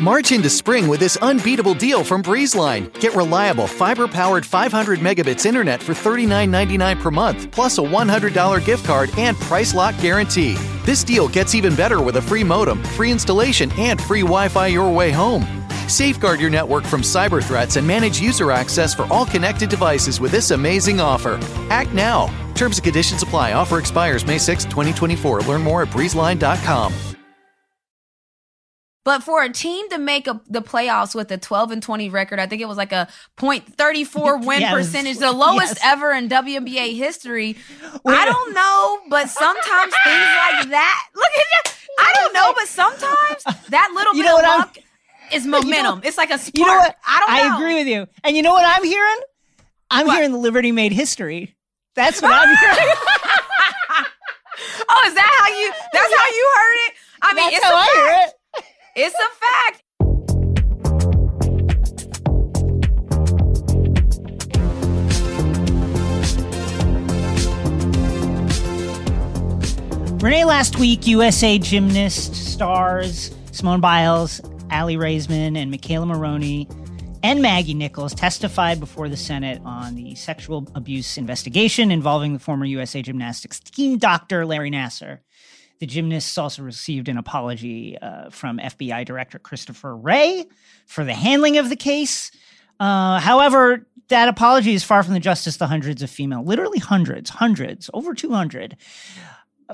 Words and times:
March 0.00 0.32
into 0.32 0.48
spring 0.48 0.88
with 0.88 0.98
this 0.98 1.18
unbeatable 1.18 1.74
deal 1.74 2.02
from 2.02 2.22
BreezeLine. 2.22 2.90
Get 3.00 3.14
reliable 3.14 3.66
fiber-powered 3.66 4.46
500 4.46 4.98
megabits 5.00 5.44
internet 5.44 5.82
for 5.82 5.92
$39.99 5.92 7.00
per 7.00 7.10
month, 7.10 7.50
plus 7.50 7.76
a 7.76 7.82
$100 7.82 8.64
gift 8.64 8.86
card 8.86 9.10
and 9.18 9.36
price 9.36 9.74
lock 9.74 9.94
guarantee. 10.00 10.54
This 10.86 11.04
deal 11.04 11.28
gets 11.28 11.54
even 11.54 11.76
better 11.76 12.00
with 12.00 12.16
a 12.16 12.22
free 12.22 12.42
modem, 12.42 12.82
free 12.82 13.10
installation, 13.10 13.70
and 13.72 14.00
free 14.00 14.22
Wi-Fi 14.22 14.68
your 14.68 14.90
way 14.90 15.10
home. 15.10 15.44
Safeguard 15.86 16.40
your 16.40 16.50
network 16.50 16.84
from 16.84 17.02
cyber 17.02 17.42
threats 17.42 17.76
and 17.76 17.86
manage 17.86 18.20
user 18.20 18.52
access 18.52 18.94
for 18.94 19.04
all 19.12 19.26
connected 19.26 19.68
devices 19.68 20.18
with 20.18 20.32
this 20.32 20.50
amazing 20.50 20.98
offer. 20.98 21.38
Act 21.68 21.92
now. 21.92 22.28
Terms 22.54 22.78
and 22.78 22.84
conditions 22.84 23.22
apply. 23.22 23.52
Offer 23.52 23.78
expires 23.78 24.26
May 24.26 24.38
6, 24.38 24.64
2024. 24.64 25.40
Learn 25.42 25.62
more 25.62 25.82
at 25.82 25.88
breezeline.com. 25.88 27.19
But 29.02 29.22
for 29.22 29.42
a 29.42 29.50
team 29.50 29.88
to 29.90 29.98
make 29.98 30.26
a, 30.26 30.40
the 30.46 30.60
playoffs 30.60 31.14
with 31.14 31.30
a 31.32 31.38
12 31.38 31.70
and 31.70 31.82
20 31.82 32.10
record, 32.10 32.38
I 32.38 32.46
think 32.46 32.60
it 32.60 32.68
was 32.68 32.76
like 32.76 32.92
a 32.92 33.08
.34 33.38 34.44
win 34.46 34.60
yes. 34.60 34.72
percentage, 34.72 35.18
the 35.18 35.32
lowest 35.32 35.76
yes. 35.76 35.80
ever 35.82 36.12
in 36.12 36.28
WNBA 36.28 36.96
history. 36.96 37.56
I 38.06 38.24
don't 38.26 38.54
know, 38.54 38.98
but 39.08 39.30
sometimes 39.30 39.94
things 40.04 40.26
like 40.26 40.70
that. 40.70 41.06
Look 41.14 41.24
at 41.24 41.66
you. 41.66 41.72
I 41.98 42.12
don't 42.14 42.34
know, 42.34 42.52
but 42.54 42.68
sometimes 42.68 43.68
that 43.68 43.90
little 43.94 44.14
you 44.14 44.22
bit 44.22 44.32
of 44.32 44.42
luck 44.42 44.76
I'm, 44.76 45.36
is 45.36 45.46
momentum. 45.46 46.02
It's 46.04 46.18
like 46.18 46.30
a 46.30 46.38
spark. 46.38 46.56
You 46.56 46.66
know 46.66 46.76
what? 46.76 46.96
I 47.06 47.20
don't 47.20 47.30
know. 47.30 47.54
I 47.54 47.56
agree 47.56 47.74
with 47.74 47.86
you. 47.86 48.06
And 48.22 48.36
you 48.36 48.42
know 48.42 48.52
what 48.52 48.64
I'm 48.66 48.84
hearing? 48.84 49.20
I'm 49.90 50.06
what? 50.06 50.16
hearing 50.16 50.32
the 50.32 50.38
Liberty 50.38 50.72
made 50.72 50.92
history. 50.92 51.56
That's 51.94 52.20
what 52.22 52.32
I'm 52.32 52.56
hearing. 52.56 52.94
oh, 54.88 55.04
is 55.06 55.14
that 55.14 55.36
how 55.38 55.48
you? 55.48 55.72
That's 55.92 56.14
how 56.14 56.26
you 56.26 56.52
heard 56.56 56.76
it. 56.86 56.94
I 57.22 57.34
mean, 57.34 57.44
that's 57.44 57.56
it's 57.56 57.64
how 57.64 57.74
I 57.74 57.86
hear 57.94 58.28
it. 58.28 58.39
It's 59.02 59.14
a 59.14 59.28
fact. 59.40 59.82
Renee, 70.22 70.44
last 70.44 70.78
week, 70.78 71.06
USA 71.06 71.58
gymnast 71.58 72.34
stars 72.34 73.34
Simone 73.52 73.80
Biles, 73.80 74.42
Aly 74.70 74.96
Raisman, 74.96 75.56
and 75.56 75.72
McKayla 75.72 76.06
Maroney 76.06 76.68
and 77.22 77.40
Maggie 77.40 77.72
Nichols 77.72 78.14
testified 78.14 78.80
before 78.80 79.08
the 79.08 79.16
Senate 79.16 79.62
on 79.64 79.94
the 79.94 80.14
sexual 80.14 80.68
abuse 80.74 81.16
investigation 81.16 81.90
involving 81.90 82.34
the 82.34 82.38
former 82.38 82.66
USA 82.66 83.00
Gymnastics 83.00 83.60
team 83.60 83.96
doctor 83.96 84.44
Larry 84.44 84.70
Nassar. 84.70 85.20
The 85.80 85.86
gymnasts 85.86 86.38
also 86.38 86.62
received 86.62 87.08
an 87.08 87.16
apology 87.16 87.98
uh, 87.98 88.30
from 88.30 88.58
FBI 88.58 89.04
Director 89.04 89.38
Christopher 89.38 89.96
Wray 89.96 90.46
for 90.86 91.04
the 91.04 91.14
handling 91.14 91.58
of 91.58 91.68
the 91.68 91.76
case. 91.76 92.30
Uh, 92.78 93.18
however, 93.18 93.86
that 94.08 94.28
apology 94.28 94.74
is 94.74 94.84
far 94.84 95.02
from 95.02 95.14
the 95.14 95.20
justice 95.20 95.56
the 95.56 95.66
hundreds 95.66 96.02
of 96.02 96.10
female, 96.10 96.44
literally 96.44 96.78
hundreds, 96.78 97.30
hundreds, 97.30 97.90
over 97.92 98.14
200 98.14 98.76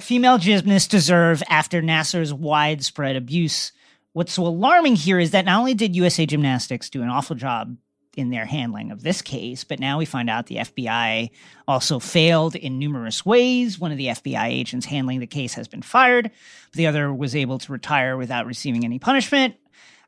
female 0.00 0.38
gymnasts 0.38 0.88
deserve 0.88 1.42
after 1.48 1.80
Nassar's 1.80 2.32
widespread 2.32 3.16
abuse 3.16 3.72
what's 4.16 4.32
so 4.32 4.46
alarming 4.46 4.96
here 4.96 5.18
is 5.18 5.32
that 5.32 5.44
not 5.44 5.58
only 5.58 5.74
did 5.74 5.94
USA 5.94 6.24
Gymnastics 6.24 6.88
do 6.88 7.02
an 7.02 7.10
awful 7.10 7.36
job 7.36 7.76
in 8.16 8.30
their 8.30 8.46
handling 8.46 8.90
of 8.90 9.02
this 9.02 9.20
case, 9.20 9.62
but 9.62 9.78
now 9.78 9.98
we 9.98 10.06
find 10.06 10.28
out 10.28 10.46
the 10.46 10.56
FBI 10.56 11.30
also 11.68 11.98
failed 11.98 12.56
in 12.56 12.78
numerous 12.78 13.24
ways. 13.24 13.78
One 13.78 13.92
of 13.92 13.98
the 13.98 14.06
FBI 14.06 14.46
agents 14.46 14.86
handling 14.86 15.20
the 15.20 15.26
case 15.26 15.54
has 15.54 15.68
been 15.68 15.82
fired, 15.82 16.24
but 16.24 16.76
the 16.76 16.86
other 16.86 17.12
was 17.12 17.36
able 17.36 17.58
to 17.58 17.72
retire 17.72 18.16
without 18.16 18.46
receiving 18.46 18.84
any 18.84 18.98
punishment. 18.98 19.54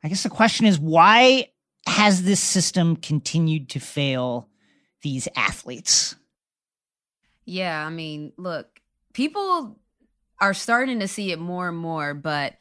I 0.03 0.09
guess 0.09 0.23
the 0.23 0.29
question 0.29 0.65
is 0.65 0.79
why 0.79 1.49
has 1.85 2.23
this 2.23 2.41
system 2.41 2.95
continued 2.95 3.69
to 3.69 3.79
fail 3.79 4.49
these 5.01 5.27
athletes? 5.35 6.15
Yeah, 7.45 7.85
I 7.85 7.89
mean, 7.89 8.33
look, 8.37 8.81
people 9.13 9.77
are 10.41 10.53
starting 10.53 10.99
to 10.99 11.07
see 11.07 11.31
it 11.31 11.39
more 11.39 11.69
and 11.69 11.77
more, 11.77 12.13
but 12.13 12.55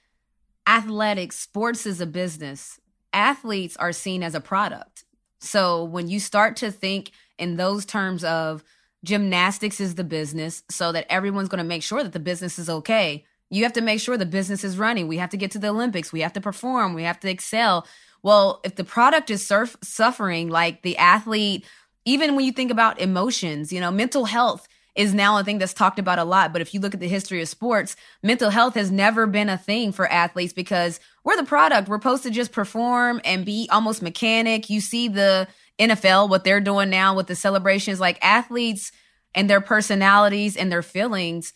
athletics, 0.67 1.39
sports 1.39 1.87
is 1.87 2.01
a 2.01 2.07
business. 2.07 2.81
Athletes 3.13 3.77
are 3.79 3.93
seen 3.93 4.23
as 4.23 4.35
a 4.35 4.41
product. 4.41 5.05
So 5.41 5.85
when 5.85 6.09
you 6.09 6.21
start 6.21 6.57
to 6.57 6.71
think 6.71 7.13
in 7.39 7.57
those 7.57 7.85
terms 7.85 8.25
of 8.25 8.65
gymnastics 9.05 9.81
is 9.81 9.95
the 9.95 10.05
business, 10.05 10.63
so 10.71 10.93
that 10.93 11.07
everyone's 11.11 11.49
going 11.49 11.59
to 11.59 11.65
make 11.65 11.83
sure 11.83 12.03
that 12.03 12.13
the 12.13 12.19
business 12.21 12.59
is 12.59 12.69
okay, 12.69 13.25
you 13.51 13.63
have 13.63 13.73
to 13.75 13.81
make 13.81 14.01
sure 14.01 14.17
the 14.17 14.27
business 14.27 14.65
is 14.65 14.77
running. 14.77 15.09
We 15.09 15.19
have 15.19 15.31
to 15.31 15.37
get 15.37 15.51
to 15.53 15.59
the 15.59 15.69
Olympics. 15.69 16.13
We 16.13 16.21
have 16.21 16.33
to 16.35 16.41
perform. 16.41 16.95
We 16.95 17.05
have 17.05 17.21
to 17.21 17.31
excel. 17.31 17.87
Well, 18.23 18.61
if 18.65 18.75
the 18.75 18.85
product 18.85 19.31
is 19.31 19.47
surf- 19.47 19.77
suffering, 19.83 20.49
like 20.49 20.83
the 20.83 20.97
athlete, 20.99 21.65
even 22.05 22.35
when 22.35 22.45
you 22.45 22.53
think 22.53 22.71
about 22.71 23.01
emotions, 23.01 23.73
you 23.73 23.81
know, 23.81 23.91
mental 23.91 24.25
health 24.27 24.69
is 24.95 25.15
now 25.15 25.39
a 25.39 25.45
thing 25.45 25.59
that's 25.59 25.73
talked 25.73 26.01
about 26.01 26.19
a 26.19 26.25
lot. 26.25 26.53
But 26.53 26.61
if 26.61 26.75
you 26.75 26.81
look 26.81 26.93
at 26.93 27.01
the 27.01 27.09
history 27.09 27.41
of 27.41 27.49
sports, 27.49 27.95
mental 28.23 28.51
health 28.51 28.75
has 28.75 28.91
never 28.91 29.27
been 29.27 29.49
a 29.49 29.57
thing 29.57 29.93
for 29.93 30.11
athletes 30.11 30.53
because 30.53 30.99
we're 31.29 31.37
the 31.37 31.45
product. 31.45 31.89
We're 31.89 31.99
supposed 31.99 32.23
to 32.23 32.31
just 32.31 32.53
perform 32.53 33.21
and 33.23 33.45
be 33.45 33.69
almost 33.71 34.01
mechanic. 34.01 34.71
You 34.71 34.81
see 34.81 35.09
the 35.09 35.47
NFL, 35.79 36.31
what 36.31 36.43
they're 36.43 36.59
doing 36.59 36.89
now 36.89 37.15
with 37.15 37.27
the 37.27 37.37
celebrations, 37.37 38.01
like 38.01 38.19
athletes 38.23 38.93
and 39.35 39.49
their 39.49 39.61
personalities 39.61 40.57
and 40.57 40.73
their 40.73 40.81
feelings 40.81 41.53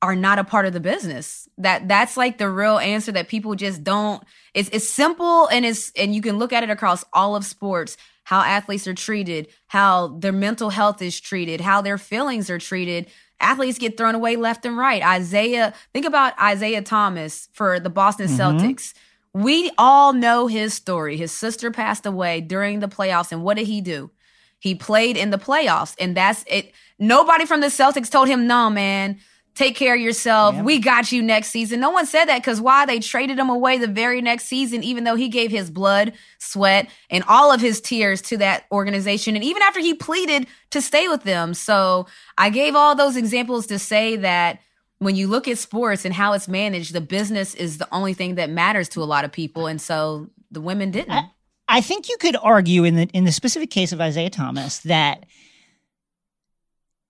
are 0.00 0.16
not 0.16 0.38
a 0.38 0.44
part 0.44 0.64
of 0.64 0.72
the 0.72 0.80
business. 0.80 1.46
That 1.58 1.86
that's 1.86 2.16
like 2.16 2.38
the 2.38 2.48
real 2.48 2.78
answer 2.78 3.12
that 3.12 3.28
people 3.28 3.54
just 3.56 3.84
don't. 3.84 4.24
It's 4.54 4.70
it's 4.72 4.88
simple 4.88 5.48
and 5.48 5.66
it's 5.66 5.92
and 5.98 6.14
you 6.14 6.22
can 6.22 6.38
look 6.38 6.54
at 6.54 6.62
it 6.62 6.70
across 6.70 7.04
all 7.12 7.36
of 7.36 7.44
sports 7.44 7.98
how 8.24 8.40
athletes 8.40 8.86
are 8.86 8.94
treated, 8.94 9.48
how 9.66 10.16
their 10.18 10.32
mental 10.32 10.70
health 10.70 11.02
is 11.02 11.20
treated, 11.20 11.60
how 11.60 11.82
their 11.82 11.98
feelings 11.98 12.48
are 12.48 12.58
treated. 12.58 13.06
Athletes 13.38 13.78
get 13.78 13.98
thrown 13.98 14.14
away 14.14 14.36
left 14.36 14.64
and 14.64 14.78
right. 14.78 15.04
Isaiah, 15.04 15.74
think 15.92 16.06
about 16.06 16.40
Isaiah 16.40 16.80
Thomas 16.80 17.50
for 17.52 17.78
the 17.78 17.90
Boston 17.90 18.28
mm-hmm. 18.28 18.40
Celtics. 18.40 18.94
We 19.32 19.70
all 19.78 20.12
know 20.12 20.46
his 20.46 20.74
story. 20.74 21.16
His 21.16 21.32
sister 21.32 21.70
passed 21.70 22.06
away 22.06 22.40
during 22.40 22.80
the 22.80 22.88
playoffs. 22.88 23.32
And 23.32 23.42
what 23.42 23.56
did 23.56 23.66
he 23.66 23.80
do? 23.80 24.10
He 24.58 24.74
played 24.74 25.16
in 25.16 25.30
the 25.30 25.38
playoffs. 25.38 25.94
And 25.98 26.16
that's 26.16 26.44
it. 26.46 26.72
Nobody 26.98 27.46
from 27.46 27.60
the 27.60 27.68
Celtics 27.68 28.10
told 28.10 28.28
him, 28.28 28.46
no, 28.46 28.68
man, 28.68 29.20
Take 29.54 29.76
care 29.76 29.94
of 29.94 30.00
yourself. 30.00 30.56
We 30.56 30.78
got 30.78 31.12
you 31.12 31.22
next 31.22 31.48
season. 31.48 31.80
No 31.80 31.90
one 31.90 32.06
said 32.06 32.26
that 32.26 32.38
because 32.38 32.60
why? 32.60 32.86
They 32.86 33.00
traded 33.00 33.38
him 33.38 33.50
away 33.50 33.78
the 33.78 33.88
very 33.88 34.22
next 34.22 34.44
season, 34.44 34.82
even 34.84 35.04
though 35.04 35.16
he 35.16 35.28
gave 35.28 35.50
his 35.50 35.70
blood, 35.70 36.12
sweat, 36.38 36.88
and 37.10 37.24
all 37.24 37.52
of 37.52 37.60
his 37.60 37.80
tears 37.80 38.22
to 38.22 38.36
that 38.38 38.64
organization. 38.70 39.34
And 39.34 39.44
even 39.44 39.62
after 39.62 39.80
he 39.80 39.92
pleaded 39.92 40.46
to 40.70 40.80
stay 40.80 41.08
with 41.08 41.24
them. 41.24 41.52
So 41.52 42.06
I 42.38 42.48
gave 42.48 42.74
all 42.74 42.94
those 42.94 43.16
examples 43.16 43.66
to 43.66 43.78
say 43.78 44.16
that 44.16 44.60
when 45.00 45.16
you 45.16 45.26
look 45.26 45.48
at 45.48 45.58
sports 45.58 46.04
and 46.04 46.14
how 46.14 46.34
it's 46.34 46.46
managed, 46.46 46.92
the 46.92 47.00
business 47.00 47.54
is 47.54 47.78
the 47.78 47.88
only 47.90 48.14
thing 48.14 48.36
that 48.36 48.50
matters 48.50 48.88
to 48.90 49.02
a 49.02 49.04
lot 49.04 49.24
of 49.24 49.32
people. 49.32 49.66
And 49.66 49.80
so 49.80 50.28
the 50.50 50.60
women 50.60 50.90
didn't. 50.90 51.10
I, 51.10 51.30
I 51.66 51.80
think 51.80 52.08
you 52.08 52.16
could 52.18 52.36
argue 52.40 52.84
in 52.84 52.96
the 52.96 53.08
in 53.12 53.24
the 53.24 53.32
specific 53.32 53.70
case 53.70 53.92
of 53.92 54.00
Isaiah 54.00 54.30
Thomas 54.30 54.78
that 54.80 55.24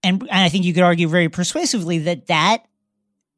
and, 0.02 0.22
and 0.22 0.30
I 0.30 0.48
think 0.48 0.64
you 0.64 0.72
could 0.72 0.84
argue 0.84 1.08
very 1.08 1.28
persuasively 1.28 1.98
that 2.00 2.28
that 2.28 2.64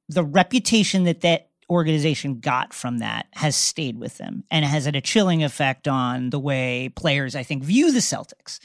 the 0.09 0.23
reputation 0.23 1.05
that 1.05 1.23
that 1.23 1.49
organization 1.71 2.41
got 2.41 2.75
from 2.75 2.99
that 2.99 3.27
has 3.33 3.57
stayed 3.57 3.99
with 3.99 4.19
them 4.19 4.45
and 4.51 4.65
has 4.65 4.85
had 4.85 4.95
a 4.95 5.01
chilling 5.01 5.43
effect 5.43 5.89
on 5.89 6.29
the 6.29 6.39
way 6.39 6.91
players, 6.95 7.35
I 7.35 7.43
think, 7.43 7.65
view 7.65 7.91
the 7.91 8.01
Celtics. 8.01 8.61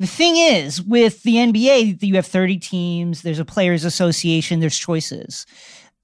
The 0.00 0.06
thing 0.06 0.36
is, 0.36 0.82
with 0.82 1.22
the 1.22 1.36
NBA, 1.36 2.02
you 2.02 2.16
have 2.16 2.26
30 2.26 2.58
teams, 2.58 3.22
there's 3.22 3.38
a 3.38 3.44
players' 3.44 3.84
association, 3.84 4.60
there's 4.60 4.78
choices. 4.78 5.46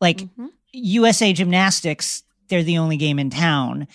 Like 0.00 0.18
mm-hmm. 0.18 0.46
USA 0.72 1.32
Gymnastics, 1.32 2.22
they're 2.48 2.62
the 2.62 2.78
only 2.78 2.96
game 2.96 3.18
in 3.18 3.30
town. 3.30 3.88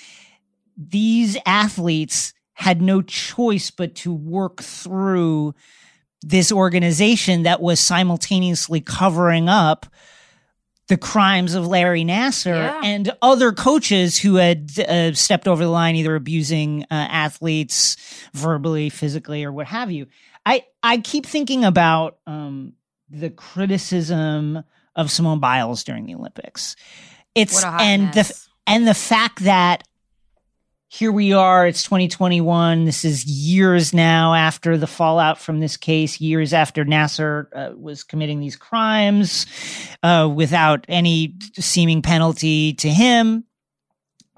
These 0.77 1.37
athletes 1.45 2.33
had 2.53 2.81
no 2.81 3.01
choice 3.01 3.71
but 3.71 3.95
to 3.95 4.13
work 4.13 4.61
through 4.61 5.55
this 6.21 6.51
organization 6.51 7.43
that 7.43 7.61
was 7.61 7.79
simultaneously 7.79 8.81
covering 8.81 9.47
up 9.47 9.85
the 10.87 10.97
crimes 10.97 11.55
of 11.55 11.65
Larry 11.65 12.03
Nassar 12.03 12.55
yeah. 12.55 12.81
and 12.83 13.11
other 13.21 13.51
coaches 13.51 14.19
who 14.19 14.35
had 14.35 14.71
uh, 14.79 15.13
stepped 15.13 15.47
over 15.47 15.63
the 15.63 15.69
line, 15.69 15.95
either 15.95 16.15
abusing 16.15 16.83
uh, 16.83 16.85
athletes 16.91 17.97
verbally, 18.33 18.89
physically, 18.89 19.43
or 19.43 19.51
what 19.51 19.67
have 19.67 19.91
you. 19.91 20.07
I 20.45 20.65
I 20.83 20.97
keep 20.99 21.25
thinking 21.25 21.65
about 21.65 22.17
um, 22.27 22.73
the 23.09 23.31
criticism 23.31 24.63
of 24.95 25.09
Simone 25.09 25.39
Biles 25.39 25.83
during 25.83 26.05
the 26.05 26.15
Olympics. 26.15 26.75
It's 27.33 27.63
and 27.63 28.15
mess. 28.15 28.45
the 28.45 28.49
and 28.67 28.87
the 28.87 28.93
fact 28.93 29.43
that 29.43 29.87
here 30.95 31.11
we 31.11 31.33
are. 31.33 31.67
It's 31.67 31.83
2021. 31.83 32.85
This 32.85 33.03
is 33.03 33.25
years 33.25 33.93
now 33.93 34.33
after 34.33 34.77
the 34.77 34.87
fallout 34.87 35.37
from 35.37 35.59
this 35.59 35.75
case, 35.75 36.21
years 36.21 36.53
after 36.53 36.85
Nassar 36.85 37.47
uh, 37.53 37.75
was 37.75 38.01
committing 38.03 38.39
these 38.39 38.55
crimes 38.55 39.45
uh, 40.03 40.31
without 40.33 40.85
any 40.87 41.35
seeming 41.59 42.01
penalty 42.01 42.75
to 42.75 42.89
him. 42.89 43.43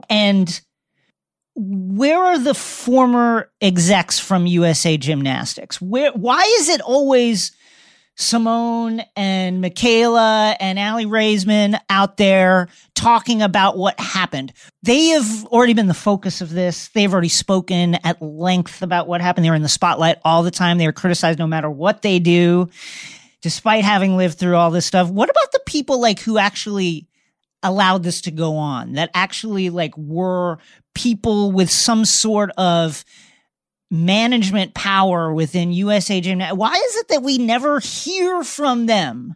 And 0.09 0.59
where 1.53 2.23
are 2.23 2.39
the 2.39 2.55
former 2.55 3.51
execs 3.61 4.17
from 4.17 4.47
USA 4.47 4.97
Gymnastics? 4.97 5.79
Where 5.79 6.11
why 6.13 6.41
is 6.57 6.69
it 6.69 6.81
always 6.81 7.51
Simone 8.19 9.03
and 9.15 9.63
McKayla 9.63 10.55
and 10.59 10.79
Aly 10.79 11.05
Raisman 11.05 11.79
out 11.87 12.17
there 12.17 12.67
talking 12.95 13.43
about 13.43 13.77
what 13.77 13.99
happened. 13.99 14.53
They 14.81 15.09
have 15.09 15.45
already 15.45 15.73
been 15.73 15.87
the 15.87 15.93
focus 15.93 16.41
of 16.41 16.49
this. 16.49 16.87
They've 16.89 17.11
already 17.13 17.29
spoken 17.29 17.95
at 18.03 18.19
length 18.19 18.81
about 18.81 19.07
what 19.07 19.21
happened. 19.21 19.45
They're 19.45 19.53
in 19.53 19.61
the 19.61 19.69
spotlight 19.69 20.17
all 20.25 20.41
the 20.41 20.49
time. 20.49 20.79
They 20.79 20.87
are 20.87 20.91
criticized 20.91 21.37
no 21.37 21.45
matter 21.45 21.69
what 21.69 22.01
they 22.01 22.17
do, 22.17 22.69
despite 23.41 23.83
having 23.83 24.17
lived 24.17 24.39
through 24.39 24.55
all 24.55 24.71
this 24.71 24.87
stuff. 24.87 25.09
What 25.11 25.29
about 25.29 25.51
the 25.51 25.61
people 25.67 26.01
like 26.01 26.19
who 26.19 26.39
actually 26.39 27.07
allowed 27.61 28.01
this 28.01 28.21
to 28.21 28.31
go 28.31 28.55
on 28.55 28.93
that 28.93 29.11
actually 29.13 29.69
like 29.69 29.95
were 29.95 30.57
people 30.95 31.51
with 31.51 31.69
some 31.69 32.03
sort 32.03 32.49
of 32.57 33.05
management 33.89 34.73
power 34.73 35.33
within 35.33 35.71
USA 35.71 36.21
Gymnastics. 36.21 36.57
Why 36.57 36.73
is 36.73 36.95
it 36.97 37.07
that 37.09 37.23
we 37.23 37.37
never 37.37 37.79
hear 37.79 38.43
from 38.43 38.85
them? 38.85 39.35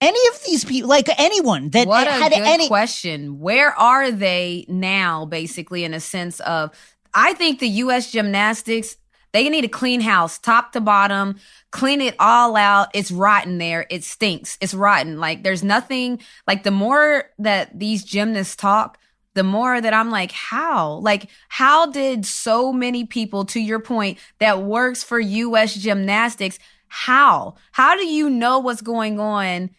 Any 0.00 0.20
of 0.28 0.42
these 0.44 0.64
people, 0.64 0.88
like 0.88 1.08
anyone 1.18 1.70
that 1.70 1.86
what 1.88 2.06
had 2.06 2.32
a 2.32 2.36
good 2.36 2.46
any 2.46 2.68
question. 2.68 3.40
Where 3.40 3.70
are 3.78 4.10
they 4.10 4.66
now? 4.68 5.24
Basically, 5.24 5.84
in 5.84 5.94
a 5.94 6.00
sense 6.00 6.40
of, 6.40 6.70
I 7.14 7.32
think 7.34 7.60
the 7.60 7.68
U.S. 7.68 8.10
Gymnastics 8.10 8.96
they 9.34 9.48
need 9.48 9.64
a 9.64 9.68
clean 9.68 10.00
house, 10.00 10.38
top 10.38 10.70
to 10.72 10.80
bottom, 10.80 11.40
clean 11.72 12.00
it 12.00 12.14
all 12.20 12.54
out. 12.54 12.90
It's 12.94 13.10
rotten 13.10 13.58
there. 13.58 13.84
It 13.90 14.04
stinks. 14.04 14.56
It's 14.60 14.74
rotten. 14.74 15.18
Like 15.18 15.42
there's 15.42 15.64
nothing. 15.64 16.20
Like 16.46 16.62
the 16.62 16.70
more 16.70 17.24
that 17.40 17.76
these 17.76 18.04
gymnasts 18.04 18.54
talk, 18.54 18.96
the 19.34 19.44
more 19.44 19.80
that 19.80 19.92
I'm 19.92 20.10
like, 20.10 20.32
how? 20.32 20.94
Like, 20.94 21.28
how 21.48 21.86
did 21.86 22.24
so 22.24 22.72
many 22.72 23.04
people, 23.04 23.44
to 23.46 23.60
your 23.60 23.80
point, 23.80 24.18
that 24.38 24.62
works 24.62 25.02
for 25.02 25.18
US 25.18 25.74
gymnastics, 25.74 26.58
how? 26.88 27.56
How 27.72 27.96
do 27.96 28.06
you 28.06 28.30
know 28.30 28.60
what's 28.60 28.80
going 28.80 29.18
on? 29.18 29.70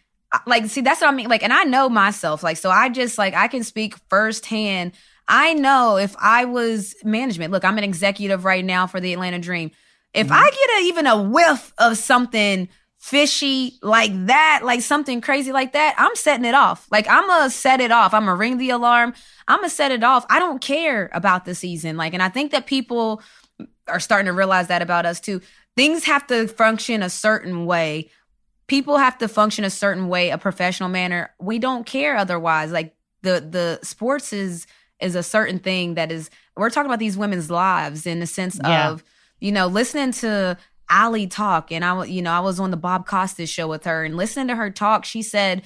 Like, 0.46 0.66
see, 0.66 0.82
that's 0.82 1.00
what 1.00 1.08
I 1.08 1.16
mean. 1.16 1.28
Like, 1.28 1.42
and 1.42 1.52
I 1.52 1.64
know 1.64 1.88
myself. 1.88 2.42
Like, 2.42 2.58
so 2.58 2.70
I 2.70 2.88
just, 2.90 3.16
like, 3.16 3.34
I 3.34 3.48
can 3.48 3.64
speak 3.64 3.94
firsthand. 4.10 4.92
I 5.26 5.54
know 5.54 5.96
if 5.96 6.14
I 6.18 6.44
was 6.44 6.94
management, 7.02 7.52
look, 7.52 7.64
I'm 7.64 7.78
an 7.78 7.84
executive 7.84 8.44
right 8.44 8.64
now 8.64 8.86
for 8.86 9.00
the 9.00 9.12
Atlanta 9.12 9.38
Dream. 9.38 9.70
If 10.12 10.28
mm-hmm. 10.28 10.34
I 10.34 10.50
get 10.50 10.80
a, 10.80 10.86
even 10.86 11.06
a 11.06 11.22
whiff 11.22 11.72
of 11.78 11.96
something 11.96 12.68
fishy 13.06 13.78
like 13.82 14.10
that, 14.26 14.62
like 14.64 14.80
something 14.80 15.20
crazy 15.20 15.52
like 15.52 15.74
that, 15.74 15.94
I'm 15.96 16.16
setting 16.16 16.44
it 16.44 16.56
off. 16.56 16.88
Like 16.90 17.06
I'm 17.08 17.24
gonna 17.28 17.50
set 17.50 17.80
it 17.80 17.92
off. 17.92 18.12
I'm 18.12 18.22
gonna 18.22 18.34
ring 18.34 18.58
the 18.58 18.70
alarm. 18.70 19.14
I'm 19.46 19.58
gonna 19.58 19.70
set 19.70 19.92
it 19.92 20.02
off. 20.02 20.26
I 20.28 20.40
don't 20.40 20.60
care 20.60 21.08
about 21.12 21.44
the 21.44 21.54
season. 21.54 21.96
Like, 21.96 22.14
and 22.14 22.22
I 22.22 22.28
think 22.28 22.50
that 22.50 22.66
people 22.66 23.22
are 23.86 24.00
starting 24.00 24.26
to 24.26 24.32
realize 24.32 24.66
that 24.66 24.82
about 24.82 25.06
us 25.06 25.20
too. 25.20 25.40
Things 25.76 26.02
have 26.02 26.26
to 26.26 26.48
function 26.48 27.04
a 27.04 27.08
certain 27.08 27.64
way. 27.64 28.10
People 28.66 28.98
have 28.98 29.16
to 29.18 29.28
function 29.28 29.62
a 29.62 29.70
certain 29.70 30.08
way, 30.08 30.30
a 30.30 30.38
professional 30.38 30.88
manner. 30.88 31.32
We 31.38 31.60
don't 31.60 31.86
care 31.86 32.16
otherwise. 32.16 32.72
Like 32.72 32.96
the 33.22 33.38
the 33.38 33.78
sports 33.84 34.32
is 34.32 34.66
is 35.00 35.14
a 35.14 35.22
certain 35.22 35.60
thing 35.60 35.94
that 35.94 36.10
is 36.10 36.28
we're 36.56 36.70
talking 36.70 36.90
about 36.90 36.98
these 36.98 37.16
women's 37.16 37.52
lives 37.52 38.04
in 38.04 38.18
the 38.18 38.26
sense 38.26 38.58
yeah. 38.64 38.90
of 38.90 39.04
you 39.38 39.52
know 39.52 39.68
listening 39.68 40.10
to 40.10 40.58
Aly 40.90 41.26
talk, 41.26 41.72
and 41.72 41.84
I, 41.84 42.04
you 42.04 42.22
know, 42.22 42.32
I 42.32 42.40
was 42.40 42.60
on 42.60 42.70
the 42.70 42.76
Bob 42.76 43.06
Costas 43.06 43.50
show 43.50 43.68
with 43.68 43.84
her, 43.84 44.04
and 44.04 44.16
listening 44.16 44.48
to 44.48 44.56
her 44.56 44.70
talk, 44.70 45.04
she 45.04 45.22
said 45.22 45.62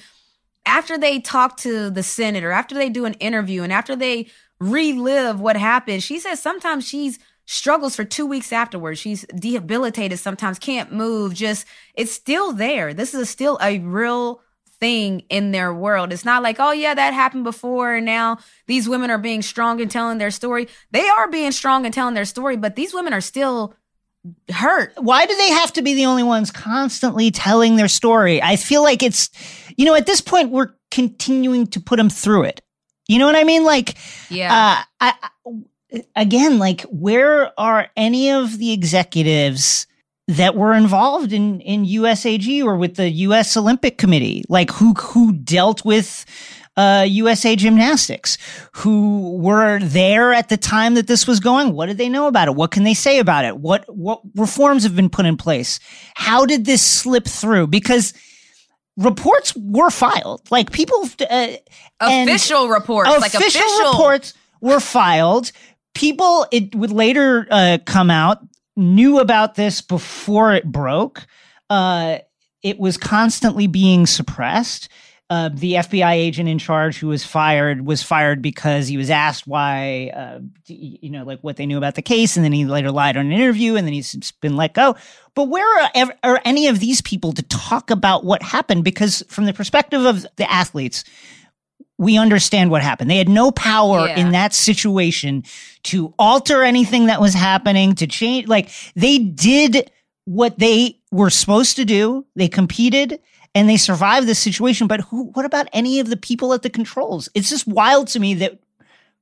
after 0.65 0.97
they 0.97 1.19
talk 1.19 1.57
to 1.57 1.89
the 1.89 2.03
senator, 2.03 2.51
after 2.51 2.75
they 2.75 2.89
do 2.89 3.05
an 3.05 3.13
interview, 3.15 3.63
and 3.63 3.73
after 3.73 3.95
they 3.95 4.27
relive 4.59 5.39
what 5.39 5.57
happened, 5.57 6.03
she 6.03 6.19
says 6.19 6.41
sometimes 6.41 6.87
she's 6.87 7.19
struggles 7.45 7.95
for 7.95 8.05
two 8.05 8.25
weeks 8.25 8.53
afterwards. 8.53 8.99
She's 8.99 9.25
debilitated, 9.35 10.19
sometimes 10.19 10.59
can't 10.59 10.91
move. 10.91 11.33
Just 11.33 11.65
it's 11.95 12.11
still 12.11 12.53
there. 12.53 12.93
This 12.93 13.13
is 13.13 13.29
still 13.29 13.57
a 13.61 13.79
real 13.79 14.41
thing 14.79 15.21
in 15.29 15.51
their 15.51 15.73
world. 15.73 16.13
It's 16.13 16.25
not 16.25 16.43
like, 16.43 16.57
oh 16.59 16.71
yeah, 16.71 16.93
that 16.93 17.13
happened 17.13 17.43
before 17.43 17.95
and 17.95 18.05
now 18.05 18.37
these 18.67 18.87
women 18.87 19.11
are 19.11 19.17
being 19.17 19.41
strong 19.41 19.81
and 19.81 19.91
telling 19.91 20.17
their 20.17 20.31
story. 20.31 20.67
They 20.91 21.07
are 21.07 21.29
being 21.29 21.51
strong 21.51 21.85
and 21.85 21.93
telling 21.93 22.15
their 22.15 22.25
story, 22.25 22.55
but 22.55 22.75
these 22.75 22.93
women 22.93 23.13
are 23.13 23.21
still 23.21 23.75
hurt. 24.51 24.93
Why 24.97 25.25
do 25.25 25.35
they 25.35 25.49
have 25.49 25.73
to 25.73 25.81
be 25.81 25.93
the 25.95 26.05
only 26.05 26.23
ones 26.23 26.51
constantly 26.51 27.31
telling 27.31 27.75
their 27.75 27.87
story? 27.87 28.41
I 28.41 28.55
feel 28.55 28.83
like 28.83 29.03
it's, 29.03 29.29
you 29.77 29.85
know, 29.85 29.95
at 29.95 30.05
this 30.05 30.21
point, 30.21 30.51
we're 30.51 30.73
continuing 30.91 31.67
to 31.67 31.79
put 31.79 31.97
them 31.97 32.09
through 32.09 32.43
it. 32.43 32.61
You 33.07 33.19
know 33.19 33.25
what 33.25 33.35
I 33.35 33.43
mean? 33.43 33.63
Like, 33.63 33.95
yeah. 34.29 34.83
Uh, 35.01 35.11
I, 35.11 36.01
again, 36.15 36.59
like, 36.59 36.81
where 36.83 37.59
are 37.59 37.89
any 37.97 38.31
of 38.31 38.57
the 38.57 38.71
executives 38.71 39.87
that 40.27 40.55
were 40.55 40.73
involved 40.73 41.33
in 41.33 41.59
in 41.61 41.85
USAG 41.85 42.63
or 42.63 42.77
with 42.77 42.95
the 42.95 43.09
US 43.09 43.57
Olympic 43.57 43.97
Committee? 43.97 44.43
Like, 44.47 44.71
who 44.71 44.93
who 44.93 45.33
dealt 45.33 45.83
with 45.83 46.25
uh, 46.77 47.05
USA 47.07 47.55
Gymnastics 47.55 48.37
who 48.73 49.37
were 49.37 49.79
there 49.79 50.33
at 50.33 50.49
the 50.49 50.57
time 50.57 50.93
that 50.95 51.07
this 51.07 51.27
was 51.27 51.39
going. 51.39 51.73
What 51.73 51.87
did 51.87 51.97
they 51.97 52.09
know 52.09 52.27
about 52.27 52.47
it? 52.47 52.55
What 52.55 52.71
can 52.71 52.83
they 52.83 52.93
say 52.93 53.19
about 53.19 53.45
it? 53.45 53.57
What 53.57 53.85
what 53.93 54.21
reforms 54.35 54.83
have 54.83 54.95
been 54.95 55.09
put 55.09 55.25
in 55.25 55.37
place? 55.37 55.79
How 56.15 56.45
did 56.45 56.65
this 56.65 56.81
slip 56.81 57.27
through? 57.27 57.67
Because 57.67 58.13
reports 58.97 59.53
were 59.55 59.89
filed, 59.89 60.49
like 60.51 60.71
people 60.71 61.07
uh, 61.29 61.47
official 61.99 62.69
reports, 62.69 63.09
official 63.09 63.21
like 63.21 63.33
official 63.33 63.91
reports 63.91 64.33
were 64.61 64.79
filed. 64.79 65.51
People, 65.93 66.47
it 66.51 66.73
would 66.73 66.91
later 66.91 67.47
uh, 67.51 67.77
come 67.85 68.09
out, 68.09 68.39
knew 68.77 69.19
about 69.19 69.55
this 69.55 69.81
before 69.81 70.53
it 70.53 70.63
broke. 70.65 71.25
Uh, 71.69 72.19
it 72.63 72.79
was 72.79 72.95
constantly 72.95 73.67
being 73.67 74.05
suppressed 74.05 74.87
uh, 75.31 75.49
the 75.53 75.75
FBI 75.75 76.11
agent 76.11 76.49
in 76.49 76.59
charge 76.59 76.97
who 76.97 77.07
was 77.07 77.23
fired 77.23 77.85
was 77.85 78.03
fired 78.03 78.41
because 78.41 78.89
he 78.89 78.97
was 78.97 79.09
asked 79.09 79.47
why, 79.47 80.11
uh, 80.13 80.41
you 80.65 81.09
know, 81.09 81.23
like 81.23 81.39
what 81.39 81.55
they 81.55 81.65
knew 81.65 81.77
about 81.77 81.95
the 81.95 82.01
case, 82.01 82.35
and 82.35 82.43
then 82.43 82.51
he 82.51 82.65
later 82.65 82.91
lied 82.91 83.15
on 83.15 83.27
an 83.27 83.31
interview, 83.31 83.77
and 83.77 83.87
then 83.87 83.93
he's 83.93 84.33
been 84.41 84.57
let 84.57 84.73
go. 84.73 84.93
But 85.33 85.45
where 85.45 85.89
are, 85.95 86.13
are 86.21 86.41
any 86.43 86.67
of 86.67 86.81
these 86.81 86.99
people 86.99 87.31
to 87.31 87.43
talk 87.43 87.89
about 87.91 88.25
what 88.25 88.43
happened? 88.43 88.83
Because 88.83 89.23
from 89.29 89.45
the 89.45 89.53
perspective 89.53 90.03
of 90.03 90.25
the 90.35 90.51
athletes, 90.51 91.05
we 91.97 92.17
understand 92.17 92.69
what 92.69 92.81
happened. 92.81 93.09
They 93.09 93.17
had 93.17 93.29
no 93.29 93.51
power 93.51 94.07
yeah. 94.07 94.17
in 94.17 94.31
that 94.33 94.53
situation 94.53 95.45
to 95.83 96.13
alter 96.19 96.61
anything 96.61 97.05
that 97.05 97.21
was 97.21 97.33
happening, 97.33 97.95
to 97.95 98.05
change. 98.05 98.49
Like 98.49 98.69
they 98.97 99.17
did 99.17 99.91
what 100.25 100.59
they 100.59 100.99
were 101.09 101.29
supposed 101.29 101.77
to 101.77 101.85
do. 101.85 102.25
They 102.35 102.49
competed 102.49 103.21
and 103.53 103.69
they 103.69 103.77
survive 103.77 104.25
this 104.25 104.39
situation. 104.39 104.87
But 104.87 105.01
who, 105.01 105.25
what 105.33 105.45
about 105.45 105.67
any 105.73 105.99
of 105.99 106.09
the 106.09 106.17
people 106.17 106.53
at 106.53 106.61
the 106.61 106.69
controls? 106.69 107.29
It's 107.33 107.49
just 107.49 107.67
wild 107.67 108.07
to 108.09 108.19
me 108.19 108.33
that 108.35 108.59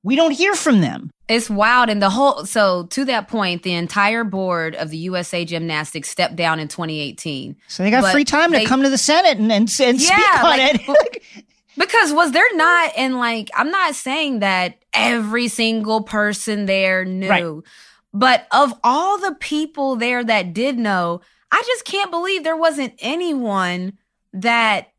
we 0.03 0.15
don't 0.15 0.31
hear 0.31 0.55
from 0.55 0.81
them. 0.81 1.11
It's 1.27 1.49
wild. 1.49 1.89
And 1.89 2.01
the 2.01 2.09
whole, 2.09 2.45
so 2.45 2.85
to 2.87 3.05
that 3.05 3.27
point, 3.27 3.63
the 3.63 3.73
entire 3.73 4.23
board 4.23 4.75
of 4.75 4.89
the 4.89 4.97
USA 4.97 5.45
Gymnastics 5.45 6.09
stepped 6.09 6.35
down 6.35 6.59
in 6.59 6.67
2018. 6.67 7.55
So 7.67 7.83
they 7.83 7.91
got 7.91 8.01
but 8.01 8.11
free 8.11 8.25
time 8.25 8.51
they, 8.51 8.63
to 8.63 8.65
come 8.65 8.81
to 8.83 8.89
the 8.89 8.97
Senate 8.97 9.37
and, 9.37 9.51
and, 9.51 9.69
and 9.81 10.01
yeah, 10.01 10.07
speak 10.07 10.43
on 10.43 10.43
like, 10.43 10.87
it. 10.87 11.45
because 11.77 12.13
was 12.13 12.31
there 12.31 12.55
not, 12.55 12.93
and 12.97 13.17
like, 13.17 13.49
I'm 13.53 13.69
not 13.69 13.93
saying 13.93 14.39
that 14.39 14.77
every 14.93 15.47
single 15.49 16.01
person 16.01 16.65
there 16.65 17.05
knew, 17.05 17.29
right. 17.29 17.63
but 18.13 18.47
of 18.51 18.73
all 18.83 19.19
the 19.19 19.35
people 19.35 19.97
there 19.97 20.23
that 20.23 20.53
did 20.53 20.79
know, 20.79 21.21
I 21.51 21.61
just 21.65 21.85
can't 21.85 22.11
believe 22.11 22.43
there 22.43 22.57
wasn't 22.57 22.93
anyone 22.99 23.97
that 24.33 24.91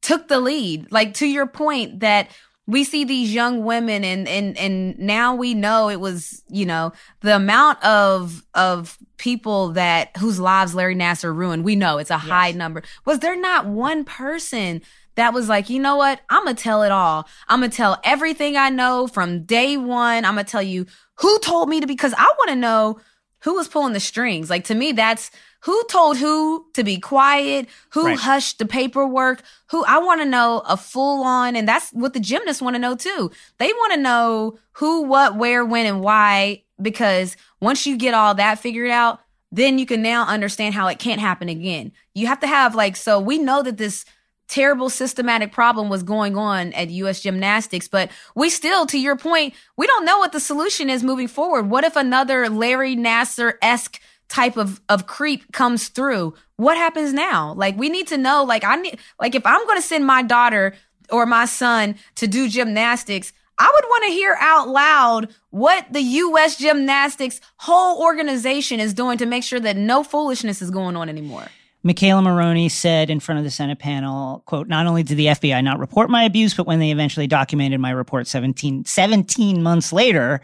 took 0.00 0.28
the 0.28 0.40
lead. 0.40 0.90
Like 0.90 1.14
to 1.14 1.26
your 1.26 1.46
point 1.46 2.00
that 2.00 2.30
we 2.66 2.84
see 2.84 3.04
these 3.04 3.34
young 3.34 3.64
women 3.64 4.04
and 4.04 4.28
and 4.28 4.56
and 4.56 4.98
now 4.98 5.34
we 5.34 5.52
know 5.52 5.88
it 5.88 6.00
was, 6.00 6.42
you 6.48 6.64
know, 6.64 6.92
the 7.20 7.34
amount 7.34 7.82
of 7.84 8.44
of 8.54 8.98
people 9.18 9.70
that 9.70 10.16
whose 10.16 10.38
lives 10.38 10.74
Larry 10.74 10.94
Nassar 10.94 11.34
ruined. 11.34 11.64
We 11.64 11.76
know 11.76 11.98
it's 11.98 12.10
a 12.10 12.14
yes. 12.14 12.22
high 12.22 12.52
number. 12.52 12.82
Was 13.04 13.18
there 13.18 13.38
not 13.38 13.66
one 13.66 14.04
person 14.04 14.82
that 15.16 15.34
was 15.34 15.48
like, 15.48 15.68
you 15.68 15.78
know 15.78 15.96
what? 15.96 16.20
I'm 16.30 16.44
going 16.44 16.56
to 16.56 16.62
tell 16.62 16.82
it 16.82 16.92
all. 16.92 17.28
I'm 17.48 17.60
going 17.60 17.70
to 17.70 17.76
tell 17.76 18.00
everything 18.04 18.56
I 18.56 18.70
know 18.70 19.06
from 19.06 19.44
day 19.44 19.76
one. 19.76 20.24
I'm 20.24 20.34
going 20.34 20.46
to 20.46 20.50
tell 20.50 20.62
you 20.62 20.86
who 21.16 21.38
told 21.40 21.68
me 21.68 21.80
to, 21.80 21.86
because 21.86 22.14
I 22.16 22.32
want 22.38 22.48
to 22.48 22.56
know 22.56 23.00
who 23.40 23.54
was 23.54 23.68
pulling 23.68 23.92
the 23.92 24.00
strings. 24.00 24.48
Like 24.48 24.64
to 24.64 24.74
me, 24.74 24.92
that's 24.92 25.30
who 25.62 25.82
told 25.88 26.16
who 26.18 26.66
to 26.74 26.82
be 26.82 26.98
quiet, 26.98 27.68
who 27.90 28.06
right. 28.06 28.18
hushed 28.18 28.58
the 28.58 28.66
paperwork, 28.66 29.42
who 29.68 29.84
I 29.84 29.98
want 29.98 30.20
to 30.20 30.24
know 30.24 30.62
a 30.68 30.76
full 30.76 31.22
on, 31.22 31.56
and 31.56 31.68
that's 31.68 31.90
what 31.90 32.14
the 32.14 32.20
gymnasts 32.20 32.62
want 32.62 32.74
to 32.74 32.80
know 32.80 32.96
too. 32.96 33.30
They 33.58 33.68
want 33.68 33.94
to 33.94 34.00
know 34.00 34.58
who, 34.72 35.02
what, 35.02 35.36
where, 35.36 35.64
when, 35.64 35.86
and 35.86 36.00
why, 36.00 36.62
because 36.80 37.36
once 37.60 37.86
you 37.86 37.96
get 37.96 38.14
all 38.14 38.34
that 38.34 38.58
figured 38.58 38.90
out, 38.90 39.20
then 39.52 39.78
you 39.78 39.86
can 39.86 40.02
now 40.02 40.26
understand 40.26 40.74
how 40.74 40.88
it 40.88 40.98
can't 40.98 41.20
happen 41.20 41.48
again. 41.48 41.92
You 42.14 42.26
have 42.26 42.40
to 42.40 42.46
have 42.46 42.74
like, 42.74 42.96
so 42.96 43.20
we 43.20 43.38
know 43.38 43.62
that 43.62 43.76
this 43.76 44.04
terrible 44.48 44.90
systematic 44.90 45.50
problem 45.50 45.88
was 45.88 46.02
going 46.02 46.36
on 46.36 46.72
at 46.74 46.90
US 46.90 47.20
Gymnastics. 47.20 47.88
But 47.88 48.10
we 48.34 48.50
still, 48.50 48.84
to 48.86 48.98
your 48.98 49.16
point, 49.16 49.54
we 49.76 49.86
don't 49.86 50.04
know 50.04 50.18
what 50.18 50.32
the 50.32 50.40
solution 50.40 50.90
is 50.90 51.02
moving 51.02 51.28
forward. 51.28 51.70
What 51.70 51.84
if 51.84 51.96
another 51.96 52.50
Larry 52.50 52.94
Nassar 52.94 53.54
esque 53.62 54.00
type 54.32 54.56
of, 54.56 54.80
of 54.88 55.06
creep 55.06 55.52
comes 55.52 55.88
through? 55.88 56.34
What 56.56 56.76
happens 56.76 57.12
now? 57.12 57.52
Like, 57.54 57.76
we 57.76 57.88
need 57.88 58.06
to 58.08 58.16
know, 58.16 58.42
like, 58.44 58.64
I 58.64 58.76
need, 58.76 58.98
like, 59.20 59.34
if 59.34 59.44
I'm 59.44 59.64
going 59.66 59.76
to 59.76 59.86
send 59.86 60.06
my 60.06 60.22
daughter 60.22 60.74
or 61.10 61.26
my 61.26 61.44
son 61.44 61.96
to 62.16 62.26
do 62.26 62.48
gymnastics, 62.48 63.32
I 63.58 63.70
would 63.72 63.84
want 63.84 64.04
to 64.04 64.10
hear 64.10 64.36
out 64.40 64.68
loud 64.68 65.34
what 65.50 65.92
the 65.92 66.00
U.S. 66.00 66.56
Gymnastics 66.56 67.40
whole 67.58 68.02
organization 68.02 68.80
is 68.80 68.94
doing 68.94 69.18
to 69.18 69.26
make 69.26 69.44
sure 69.44 69.60
that 69.60 69.76
no 69.76 70.02
foolishness 70.02 70.62
is 70.62 70.70
going 70.70 70.96
on 70.96 71.08
anymore. 71.08 71.46
McKayla 71.84 72.22
Maroney 72.22 72.68
said 72.68 73.10
in 73.10 73.20
front 73.20 73.38
of 73.38 73.44
the 73.44 73.50
Senate 73.50 73.80
panel, 73.80 74.42
quote, 74.46 74.68
not 74.68 74.86
only 74.86 75.02
did 75.02 75.16
the 75.16 75.26
FBI 75.26 75.62
not 75.64 75.80
report 75.80 76.10
my 76.10 76.22
abuse, 76.22 76.54
but 76.54 76.66
when 76.66 76.78
they 76.78 76.90
eventually 76.90 77.26
documented 77.26 77.80
my 77.80 77.90
report 77.90 78.26
17, 78.28 78.84
17 78.84 79.62
months 79.62 79.92
later, 79.92 80.40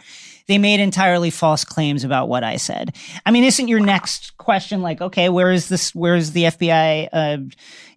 they 0.49 0.59
made 0.59 0.81
entirely 0.81 1.31
false 1.31 1.63
claims 1.63 2.05
about 2.05 2.29
what 2.29 2.43
I 2.43 2.57
said. 2.57 2.97
I 3.25 3.31
mean, 3.31 3.45
isn't 3.45 3.69
your 3.69 3.81
next 3.81 4.37
question 4.39 4.81
like, 4.81 5.01
okay, 5.01 5.29
where 5.29 5.53
is 5.53 5.69
this, 5.69 5.95
where 5.95 6.17
is 6.17 6.33
the 6.33 6.45
FBI 6.45 7.09
uh, 7.13 7.39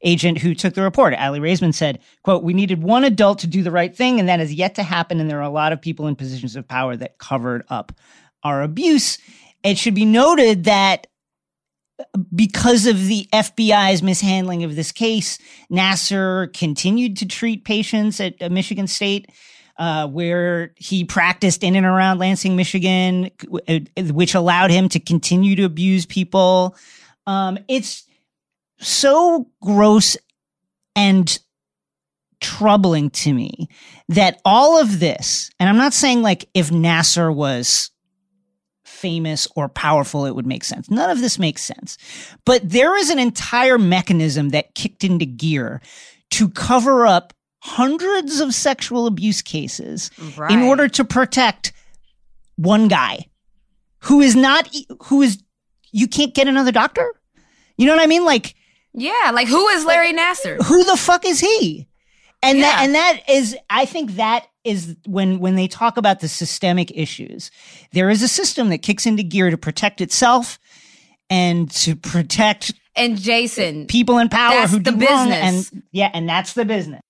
agent 0.03 0.38
who 0.38 0.53
took 0.53 0.74
the 0.74 0.81
report? 0.81 1.15
Aly 1.17 1.39
Raisman 1.39 1.74
said, 1.74 2.00
quote, 2.24 2.43
we 2.43 2.53
needed 2.53 2.84
one 2.84 3.05
adult 3.05 3.39
to 3.39 3.48
do 3.48 3.63
the 3.63 3.72
right 3.72 3.96
thing, 3.96 4.20
and 4.20 4.27
that 4.27 4.39
has 4.39 4.53
yet 4.53 4.75
to 4.75 4.84
happen. 4.84 5.20
And 5.20 5.29
there 5.29 5.39
are 5.39 5.43
a 5.43 5.50
lot 5.50 5.72
of 5.72 5.81
people 5.81 6.08
in 6.08 6.15
positions 6.15 6.58
of 6.58 6.67
power 6.67 6.96
that 6.98 7.17
covered 7.17 7.63
up 7.70 7.93
our 8.43 8.62
abuse. 8.62 9.17
It 9.63 9.77
should 9.77 9.96
be 9.96 10.05
noted 10.05 10.65
that 10.65 11.08
because 12.34 12.86
of 12.86 13.08
the 13.08 13.27
FBI's 13.31 14.03
mishandling 14.03 14.63
of 14.63 14.75
this 14.75 14.91
case, 14.91 15.38
Nassar 15.72 16.51
continued 16.53 17.17
to 17.17 17.27
treat 17.27 17.63
patients 17.63 18.20
at 18.20 18.41
uh, 18.41 18.50
Michigan 18.50 18.88
State. 18.88 19.29
Uh, 19.81 20.05
where 20.05 20.75
he 20.75 21.03
practiced 21.03 21.63
in 21.63 21.75
and 21.75 21.88
around 21.88 22.19
Lansing, 22.19 22.55
Michigan, 22.55 23.31
uh, 23.67 23.79
which 24.11 24.35
allowed 24.35 24.69
him 24.69 24.88
to 24.88 25.00
continue 25.00 25.55
to 25.55 25.63
abuse 25.63 26.05
people. 26.05 26.75
Um, 27.25 27.57
it's 27.67 28.03
so 28.77 29.50
gross 29.59 30.17
and 30.95 31.39
troubling 32.41 33.09
to 33.09 33.33
me 33.33 33.69
that 34.07 34.39
all 34.45 34.79
of 34.79 35.00
this, 35.00 35.50
and 35.59 35.67
I'm 35.67 35.77
not 35.77 35.93
saying 35.93 36.21
like 36.21 36.47
if 36.53 36.69
Nassar 36.69 37.33
was 37.33 37.89
famous 38.85 39.47
or 39.55 39.67
powerful, 39.67 40.27
it 40.27 40.35
would 40.35 40.45
make 40.45 40.63
sense. 40.63 40.91
None 40.91 41.09
of 41.09 41.21
this 41.21 41.39
makes 41.39 41.63
sense. 41.63 41.97
But 42.45 42.61
there 42.69 42.95
is 42.95 43.09
an 43.09 43.17
entire 43.17 43.79
mechanism 43.79 44.50
that 44.50 44.75
kicked 44.75 45.03
into 45.03 45.25
gear 45.25 45.81
to 46.31 46.50
cover 46.50 47.07
up 47.07 47.33
hundreds 47.62 48.39
of 48.39 48.53
sexual 48.53 49.08
abuse 49.08 49.41
cases 49.41 50.12
right. 50.36 50.51
in 50.51 50.62
order 50.62 50.88
to 50.88 51.06
protect 51.06 51.74
one 52.56 52.88
guy 52.88 53.25
who 54.00 54.20
is 54.20 54.36
not, 54.36 54.70
who 55.03 55.22
is, 55.22 55.41
you 55.91 56.08
can't 56.08 56.34
get 56.34 56.48
another 56.48 56.72
doctor? 56.72 57.13
You 57.77 57.86
know 57.86 57.96
what 57.96 58.03
I 58.03 58.08
mean? 58.08 58.25
Like, 58.25 58.56
yeah, 58.94 59.32
like 59.34 59.48
who 59.48 59.68
is 59.70 59.86
Larry 59.86 60.13
Nassar? 60.13 60.62
Who 60.63 60.84
the 60.84 60.98
fuck 60.98 61.25
is 61.25 61.39
he? 61.39 61.88
And 62.44 62.58
yeah. 62.58 62.63
that 62.63 62.84
and 62.84 62.96
that 62.96 63.22
is 63.30 63.56
I 63.70 63.86
think 63.86 64.15
that 64.15 64.48
is 64.63 64.96
when 65.06 65.39
when 65.39 65.56
they 65.56 65.68
talk 65.68 65.98
about 65.98 66.20
the 66.20 66.27
systemic 66.27 66.91
issues, 66.91 67.51
there 67.91 68.10
is 68.10 68.24
a 68.24 68.27
system 68.27 68.70
that 68.70 68.80
kicks 68.80 69.06
into 69.06 69.24
gear 69.24 69.50
to 69.50 69.58
protect 69.58 70.01
itself 70.01 70.60
and 71.30 71.70
to 71.72 71.96
protect 71.96 72.74
and 72.96 73.18
Jason 73.18 73.86
people 73.86 74.18
in 74.18 74.27
power 74.27 74.68
who 74.68 74.80
the 74.80 74.91
do 74.91 74.98
business. 74.98 75.10
Wrong 75.10 75.32
and 75.32 75.84
yeah, 75.91 76.10
and 76.13 76.27
that's 76.27 76.53
the 76.53 76.65
business. 76.65 77.01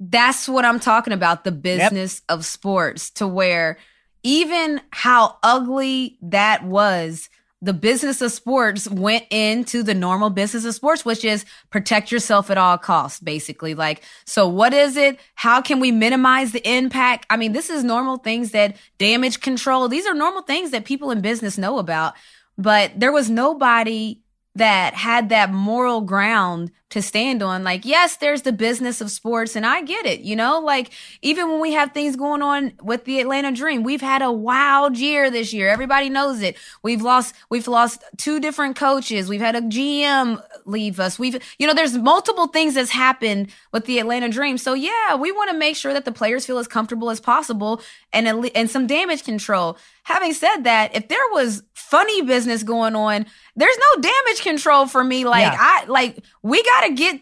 That's 0.00 0.48
what 0.48 0.64
I'm 0.64 0.80
talking 0.80 1.12
about, 1.12 1.44
the 1.44 1.52
business 1.52 2.22
yep. 2.28 2.38
of 2.38 2.44
sports 2.44 3.10
to 3.12 3.26
where 3.26 3.78
even 4.22 4.80
how 4.90 5.38
ugly 5.42 6.18
that 6.22 6.64
was 6.64 7.28
the 7.60 7.72
business 7.72 8.22
of 8.22 8.30
sports 8.30 8.88
went 8.88 9.24
into 9.30 9.82
the 9.82 9.94
normal 9.94 10.30
business 10.30 10.64
of 10.64 10.74
sports, 10.74 11.04
which 11.04 11.24
is 11.24 11.44
protect 11.70 12.12
yourself 12.12 12.50
at 12.50 12.58
all 12.58 12.78
costs, 12.78 13.18
basically. 13.18 13.74
Like, 13.74 14.02
so 14.24 14.46
what 14.46 14.72
is 14.72 14.96
it? 14.96 15.18
How 15.34 15.60
can 15.60 15.80
we 15.80 15.90
minimize 15.90 16.52
the 16.52 16.68
impact? 16.68 17.26
I 17.30 17.36
mean, 17.36 17.52
this 17.52 17.68
is 17.68 17.82
normal 17.82 18.18
things 18.18 18.52
that 18.52 18.76
damage 18.98 19.40
control. 19.40 19.88
These 19.88 20.06
are 20.06 20.14
normal 20.14 20.42
things 20.42 20.70
that 20.70 20.84
people 20.84 21.10
in 21.10 21.20
business 21.20 21.58
know 21.58 21.78
about, 21.78 22.14
but 22.56 22.92
there 22.96 23.12
was 23.12 23.28
nobody 23.28 24.20
that 24.54 24.94
had 24.94 25.28
that 25.30 25.52
moral 25.52 26.00
ground 26.00 26.70
to 26.90 27.02
stand 27.02 27.42
on. 27.42 27.64
Like, 27.64 27.84
yes, 27.84 28.16
there's 28.16 28.42
the 28.42 28.52
business 28.52 29.00
of 29.00 29.10
sports, 29.10 29.56
and 29.56 29.66
I 29.66 29.82
get 29.82 30.06
it. 30.06 30.20
You 30.20 30.36
know, 30.36 30.58
like 30.60 30.90
even 31.20 31.50
when 31.50 31.60
we 31.60 31.72
have 31.72 31.92
things 31.92 32.16
going 32.16 32.42
on 32.42 32.72
with 32.82 33.04
the 33.04 33.20
Atlanta 33.20 33.52
Dream, 33.52 33.82
we've 33.82 34.00
had 34.00 34.22
a 34.22 34.32
wild 34.32 34.96
year 34.96 35.30
this 35.30 35.52
year. 35.52 35.68
Everybody 35.68 36.08
knows 36.08 36.40
it. 36.40 36.56
We've 36.82 37.02
lost, 37.02 37.34
we've 37.50 37.68
lost 37.68 38.02
two 38.16 38.40
different 38.40 38.76
coaches. 38.76 39.28
We've 39.28 39.40
had 39.40 39.54
a 39.54 39.60
GM 39.60 40.42
leave 40.64 40.98
us. 40.98 41.18
We've, 41.18 41.38
you 41.58 41.66
know, 41.66 41.74
there's 41.74 41.96
multiple 41.96 42.46
things 42.46 42.74
that's 42.74 42.90
happened 42.90 43.50
with 43.72 43.84
the 43.84 43.98
Atlanta 43.98 44.28
Dream. 44.28 44.56
So 44.56 44.74
yeah, 44.74 45.14
we 45.14 45.30
want 45.32 45.50
to 45.50 45.56
make 45.56 45.76
sure 45.76 45.92
that 45.92 46.04
the 46.04 46.12
players 46.12 46.46
feel 46.46 46.58
as 46.58 46.68
comfortable 46.68 47.10
as 47.10 47.20
possible 47.20 47.82
and 48.12 48.28
and 48.54 48.70
some 48.70 48.86
damage 48.86 49.24
control. 49.24 49.76
Having 50.04 50.32
said 50.32 50.56
that, 50.62 50.96
if 50.96 51.08
there 51.08 51.18
was 51.32 51.62
funny 51.74 52.22
business 52.22 52.62
going 52.62 52.96
on, 52.96 53.26
there's 53.56 53.76
no 53.76 54.02
damage 54.02 54.40
control 54.42 54.86
for 54.86 55.02
me. 55.02 55.24
Like 55.24 55.52
yeah. 55.52 55.56
I 55.58 55.84
like 55.86 56.24
we 56.42 56.62
got 56.62 56.77
gotta 56.80 56.94
get 56.94 57.20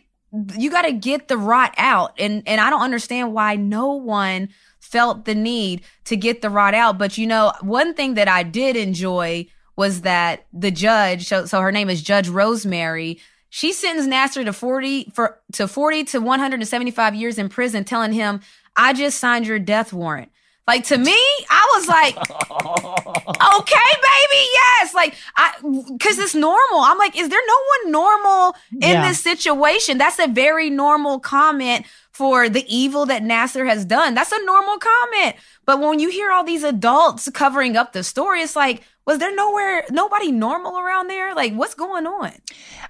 you 0.59 0.71
gotta 0.71 0.93
get 0.93 1.29
the 1.29 1.39
rot 1.39 1.75
out. 1.79 2.13
And 2.19 2.43
and 2.47 2.61
I 2.61 2.71
don't 2.71 2.83
understand 2.83 3.33
why 3.33 3.57
no 3.57 3.93
one 3.93 4.49
felt 4.81 5.25
the 5.25 5.35
need 5.35 5.83
to 6.05 6.17
get 6.17 6.43
the 6.43 6.51
rot 6.51 6.75
out. 6.75 6.99
But 6.99 7.19
you 7.19 7.27
know, 7.27 7.53
one 7.61 7.95
thing 7.95 8.15
that 8.15 8.29
I 8.29 8.43
did 8.43 8.77
enjoy 8.77 9.47
was 9.77 10.03
that 10.03 10.47
the 10.53 10.71
judge, 10.71 11.27
so, 11.27 11.45
so 11.45 11.61
her 11.61 11.73
name 11.73 11.91
is 11.91 12.03
Judge 12.03 12.29
Rosemarie, 12.29 13.21
she 13.51 13.73
sentenced 13.73 14.09
Nassar 14.09 14.45
to 14.45 14.53
40 14.53 15.13
for 15.15 15.41
to 15.53 15.69
40 15.69 16.05
to 16.05 16.21
175 16.21 17.15
years 17.15 17.39
in 17.39 17.49
prison, 17.49 17.85
telling 17.85 18.13
him, 18.13 18.41
I 18.75 18.93
just 18.93 19.19
signed 19.19 19.47
your 19.47 19.59
death 19.59 19.93
warrant. 19.93 20.31
Like 20.67 20.85
to 20.85 20.99
me, 20.99 21.17
I 21.49 21.73
was 21.77 21.89
like, 21.89 22.17
okay, 23.61 23.91
baby, 24.03 24.47
yes. 24.53 24.95
Like 24.95 25.15
I 25.37 25.53
cause 26.01 26.19
it's 26.19 26.35
normal. 26.35 26.81
I'm 26.81 26.99
like, 26.99 27.17
is 27.17 27.29
there 27.29 27.41
no 27.47 27.55
one 27.83 27.93
normal 27.93 28.57
in 28.73 28.81
yeah. 28.81 29.09
this 29.09 29.21
situation? 29.21 29.99
That's 29.99 30.19
a 30.19 30.27
very 30.27 30.71
normal 30.71 31.21
comment 31.21 31.87
for 32.13 32.49
the 32.49 32.65
evil 32.75 33.07
that 33.07 33.23
Nassar 33.23 33.69
has 33.69 33.85
done. 33.85 34.15
That's 34.15 34.33
a 34.33 34.45
normal 34.45 34.79
comment. 34.79 35.37
But 35.67 35.81
when 35.81 36.01
you 36.01 36.11
hear 36.11 36.33
all 36.33 36.45
these 36.45 36.65
adults 36.65 37.29
covering 37.31 37.77
up 37.77 37.93
the 37.93 38.03
story, 38.03 38.41
it's 38.41 38.57
like, 38.57 38.83
was 39.07 39.19
there 39.19 39.35
nowhere 39.35 39.85
nobody 39.91 40.33
normal 40.33 40.79
around 40.79 41.09
there? 41.09 41.35
Like, 41.35 41.53
what's 41.53 41.75
going 41.75 42.07
on? 42.07 42.33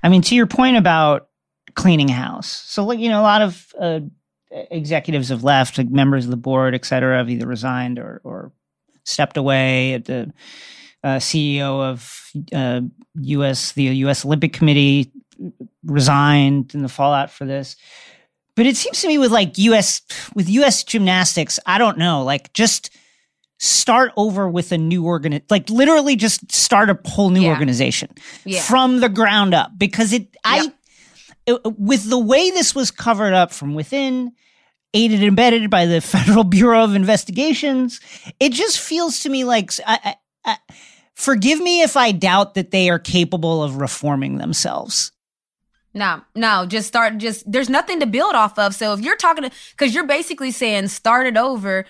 I 0.02 0.08
mean, 0.08 0.22
to 0.22 0.34
your 0.34 0.46
point 0.46 0.76
about 0.76 1.28
cleaning 1.74 2.08
house. 2.08 2.48
So 2.48 2.84
like, 2.84 2.98
you 2.98 3.08
know, 3.08 3.20
a 3.20 3.22
lot 3.22 3.42
of 3.42 3.66
uh, 3.78 4.00
executives 4.70 5.28
have 5.28 5.44
left, 5.44 5.78
like 5.78 5.88
members 5.88 6.24
of 6.24 6.30
the 6.30 6.36
board, 6.36 6.74
et 6.74 6.84
cetera, 6.84 7.18
have 7.18 7.30
either 7.30 7.46
resigned 7.46 7.98
or, 7.98 8.20
or 8.24 8.52
stepped 9.04 9.36
away. 9.36 9.98
The 9.98 10.32
uh, 11.04 11.16
CEO 11.16 11.82
of 11.82 12.30
uh, 12.52 12.80
U.S. 13.20 13.72
the 13.72 13.84
U.S. 13.84 14.24
Olympic 14.24 14.52
Committee 14.52 15.12
resigned 15.84 16.74
in 16.74 16.82
the 16.82 16.88
fallout 16.88 17.30
for 17.30 17.44
this. 17.44 17.76
But 18.54 18.66
it 18.66 18.76
seems 18.76 19.02
to 19.02 19.08
me 19.08 19.18
with 19.18 19.30
like 19.30 19.58
U.S. 19.58 20.02
with 20.34 20.48
U.S. 20.48 20.82
gymnastics, 20.84 21.60
I 21.66 21.78
don't 21.78 21.98
know, 21.98 22.22
like 22.24 22.52
just 22.52 22.90
start 23.58 24.12
over 24.18 24.46
with 24.46 24.70
a 24.70 24.76
new 24.76 25.06
organ 25.06 25.40
like 25.48 25.70
literally 25.70 26.14
just 26.14 26.52
start 26.52 26.90
a 26.90 26.98
whole 27.06 27.30
new 27.30 27.40
yeah. 27.40 27.48
organization 27.48 28.10
yeah. 28.44 28.60
from 28.60 29.00
the 29.00 29.08
ground 29.08 29.54
up 29.54 29.70
because 29.78 30.12
it 30.12 30.20
yep. 30.20 30.30
i 30.44 30.66
with 31.46 32.08
the 32.08 32.18
way 32.18 32.50
this 32.50 32.74
was 32.74 32.90
covered 32.90 33.32
up 33.32 33.52
from 33.52 33.74
within, 33.74 34.32
aided 34.96 35.20
and 35.20 35.28
embedded 35.28 35.70
by 35.70 35.86
the 35.86 36.00
Federal 36.00 36.44
Bureau 36.44 36.82
of 36.82 36.94
Investigations, 36.94 38.00
it 38.40 38.52
just 38.52 38.80
feels 38.80 39.20
to 39.20 39.28
me 39.28 39.44
like. 39.44 39.70
I, 39.86 39.98
I, 40.04 40.16
I, 40.44 40.58
forgive 41.14 41.60
me 41.60 41.82
if 41.82 41.96
I 41.96 42.12
doubt 42.12 42.54
that 42.54 42.70
they 42.70 42.88
are 42.90 42.98
capable 42.98 43.62
of 43.62 43.76
reforming 43.76 44.38
themselves. 44.38 45.12
No, 45.94 46.20
no, 46.34 46.66
just 46.66 46.88
start. 46.88 47.16
Just 47.18 47.50
there's 47.50 47.70
nothing 47.70 48.00
to 48.00 48.06
build 48.06 48.34
off 48.34 48.58
of. 48.58 48.74
So 48.74 48.92
if 48.92 49.00
you're 49.00 49.16
talking 49.16 49.44
to, 49.44 49.50
because 49.70 49.94
you're 49.94 50.06
basically 50.06 50.50
saying 50.50 50.88
start 50.88 51.26
it 51.26 51.38
over, 51.38 51.86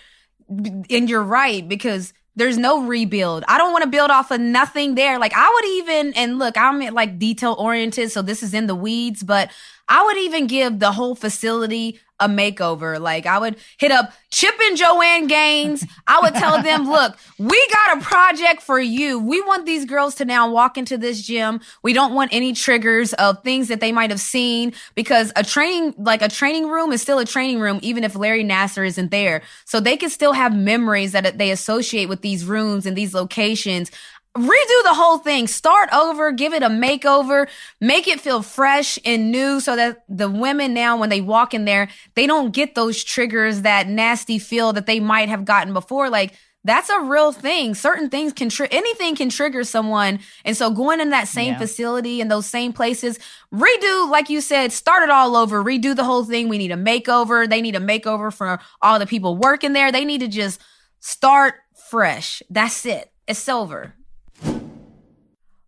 and 0.49 1.11
you're 1.11 1.25
right 1.25 1.67
because 1.67 2.13
there's 2.37 2.57
no 2.57 2.87
rebuild. 2.87 3.45
I 3.49 3.59
don't 3.59 3.73
want 3.73 3.83
to 3.83 3.91
build 3.91 4.11
off 4.11 4.31
of 4.31 4.41
nothing 4.41 4.95
there. 4.95 5.19
Like 5.19 5.33
I 5.35 5.51
would 5.53 5.65
even, 5.65 6.13
and 6.15 6.39
look, 6.39 6.57
I'm 6.57 6.95
like 6.95 7.19
detail 7.19 7.57
oriented, 7.59 8.13
so 8.13 8.23
this 8.23 8.43
is 8.43 8.55
in 8.55 8.67
the 8.69 8.75
weeds, 8.75 9.23
but 9.23 9.51
I 9.89 10.05
would 10.05 10.19
even 10.19 10.47
give 10.47 10.79
the 10.79 10.93
whole 10.93 11.15
facility 11.15 12.01
a 12.19 12.29
makeover. 12.29 12.99
Like 13.01 13.27
I 13.27 13.39
would 13.39 13.57
hit 13.79 13.93
up 13.93 14.13
Chip 14.31 14.55
and 14.63 14.77
Joanna 14.77 15.27
Gaines. 15.27 15.85
I 16.07 16.21
would 16.21 16.35
tell 16.35 16.63
them, 16.63 16.89
look, 16.91 17.17
we 17.39 17.69
got 17.69 17.99
a 17.99 18.01
project 18.01 18.63
for 18.63 18.81
you. 18.81 19.19
We 19.19 19.41
want 19.43 19.67
these 19.67 19.85
girls 19.85 20.15
to 20.17 20.25
now 20.25 20.51
walk 20.51 20.79
into 20.79 20.97
this 20.97 21.23
gym. 21.23 21.61
We 21.83 21.93
don't 21.93 22.15
want 22.15 22.33
any 22.33 22.53
triggers 22.53 23.13
of 23.15 23.43
things 23.43 23.69
that 23.69 23.81
they 23.81 23.93
might 23.93 24.11
have 24.11 24.21
seen 24.21 24.73
because 24.95 25.33
a 25.37 25.45
training, 25.45 25.95
like 25.99 26.23
a 26.23 26.29
training 26.29 26.69
room 26.69 26.93
is 26.93 27.03
still 27.03 27.19
a 27.19 27.25
training 27.25 27.61
room, 27.61 27.79
even 27.83 28.05
if 28.05 28.17
Larry 28.17 28.45
Nassar 28.45 28.87
isn't 28.87 29.11
there. 29.11 29.43
So 29.65 29.81
they 29.81 29.97
can 29.97 30.11
still 30.11 30.33
have 30.33 30.55
memories 30.55 31.13
that 31.13 31.39
they 31.39 31.51
associate 31.51 32.09
with 32.09 32.23
these 32.23 32.45
rooms 32.45 32.87
and 32.87 32.97
these 32.97 33.15
locations 33.15 33.91
redo 34.37 34.83
the 34.85 34.95
whole 34.95 35.19
thing. 35.19 35.47
Start 35.47 35.89
over, 35.93 36.31
give 36.33 36.53
it 36.53 36.63
a 36.63 36.69
makeover, 36.69 37.49
make 37.81 38.07
it 38.07 38.21
feel 38.21 38.43
fresh 38.43 38.99
and 39.05 39.33
new 39.33 39.61
so 39.61 39.77
that 39.77 40.05
the 40.09 40.31
women 40.31 40.75
now, 40.75 40.97
when 40.97 41.09
they 41.09 41.21
walk 41.21 41.55
in 41.55 41.65
there, 41.65 41.89
they 42.15 42.27
don't 42.27 42.53
get 42.53 42.75
those 42.75 43.03
triggers, 43.03 43.63
that 43.63 43.89
nasty 43.89 44.39
feel 44.39 44.73
that 44.75 44.87
they 44.87 45.01
might 45.01 45.29
have 45.29 45.45
gotten 45.45 45.73
before. 45.73 46.11
Like, 46.11 46.35
that's 46.65 46.91
a 46.91 47.01
real 47.01 47.31
thing. 47.31 47.75
Certain 47.75 48.11
things 48.11 48.33
can, 48.33 48.49
tri- 48.49 48.69
anything 48.73 49.15
can 49.15 49.29
trigger 49.29 49.63
someone. 49.63 50.19
And 50.45 50.57
so 50.57 50.71
going 50.71 51.01
in 51.01 51.11
that 51.11 51.29
same 51.29 51.53
yeah. 51.53 51.59
facility 51.59 52.21
and 52.21 52.29
those 52.29 52.47
same 52.47 52.73
places, 52.73 53.21
redo, 53.55 54.11
like 54.11 54.29
you 54.29 54.41
said, 54.41 54.73
start 54.73 55.05
it 55.05 55.11
all 55.11 55.37
over, 55.37 55.63
redo 55.63 55.95
the 55.95 56.05
whole 56.05 56.25
thing. 56.25 56.49
We 56.49 56.59
need 56.59 56.73
a 56.73 56.77
makeover. 56.77 57.49
They 57.49 57.63
need 57.63 57.77
a 57.77 57.81
makeover 57.81 58.33
for 58.33 58.59
all 58.83 58.99
the 58.99 59.07
people 59.07 59.37
working 59.37 59.75
there. 59.75 59.93
They 59.93 60.05
need 60.05 60.23
to 60.23 60.29
just 60.29 60.61
start 60.99 61.55
fresh. 61.89 62.43
That's 62.51 62.85
it. 62.85 63.13
It's 63.29 63.49
over. 63.49 63.96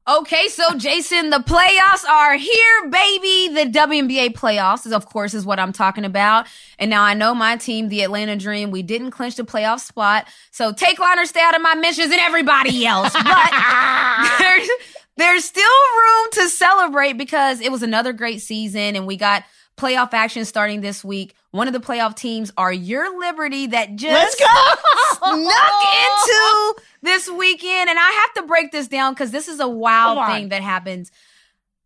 Okay, 0.09 0.49
so 0.49 0.75
Jason, 0.79 1.29
the 1.29 1.37
playoffs 1.37 2.09
are 2.09 2.35
here, 2.35 2.89
baby. 2.89 3.53
The 3.53 3.71
WNBA 3.71 4.31
playoffs 4.31 4.87
is, 4.87 4.93
of 4.95 5.05
course, 5.05 5.35
is 5.35 5.45
what 5.45 5.61
I'm 5.61 5.71
talking 5.71 6.07
about. 6.07 6.47
And 6.79 6.89
now 6.89 7.03
I 7.03 7.13
know 7.13 7.35
my 7.35 7.59
team, 7.59 7.91
the 7.91 8.01
Atlanta 8.01 8.35
Dream, 8.35 8.71
we 8.71 8.83
didn't 8.83 9.11
clinch 9.11 9.35
the 9.35 9.43
playoff 9.43 9.81
spot. 9.81 10.27
So 10.51 10.73
take 10.73 10.99
liner, 10.99 11.27
stay 11.27 11.43
out 11.43 11.55
of 11.55 11.61
my 11.61 11.75
mentions 11.75 12.11
and 12.11 12.21
everybody 12.23 12.87
else. 12.87 13.13
But 13.13 14.37
there's, 14.39 14.69
there's 15.19 15.45
still 15.45 15.63
room 15.63 16.29
to 16.33 16.49
celebrate 16.49 17.19
because 17.19 17.61
it 17.61 17.71
was 17.71 17.83
another 17.83 18.15
great 18.15 18.41
season 18.41 18.97
and 18.97 19.07
we 19.07 19.19
got 19.19 19.45
playoff 19.77 20.15
action 20.15 20.47
starting 20.47 20.81
this 20.81 21.05
week. 21.05 21.35
One 21.51 21.67
of 21.67 21.73
the 21.73 21.81
playoff 21.81 22.15
teams 22.15 22.53
are 22.59 22.73
your 22.73 23.19
Liberty 23.19 23.69
that 23.69 23.97
just 23.97 24.39
snuck 25.17 25.33
into 25.33 26.75
this 27.03 27.29
weekend. 27.31 27.89
And 27.89 27.99
I 27.99 28.11
have 28.11 28.35
to 28.35 28.43
break 28.43 28.71
this 28.71 28.89
down 28.89 29.15
because 29.15 29.31
this 29.31 29.49
is 29.49 29.59
a 29.61 29.69
wild 29.69 30.27
thing 30.29 30.51
that 30.51 30.63
happens. 30.63 31.11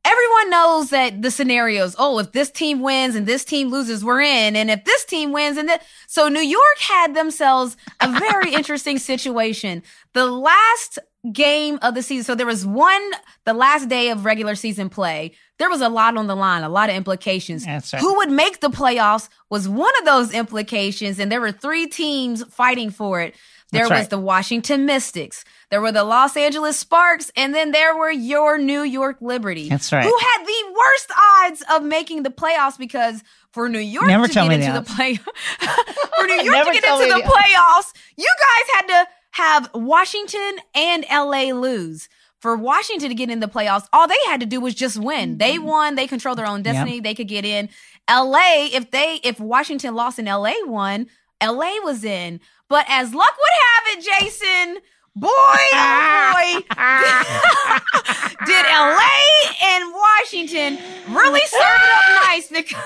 Everyone 0.05 0.51
knows 0.51 0.91
that 0.91 1.23
the 1.23 1.31
scenarios, 1.31 1.95
oh, 1.97 2.19
if 2.19 2.33
this 2.33 2.51
team 2.51 2.81
wins 2.81 3.15
and 3.15 3.25
this 3.25 3.45
team 3.45 3.71
loses, 3.71 4.05
we're 4.05 4.21
in. 4.21 4.57
And 4.57 4.69
if 4.69 4.85
this 4.85 5.05
team 5.05 5.31
wins 5.31 5.57
and 5.57 5.69
that, 5.69 5.85
so 6.09 6.27
New 6.27 6.41
York 6.41 6.79
had 6.81 7.15
themselves 7.15 7.77
a 8.01 8.11
very 8.11 8.53
interesting 8.55 8.99
situation. 8.99 9.85
The 10.13 10.27
last 10.27 10.99
game 11.31 11.79
of 11.83 11.95
the 11.95 12.03
season. 12.03 12.25
So 12.25 12.35
there 12.35 12.47
was 12.47 12.67
one, 12.67 13.11
the 13.45 13.55
last 13.55 13.89
day 13.89 14.11
of 14.11 14.25
regular 14.25 14.55
season 14.55 14.89
play. 14.89 15.33
There 15.59 15.71
was 15.71 15.81
a 15.81 15.89
lot 15.89 16.17
on 16.17 16.27
the 16.27 16.35
line, 16.35 16.65
a 16.65 16.69
lot 16.69 16.91
of 16.91 16.97
implications. 16.97 17.67
Right. 17.67 17.83
Who 18.01 18.17
would 18.17 18.31
make 18.31 18.61
the 18.61 18.71
playoffs 18.71 19.29
was 19.49 19.69
one 19.69 19.97
of 19.99 20.05
those 20.05 20.33
implications. 20.33 21.21
And 21.21 21.31
there 21.31 21.41
were 21.41 21.53
three 21.53 21.87
teams 21.87 22.43
fighting 22.45 22.91
for 22.91 23.21
it. 23.21 23.35
There 23.71 23.89
That's 23.89 23.91
was 23.91 24.01
right. 24.01 24.11
the 24.11 24.19
Washington 24.19 24.85
Mystics. 24.85 25.45
There 25.71 25.81
were 25.81 25.93
the 25.93 26.05
Los 26.05 26.37
Angeles 26.37 26.79
Sparks, 26.79 27.33
and 27.35 27.55
then 27.55 27.71
there 27.71 27.97
were 27.97 28.11
your 28.11 28.59
New 28.59 28.83
York 28.83 29.17
Liberty. 29.23 29.71
That's 29.71 29.91
right. 29.91 30.05
Who 30.05 30.15
had 30.15 30.45
the 30.45 30.75
worst 30.77 31.11
odds 31.17 31.65
of 31.73 31.83
making 31.83 32.23
the 32.23 32.29
playoffs 32.29 32.77
because 32.77 33.23
for 33.53 33.71
New 33.71 33.79
York 33.79 34.07
Never 34.07 34.29
to 34.29 34.35
get 34.35 34.53
into 34.53 34.73
the, 34.73 34.81
the 34.81 34.83
play 34.83 35.15
for 35.17 36.27
New 36.27 36.35
York 36.43 36.67
to 36.67 36.73
get 36.73 36.85
into 36.85 37.15
the, 37.15 37.23
the 37.23 37.27
playoffs, 37.27 37.95
you 38.19 38.29
guys 38.41 38.75
had 38.75 38.87
to 38.89 39.09
have 39.33 39.71
Washington 39.75 40.59
and 40.75 41.05
LA 41.11 41.53
lose. 41.53 42.09
For 42.41 42.57
Washington 42.57 43.09
to 43.09 43.15
get 43.15 43.31
in 43.31 43.39
the 43.39 43.47
playoffs, 43.47 43.87
all 43.93 44.09
they 44.09 44.15
had 44.27 44.41
to 44.41 44.47
do 44.47 44.61
was 44.61 44.75
just 44.75 44.99
win. 44.99 45.39
They 45.39 45.57
mm-hmm. 45.57 45.67
won. 45.67 45.95
They 45.95 46.09
control 46.09 46.35
their 46.35 46.47
own 46.47 46.63
destiny. 46.63 46.97
Yep. 46.97 47.05
They 47.05 47.15
could 47.15 47.29
get 47.29 47.45
in. 47.45 47.69
LA, 48.11 48.67
if 48.73 48.91
they, 48.91 49.21
if 49.23 49.39
Washington 49.39 49.95
lost 49.95 50.19
and 50.19 50.27
LA 50.27 50.55
won, 50.65 51.07
LA 51.41 51.79
was 51.85 52.03
in. 52.03 52.41
But 52.69 52.87
as 52.89 53.15
luck 53.15 53.31
would 53.39 53.51
have 53.65 53.99
it, 53.99 54.05
Jason, 54.05 54.83
boy, 55.15 55.29
oh 55.31 56.33
boy, 56.33 56.53
did 58.47 58.67
LA 58.67 59.19
and 59.63 59.93
Washington 59.95 60.79
really 61.15 61.47
serve 61.47 61.61
it 61.61 61.91
up 61.95 62.25
nice 62.25 62.49
because, 62.49 62.83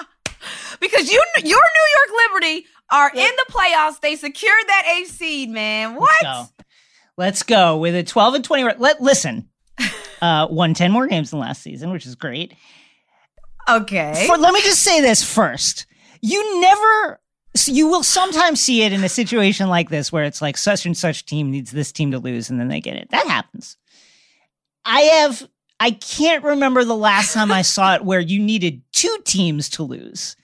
because 0.80 1.12
you, 1.12 1.22
your 1.44 1.60
New 1.60 1.88
York 1.94 2.10
Liberty 2.24 2.66
are 2.90 3.10
in 3.10 3.30
the 3.36 3.46
playoffs. 3.52 4.00
They 4.00 4.16
secured 4.16 4.64
that 4.66 4.86
eighth 4.96 5.10
seed, 5.12 5.50
man. 5.50 5.94
What? 5.94 6.10
Let's 6.22 6.48
go, 6.48 6.64
Let's 7.16 7.42
go 7.42 7.76
with 7.78 7.94
a 7.94 8.02
12 8.02 8.34
and 8.34 8.44
20. 8.44 8.78
Let 8.78 9.00
listen. 9.00 9.48
Uh, 10.22 10.46
won 10.50 10.74
10 10.74 10.92
more 10.92 11.06
games 11.06 11.30
than 11.30 11.40
last 11.40 11.62
season, 11.62 11.90
which 11.92 12.04
is 12.04 12.14
great. 12.14 12.52
Okay. 13.66 14.26
For, 14.26 14.36
let 14.36 14.52
me 14.52 14.60
just 14.60 14.82
say 14.82 15.00
this 15.00 15.24
first. 15.24 15.86
You 16.20 16.60
never 16.60 17.18
so 17.56 17.72
you 17.72 17.88
will 17.88 18.02
sometimes 18.02 18.60
see 18.60 18.82
it 18.82 18.92
in 18.92 19.02
a 19.02 19.08
situation 19.08 19.68
like 19.68 19.88
this 19.88 20.12
where 20.12 20.24
it's 20.24 20.40
like 20.40 20.56
such 20.56 20.86
and 20.86 20.96
such 20.96 21.26
team 21.26 21.50
needs 21.50 21.70
this 21.70 21.90
team 21.90 22.10
to 22.12 22.18
lose 22.18 22.50
and 22.50 22.60
then 22.60 22.68
they 22.68 22.80
get 22.80 22.96
it. 22.96 23.08
That 23.10 23.26
happens. 23.26 23.76
I 24.84 25.00
have 25.00 25.48
I 25.80 25.92
can't 25.92 26.44
remember 26.44 26.84
the 26.84 26.94
last 26.94 27.32
time 27.32 27.50
I 27.50 27.62
saw 27.62 27.94
it 27.94 28.04
where 28.04 28.20
you 28.20 28.40
needed 28.40 28.82
two 28.92 29.16
teams 29.24 29.68
to 29.70 29.82
lose 29.82 30.36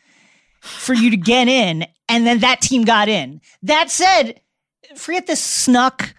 for 0.60 0.94
you 0.94 1.10
to 1.10 1.16
get 1.16 1.48
in 1.48 1.86
and 2.08 2.26
then 2.26 2.40
that 2.40 2.60
team 2.60 2.84
got 2.84 3.08
in. 3.08 3.40
That 3.62 3.90
said, 3.90 4.40
forget 4.96 5.26
this 5.26 5.42
snuck. 5.42 6.14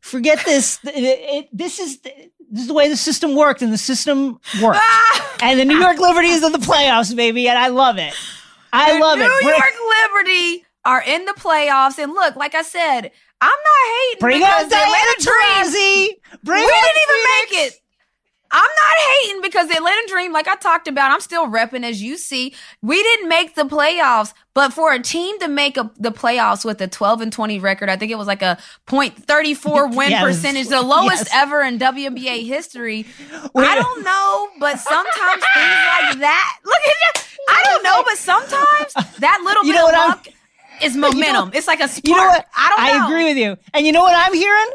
Forget 0.00 0.44
this. 0.44 0.78
It, 0.84 0.88
it, 0.94 1.48
this 1.52 1.78
is 1.78 2.00
this 2.00 2.62
is 2.62 2.66
the 2.66 2.74
way 2.74 2.88
the 2.88 2.96
system 2.96 3.34
worked, 3.34 3.62
and 3.62 3.72
the 3.72 3.78
system 3.78 4.38
worked. 4.60 4.78
Ah! 4.80 5.36
and 5.42 5.58
the 5.58 5.64
New 5.64 5.78
York 5.78 5.98
Liberty 5.98 6.28
is 6.28 6.44
in 6.44 6.52
the 6.52 6.58
playoffs, 6.58 7.14
baby, 7.16 7.48
and 7.48 7.58
I 7.58 7.68
love 7.68 7.98
it. 7.98 8.14
I 8.72 8.94
the 8.94 9.00
love 9.00 9.18
New 9.18 9.24
it. 9.24 9.42
New 9.42 9.50
York 9.50 9.74
Liberty 10.02 10.64
are 10.84 11.02
in 11.02 11.24
the 11.24 11.32
playoffs, 11.32 11.98
and 11.98 12.12
look, 12.12 12.36
like 12.36 12.54
I 12.54 12.62
said, 12.62 13.10
I'm 13.40 13.48
not 13.50 13.84
hating 13.86 14.20
Bring 14.20 14.38
because 14.40 14.68
Diana 14.68 15.14
Taurasi. 15.18 16.08
Bring 16.44 16.60
we 16.60 16.66
didn't 16.66 17.02
even 17.02 17.20
make 17.24 17.66
it. 17.66 17.80
I'm 18.54 18.62
not 18.62 18.96
hating 19.08 19.40
because 19.40 19.68
the 19.68 19.76
Atlanta 19.76 20.08
Dream, 20.08 20.32
like 20.32 20.46
I 20.46 20.56
talked 20.56 20.86
about, 20.86 21.10
I'm 21.10 21.20
still 21.20 21.46
repping 21.46 21.84
as 21.84 22.02
you 22.02 22.18
see. 22.18 22.54
We 22.82 23.02
didn't 23.02 23.28
make 23.30 23.54
the 23.54 23.62
playoffs, 23.62 24.34
but 24.52 24.74
for 24.74 24.92
a 24.92 25.00
team 25.00 25.38
to 25.40 25.48
make 25.48 25.78
a, 25.78 25.90
the 25.98 26.12
playoffs 26.12 26.62
with 26.62 26.78
a 26.82 26.86
12 26.86 27.22
and 27.22 27.32
20 27.32 27.58
record, 27.60 27.88
I 27.88 27.96
think 27.96 28.12
it 28.12 28.18
was 28.18 28.26
like 28.26 28.42
a 28.42 28.58
.34 28.86 29.96
win 29.96 30.10
yes. 30.10 30.22
percentage, 30.22 30.68
the 30.68 30.82
lowest 30.82 31.24
yes. 31.26 31.30
ever 31.32 31.62
in 31.62 31.78
WNBA 31.78 32.46
history. 32.46 33.06
Wait. 33.54 33.66
I 33.66 33.74
don't 33.74 34.04
know, 34.04 34.48
but 34.60 34.78
sometimes 34.78 35.42
things 35.54 35.80
like 36.00 36.18
that. 36.20 36.58
Look 36.64 36.76
at 36.76 37.16
you. 37.16 37.22
I 37.48 37.62
don't 37.64 37.82
know, 37.82 38.02
but 38.04 38.18
sometimes 38.18 39.18
that 39.18 39.42
little 39.44 39.64
you 39.64 39.72
bit 39.72 39.82
of 39.82 39.92
luck 39.92 40.26
I'm, 40.26 40.86
is 40.86 40.94
momentum. 40.94 41.20
You 41.24 41.32
know, 41.32 41.50
it's 41.54 41.66
like 41.66 41.80
a 41.80 41.88
spark. 41.88 42.06
You 42.06 42.16
know 42.16 42.28
what? 42.28 42.46
I 42.54 42.68
don't 42.68 42.84
know. 42.84 43.04
I 43.04 43.06
agree 43.06 43.24
with 43.24 43.38
you. 43.38 43.56
And 43.72 43.86
you 43.86 43.92
know 43.92 44.02
what 44.02 44.14
I'm 44.14 44.34
hearing? 44.34 44.70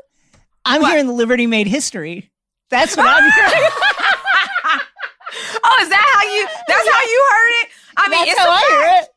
I'm 0.66 0.82
what? 0.82 0.92
hearing 0.92 1.06
the 1.06 1.14
Liberty 1.14 1.46
made 1.46 1.68
history. 1.68 2.32
That's 2.70 2.98
what 2.98 3.06
I'm 3.08 3.24
hearing. 3.24 3.70
oh, 5.64 5.78
is 5.82 5.90
that 5.90 6.12
how 6.14 6.24
you? 6.34 6.48
That's 6.68 6.90
how 6.90 7.02
you 7.02 7.26
heard 7.32 7.52
it. 7.62 7.70
I 7.98 8.10
mean, 8.10 8.26
that's 8.26 8.32
it's 8.32 8.40
a 8.40 8.50
I 8.50 8.56
fact. 8.82 9.10
it. 9.10 9.14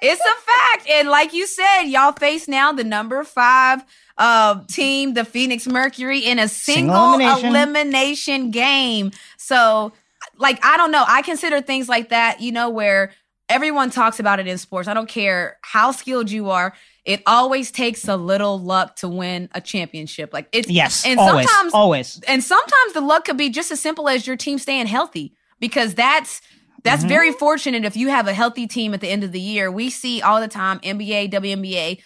It's 0.00 0.20
a 0.20 0.24
fact, 0.24 0.88
and 0.88 1.08
like 1.08 1.32
you 1.32 1.46
said, 1.46 1.82
y'all 1.82 2.12
face 2.12 2.46
now 2.46 2.72
the 2.72 2.84
number 2.84 3.24
five 3.24 3.84
uh, 4.16 4.62
team, 4.68 5.14
the 5.14 5.24
Phoenix 5.24 5.66
Mercury, 5.66 6.20
in 6.20 6.38
a 6.38 6.48
single, 6.48 6.94
single 6.94 7.14
elimination. 7.14 7.48
elimination 7.48 8.50
game. 8.50 9.10
So, 9.36 9.92
like, 10.36 10.64
I 10.64 10.76
don't 10.76 10.92
know. 10.92 11.04
I 11.06 11.22
consider 11.22 11.60
things 11.60 11.88
like 11.88 12.10
that, 12.10 12.40
you 12.40 12.52
know, 12.52 12.68
where 12.70 13.12
everyone 13.48 13.90
talks 13.90 14.20
about 14.20 14.38
it 14.38 14.46
in 14.46 14.58
sports. 14.58 14.88
I 14.88 14.94
don't 14.94 15.08
care 15.08 15.56
how 15.62 15.90
skilled 15.92 16.30
you 16.30 16.50
are 16.50 16.74
it 17.08 17.22
always 17.26 17.70
takes 17.70 18.06
a 18.06 18.18
little 18.18 18.58
luck 18.58 18.96
to 18.96 19.08
win 19.08 19.48
a 19.52 19.62
championship. 19.62 20.30
Like 20.30 20.46
it's 20.52 20.68
yes, 20.68 21.06
and 21.06 21.18
always, 21.18 21.50
sometimes 21.50 21.72
always, 21.72 22.20
and 22.28 22.44
sometimes 22.44 22.92
the 22.92 23.00
luck 23.00 23.24
could 23.24 23.38
be 23.38 23.48
just 23.48 23.72
as 23.72 23.80
simple 23.80 24.10
as 24.10 24.26
your 24.26 24.36
team 24.36 24.58
staying 24.58 24.86
healthy 24.86 25.34
because 25.58 25.94
that's 25.94 26.42
that's 26.84 27.00
mm-hmm. 27.00 27.08
very 27.08 27.32
fortunate 27.32 27.86
if 27.86 27.96
you 27.96 28.08
have 28.08 28.28
a 28.28 28.34
healthy 28.34 28.66
team 28.66 28.92
at 28.92 29.00
the 29.00 29.08
end 29.08 29.24
of 29.24 29.32
the 29.32 29.40
year. 29.40 29.70
We 29.72 29.88
see 29.88 30.20
all 30.20 30.38
the 30.38 30.48
time 30.48 30.80
NBA, 30.80 31.32
WNBA, 31.32 32.02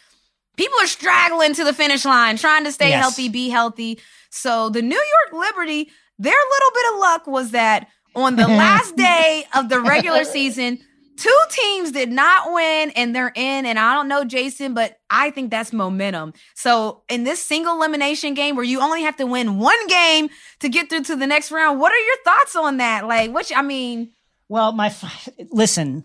people 0.56 0.78
are 0.80 0.86
straggling 0.86 1.52
to 1.54 1.64
the 1.64 1.72
finish 1.72 2.04
line, 2.04 2.36
trying 2.36 2.62
to 2.62 2.70
stay 2.70 2.90
yes. 2.90 3.02
healthy, 3.02 3.28
be 3.28 3.48
healthy. 3.48 3.98
So 4.30 4.68
the 4.68 4.82
New 4.82 4.94
York 4.94 5.48
Liberty, 5.48 5.90
their 6.20 6.32
little 6.32 6.70
bit 6.74 6.92
of 6.92 7.00
luck 7.00 7.26
was 7.26 7.50
that 7.50 7.88
on 8.14 8.36
the 8.36 8.46
last 8.46 8.94
day 8.94 9.46
of 9.52 9.68
the 9.68 9.80
regular 9.80 10.22
season 10.22 10.78
Two 11.16 11.38
teams 11.50 11.92
did 11.92 12.10
not 12.10 12.52
win 12.52 12.90
and 12.90 13.14
they're 13.14 13.32
in. 13.34 13.66
And 13.66 13.78
I 13.78 13.94
don't 13.94 14.08
know, 14.08 14.24
Jason, 14.24 14.74
but 14.74 14.98
I 15.10 15.30
think 15.30 15.50
that's 15.50 15.72
momentum. 15.72 16.32
So 16.54 17.02
in 17.08 17.24
this 17.24 17.42
single 17.42 17.76
elimination 17.76 18.34
game 18.34 18.56
where 18.56 18.64
you 18.64 18.80
only 18.80 19.02
have 19.02 19.16
to 19.16 19.26
win 19.26 19.58
one 19.58 19.86
game 19.88 20.30
to 20.60 20.68
get 20.68 20.88
through 20.88 21.04
to 21.04 21.16
the 21.16 21.26
next 21.26 21.52
round, 21.52 21.78
what 21.78 21.92
are 21.92 21.98
your 21.98 22.16
thoughts 22.24 22.56
on 22.56 22.78
that? 22.78 23.06
Like, 23.06 23.32
which, 23.32 23.52
I 23.54 23.62
mean, 23.62 24.12
Well, 24.48 24.72
my 24.72 24.94
listen, 25.50 26.04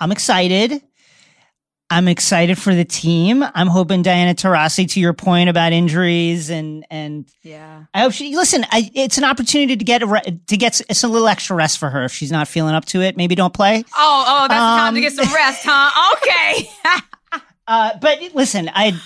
I'm 0.00 0.12
excited. 0.12 0.82
I'm 1.88 2.08
excited 2.08 2.58
for 2.58 2.74
the 2.74 2.84
team. 2.84 3.44
I'm 3.54 3.68
hoping 3.68 4.02
Diana 4.02 4.34
Taurasi, 4.34 4.90
to 4.90 5.00
your 5.00 5.12
point 5.12 5.48
about 5.48 5.72
injuries 5.72 6.50
and 6.50 6.84
and 6.90 7.26
yeah, 7.42 7.84
I 7.94 8.00
hope 8.00 8.12
she 8.12 8.34
listen. 8.34 8.66
I, 8.70 8.90
it's 8.92 9.18
an 9.18 9.24
opportunity 9.24 9.76
to 9.76 9.84
get 9.84 10.02
a 10.02 10.06
re- 10.06 10.40
to 10.46 10.56
get 10.56 10.80
it's 10.88 11.04
a 11.04 11.08
little 11.08 11.28
extra 11.28 11.54
rest 11.54 11.78
for 11.78 11.88
her 11.88 12.04
if 12.04 12.12
she's 12.12 12.32
not 12.32 12.48
feeling 12.48 12.74
up 12.74 12.86
to 12.86 13.02
it. 13.02 13.16
Maybe 13.16 13.36
don't 13.36 13.54
play. 13.54 13.84
Oh, 13.94 14.24
oh, 14.26 14.48
that's 14.48 14.60
um, 14.60 14.78
time 14.78 14.94
to 14.94 15.00
get 15.00 15.12
some 15.12 15.32
rest, 15.32 15.62
huh? 15.64 16.16
Okay. 16.16 16.70
uh, 17.68 17.98
but 18.00 18.20
listen, 18.34 18.68
I 18.74 19.00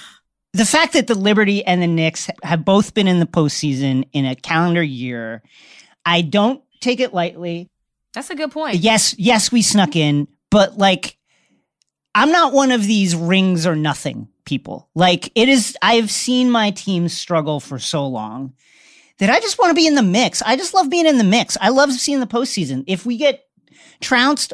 the 0.55 0.65
fact 0.65 0.95
that 0.95 1.07
the 1.07 1.15
Liberty 1.15 1.65
and 1.65 1.83
the 1.83 1.87
Knicks 1.87 2.31
have 2.43 2.65
both 2.65 2.95
been 2.95 3.07
in 3.07 3.21
the 3.21 3.27
postseason 3.27 4.09
in 4.13 4.25
a 4.25 4.35
calendar 4.35 4.83
year, 4.83 5.43
I 6.07 6.23
don't 6.23 6.63
take 6.81 7.01
it 7.01 7.13
lightly. 7.13 7.69
That's 8.15 8.31
a 8.31 8.35
good 8.35 8.51
point. 8.51 8.77
Yes, 8.77 9.15
yes, 9.19 9.53
we 9.53 9.61
snuck 9.61 9.95
in, 9.97 10.29
but 10.51 10.79
like 10.79 11.19
I'm 12.15 12.33
not 12.33 12.53
one 12.53 12.73
of 12.73 12.85
these 12.85 13.15
rings 13.15 13.67
or 13.67 13.77
nothing 13.77 14.29
people. 14.45 14.89
Like 14.95 15.31
it 15.35 15.49
is, 15.49 15.77
I've 15.83 16.11
seen 16.11 16.51
my 16.51 16.71
team 16.71 17.09
struggle 17.09 17.61
for 17.61 17.79
so 17.79 18.07
long 18.07 18.55
that 19.19 19.31
I 19.31 19.39
just 19.41 19.59
want 19.59 19.71
to 19.71 19.75
be 19.75 19.87
in 19.87 19.95
the 19.95 20.03
mix. 20.03 20.43
I 20.43 20.57
just 20.57 20.75
love 20.75 20.91
being 20.91 21.07
in 21.07 21.19
the 21.19 21.25
mix. 21.25 21.57
I 21.61 21.69
love 21.69 21.93
seeing 21.93 22.21
the 22.21 22.27
postseason. 22.27 22.85
If 22.87 23.07
we 23.07 23.17
get 23.17 23.47
trounced, 24.01 24.53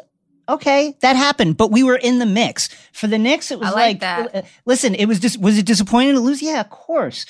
okay, 0.49 0.97
that 1.01 1.17
happened, 1.17 1.57
but 1.57 1.71
we 1.71 1.83
were 1.83 1.97
in 1.97 2.19
the 2.19 2.27
mix. 2.27 2.69
For 2.93 3.07
the 3.07 3.19
Knicks, 3.19 3.51
it 3.51 3.59
was 3.59 3.73
like, 3.73 4.03
like 4.03 4.35
uh, 4.35 4.43
listen, 4.65 4.95
it 4.95 5.07
was 5.07 5.21
just, 5.21 5.41
was 5.41 5.57
it 5.57 5.67
disappointing 5.67 6.15
to 6.15 6.21
lose? 6.21 6.43
Yeah, 6.43 6.61
of 6.61 6.71
course. 6.71 7.27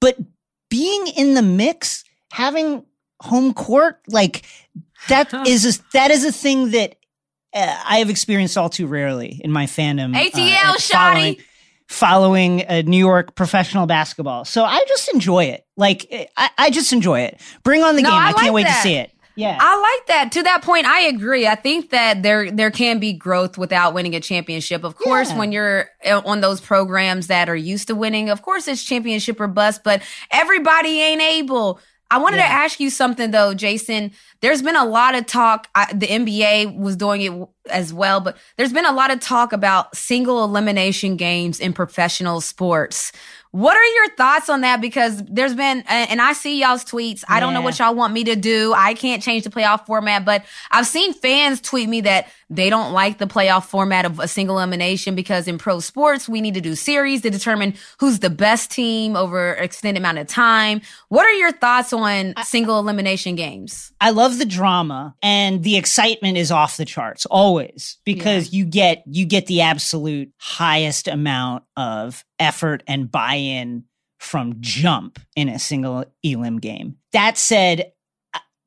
But 0.00 0.18
being 0.68 1.06
in 1.08 1.34
the 1.34 1.42
mix, 1.42 2.04
having 2.32 2.84
home 3.20 3.54
court, 3.54 4.00
like 4.08 4.44
that 5.08 5.32
is 5.46 5.78
a, 5.78 5.82
that 5.92 6.10
is 6.10 6.24
a 6.24 6.32
thing 6.32 6.72
that 6.72 6.96
I 7.54 7.98
have 7.98 8.10
experienced 8.10 8.56
all 8.56 8.70
too 8.70 8.86
rarely 8.86 9.40
in 9.42 9.50
my 9.50 9.66
fandom. 9.66 10.14
ATL, 10.14 10.74
uh, 10.74 10.78
following, 10.78 11.36
following 11.88 12.66
uh, 12.66 12.82
New 12.82 12.98
York 12.98 13.34
professional 13.34 13.86
basketball. 13.86 14.44
So 14.44 14.64
I 14.64 14.84
just 14.88 15.12
enjoy 15.12 15.44
it. 15.44 15.66
Like, 15.76 16.30
I, 16.36 16.50
I 16.58 16.70
just 16.70 16.92
enjoy 16.92 17.20
it. 17.20 17.40
Bring 17.62 17.82
on 17.82 17.96
the 17.96 18.02
no, 18.02 18.10
game. 18.10 18.18
I, 18.18 18.28
I 18.28 18.32
can't 18.34 18.54
wait 18.54 18.64
that. 18.64 18.76
to 18.76 18.82
see 18.82 18.94
it. 18.94 19.12
Yeah. 19.36 19.56
I 19.58 19.80
like 19.80 20.06
that. 20.08 20.32
To 20.32 20.42
that 20.42 20.62
point, 20.62 20.86
I 20.86 21.02
agree. 21.02 21.46
I 21.46 21.54
think 21.54 21.90
that 21.90 22.22
there 22.22 22.50
there 22.50 22.70
can 22.70 22.98
be 22.98 23.12
growth 23.12 23.56
without 23.56 23.94
winning 23.94 24.14
a 24.14 24.20
championship. 24.20 24.84
Of 24.84 24.96
course, 24.96 25.30
yeah. 25.30 25.38
when 25.38 25.52
you're 25.52 25.88
uh, 26.04 26.20
on 26.26 26.40
those 26.40 26.60
programs 26.60 27.28
that 27.28 27.48
are 27.48 27.56
used 27.56 27.88
to 27.88 27.94
winning, 27.94 28.28
of 28.28 28.42
course 28.42 28.68
it's 28.68 28.84
championship 28.84 29.40
or 29.40 29.46
bust, 29.46 29.82
but 29.82 30.02
everybody 30.30 31.00
ain't 31.00 31.22
able. 31.22 31.80
I 32.10 32.18
wanted 32.18 32.38
yeah. 32.38 32.48
to 32.48 32.52
ask 32.52 32.80
you 32.80 32.90
something 32.90 33.30
though, 33.30 33.54
Jason. 33.54 34.10
There's 34.40 34.62
been 34.62 34.76
a 34.76 34.84
lot 34.84 35.14
of 35.14 35.26
talk. 35.26 35.68
I, 35.74 35.92
the 35.92 36.06
NBA 36.06 36.76
was 36.76 36.96
doing 36.96 37.22
it 37.22 37.48
as 37.70 37.92
well, 37.92 38.20
but 38.20 38.36
there's 38.56 38.72
been 38.72 38.86
a 38.86 38.92
lot 38.92 39.12
of 39.12 39.20
talk 39.20 39.52
about 39.52 39.96
single 39.96 40.42
elimination 40.44 41.16
games 41.16 41.60
in 41.60 41.72
professional 41.72 42.40
sports. 42.40 43.12
What 43.52 43.76
are 43.76 43.84
your 43.84 44.10
thoughts 44.10 44.48
on 44.48 44.60
that? 44.60 44.80
Because 44.80 45.22
there's 45.24 45.54
been, 45.54 45.82
and 45.88 46.20
I 46.20 46.32
see 46.34 46.60
y'all's 46.60 46.84
tweets. 46.84 47.24
I 47.28 47.40
don't 47.40 47.52
know 47.52 47.60
what 47.60 47.78
y'all 47.80 47.94
want 47.94 48.12
me 48.12 48.22
to 48.24 48.36
do. 48.36 48.72
I 48.76 48.94
can't 48.94 49.22
change 49.22 49.42
the 49.42 49.50
playoff 49.50 49.86
format, 49.86 50.24
but 50.24 50.44
I've 50.70 50.86
seen 50.86 51.12
fans 51.12 51.60
tweet 51.60 51.88
me 51.88 52.00
that 52.02 52.28
they 52.50 52.68
don't 52.68 52.92
like 52.92 53.18
the 53.18 53.26
playoff 53.26 53.66
format 53.66 54.04
of 54.04 54.18
a 54.18 54.26
single 54.26 54.58
elimination 54.58 55.14
because 55.14 55.46
in 55.46 55.56
pro 55.56 55.78
sports, 55.78 56.28
we 56.28 56.40
need 56.40 56.54
to 56.54 56.60
do 56.60 56.74
series 56.74 57.22
to 57.22 57.30
determine 57.30 57.74
who's 58.00 58.18
the 58.18 58.28
best 58.28 58.72
team 58.72 59.16
over 59.16 59.52
an 59.52 59.64
extended 59.64 60.00
amount 60.00 60.18
of 60.18 60.26
time. 60.26 60.82
What 61.08 61.24
are 61.24 61.32
your 61.32 61.52
thoughts 61.52 61.92
on 61.92 62.34
single 62.42 62.80
elimination 62.80 63.36
games? 63.36 63.92
I 64.00 64.10
love 64.10 64.38
the 64.38 64.44
drama 64.44 65.14
and 65.22 65.62
the 65.62 65.76
excitement 65.76 66.36
is 66.36 66.50
off 66.50 66.76
the 66.76 66.84
charts 66.84 67.24
always 67.26 67.98
because 68.04 68.52
yeah. 68.52 68.58
you 68.58 68.64
get, 68.64 69.04
you 69.06 69.26
get 69.26 69.46
the 69.46 69.60
absolute 69.60 70.32
highest 70.38 71.06
amount 71.06 71.62
of 71.76 72.24
effort 72.40 72.82
and 72.88 73.10
buy 73.10 73.34
in 73.34 73.84
from 74.18 74.56
jump 74.60 75.20
in 75.36 75.48
a 75.48 75.58
single 75.58 76.04
elim 76.22 76.58
game. 76.58 76.96
That 77.12 77.38
said, 77.38 77.92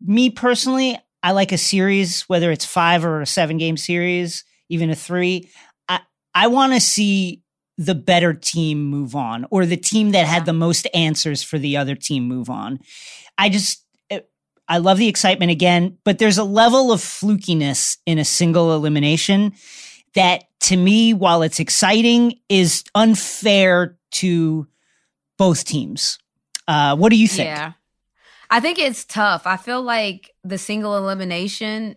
me 0.02 0.30
personally, 0.30 0.98
I 1.24 1.32
like 1.32 1.54
a 1.54 1.58
series, 1.58 2.24
whether 2.24 2.52
it's 2.52 2.66
five 2.66 3.06
or 3.06 3.22
a 3.22 3.26
seven 3.26 3.58
game 3.58 3.78
series, 3.78 4.44
even 4.70 4.90
a 4.90 4.96
three. 4.96 5.50
I, 5.88 6.02
I 6.36 6.48
want 6.48 6.74
to 6.74 6.82
see 6.82 7.42
the 7.78 7.96
better 7.96 8.34
team 8.34 8.84
move 8.84 9.16
on 9.16 9.48
or 9.50 9.66
the 9.66 9.78
team 9.78 10.12
that 10.12 10.28
had 10.28 10.46
the 10.46 10.54
most 10.54 10.86
answers 10.94 11.42
for 11.42 11.58
the 11.58 11.78
other 11.78 11.96
team 11.96 12.28
move 12.28 12.50
on. 12.50 12.80
I 13.38 13.50
just, 13.50 13.84
uh, 14.12 14.20
I 14.68 14.78
love 14.78 14.98
the 14.98 15.08
excitement 15.08 15.50
again, 15.50 15.98
but 16.04 16.20
there's 16.20 16.38
a 16.38 16.44
level 16.44 16.92
of 16.92 17.00
flukiness 17.00 17.98
in 18.06 18.20
a 18.20 18.26
single 18.26 18.76
elimination 18.76 19.54
that 20.14 20.44
to 20.60 20.78
me, 20.78 21.14
while 21.14 21.42
it's 21.42 21.60
exciting, 21.60 22.40
is 22.48 22.84
unfair 22.94 23.98
to 24.12 24.68
both 25.38 25.66
teams. 25.66 26.20
Uh, 26.68 26.96
what 26.96 27.10
do 27.10 27.18
you 27.18 27.28
think? 27.28 27.48
Yeah. 27.48 27.74
I 28.54 28.60
think 28.60 28.78
it's 28.78 29.04
tough. 29.04 29.48
I 29.48 29.58
feel 29.58 29.82
like 29.82 30.32
the 30.44 30.60
single 30.60 30.96
elimination 30.96 31.96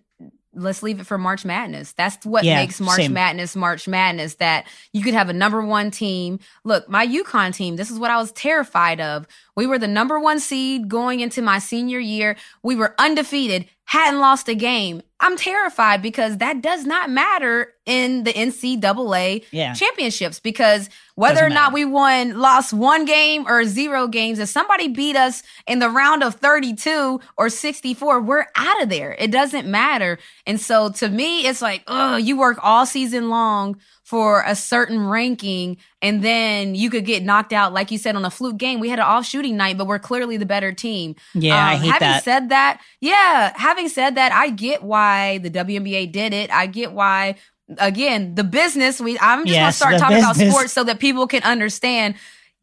let's 0.56 0.82
leave 0.82 1.00
it 1.00 1.06
for 1.06 1.18
March 1.18 1.44
Madness. 1.44 1.92
That's 1.92 2.24
what 2.24 2.44
yeah, 2.44 2.56
makes 2.56 2.80
March 2.80 2.96
same. 2.96 3.12
Madness 3.12 3.54
March 3.54 3.86
Madness 3.86 4.36
that 4.36 4.66
you 4.92 5.02
could 5.02 5.12
have 5.12 5.28
a 5.28 5.34
number 5.34 5.62
one 5.62 5.90
team. 5.90 6.38
Look, 6.64 6.88
my 6.88 7.06
UConn 7.06 7.54
team, 7.54 7.76
this 7.76 7.90
is 7.90 7.98
what 7.98 8.10
I 8.10 8.16
was 8.16 8.32
terrified 8.32 9.00
of. 9.00 9.26
We 9.54 9.66
were 9.66 9.78
the 9.78 9.86
number 9.86 10.18
one 10.18 10.40
seed 10.40 10.88
going 10.88 11.20
into 11.20 11.42
my 11.42 11.58
senior 11.58 11.98
year. 11.98 12.36
We 12.62 12.74
were 12.74 12.94
undefeated, 12.98 13.66
hadn't 13.86 14.20
lost 14.20 14.48
a 14.48 14.54
game. 14.54 15.00
I'm 15.20 15.36
terrified 15.36 16.02
because 16.02 16.38
that 16.38 16.60
does 16.60 16.84
not 16.84 17.08
matter 17.08 17.72
in 17.86 18.24
the 18.24 18.32
NCAA 18.32 19.44
yeah. 19.52 19.72
championships 19.72 20.40
because 20.40 20.90
whether 21.14 21.44
or 21.44 21.48
not 21.48 21.72
we 21.72 21.84
won, 21.84 22.38
lost 22.38 22.74
one 22.74 23.04
game 23.04 23.46
or 23.46 23.64
zero 23.64 24.08
games, 24.08 24.40
if 24.40 24.48
somebody 24.48 24.88
beat 24.88 25.16
us 25.16 25.42
in 25.66 25.78
the 25.78 25.88
round 25.88 26.24
of 26.24 26.34
32 26.34 27.20
or 27.38 27.48
64, 27.48 28.20
we're 28.20 28.46
out 28.56 28.82
of 28.82 28.88
there. 28.88 29.16
It 29.18 29.30
doesn't 29.30 29.68
matter. 29.68 30.18
And 30.46 30.60
so 30.60 30.90
to 30.90 31.08
me, 31.08 31.46
it's 31.46 31.62
like, 31.62 31.84
oh, 31.86 32.16
you 32.16 32.36
work 32.36 32.58
all 32.62 32.86
season 32.86 33.30
long 33.30 33.76
for 34.06 34.44
a 34.46 34.54
certain 34.54 35.04
ranking 35.04 35.76
and 36.00 36.22
then 36.22 36.76
you 36.76 36.88
could 36.90 37.04
get 37.04 37.24
knocked 37.24 37.52
out 37.52 37.72
like 37.72 37.90
you 37.90 37.98
said 37.98 38.14
on 38.14 38.24
a 38.24 38.30
fluke 38.30 38.56
game 38.56 38.78
we 38.78 38.88
had 38.88 39.00
an 39.00 39.04
off 39.04 39.26
shooting 39.26 39.56
night 39.56 39.76
but 39.76 39.88
we're 39.88 39.98
clearly 39.98 40.36
the 40.36 40.46
better 40.46 40.70
team 40.70 41.16
yeah 41.34 41.56
um, 41.56 41.70
I 41.70 41.74
hate 41.74 41.90
having 41.90 42.08
that. 42.08 42.22
said 42.22 42.48
that 42.50 42.80
yeah 43.00 43.52
having 43.56 43.88
said 43.88 44.14
that 44.14 44.30
i 44.30 44.48
get 44.50 44.84
why 44.84 45.38
the 45.38 45.50
WNBA 45.50 46.12
did 46.12 46.32
it 46.32 46.52
i 46.52 46.66
get 46.66 46.92
why 46.92 47.34
again 47.78 48.36
the 48.36 48.44
business 48.44 49.00
we 49.00 49.18
i'm 49.18 49.40
just 49.44 49.56
yes, 49.56 49.80
gonna 49.80 49.98
start 49.98 50.00
talking 50.00 50.18
business. 50.18 50.36
about 50.36 50.52
sports 50.52 50.72
so 50.72 50.84
that 50.84 51.00
people 51.00 51.26
can 51.26 51.42
understand 51.42 52.14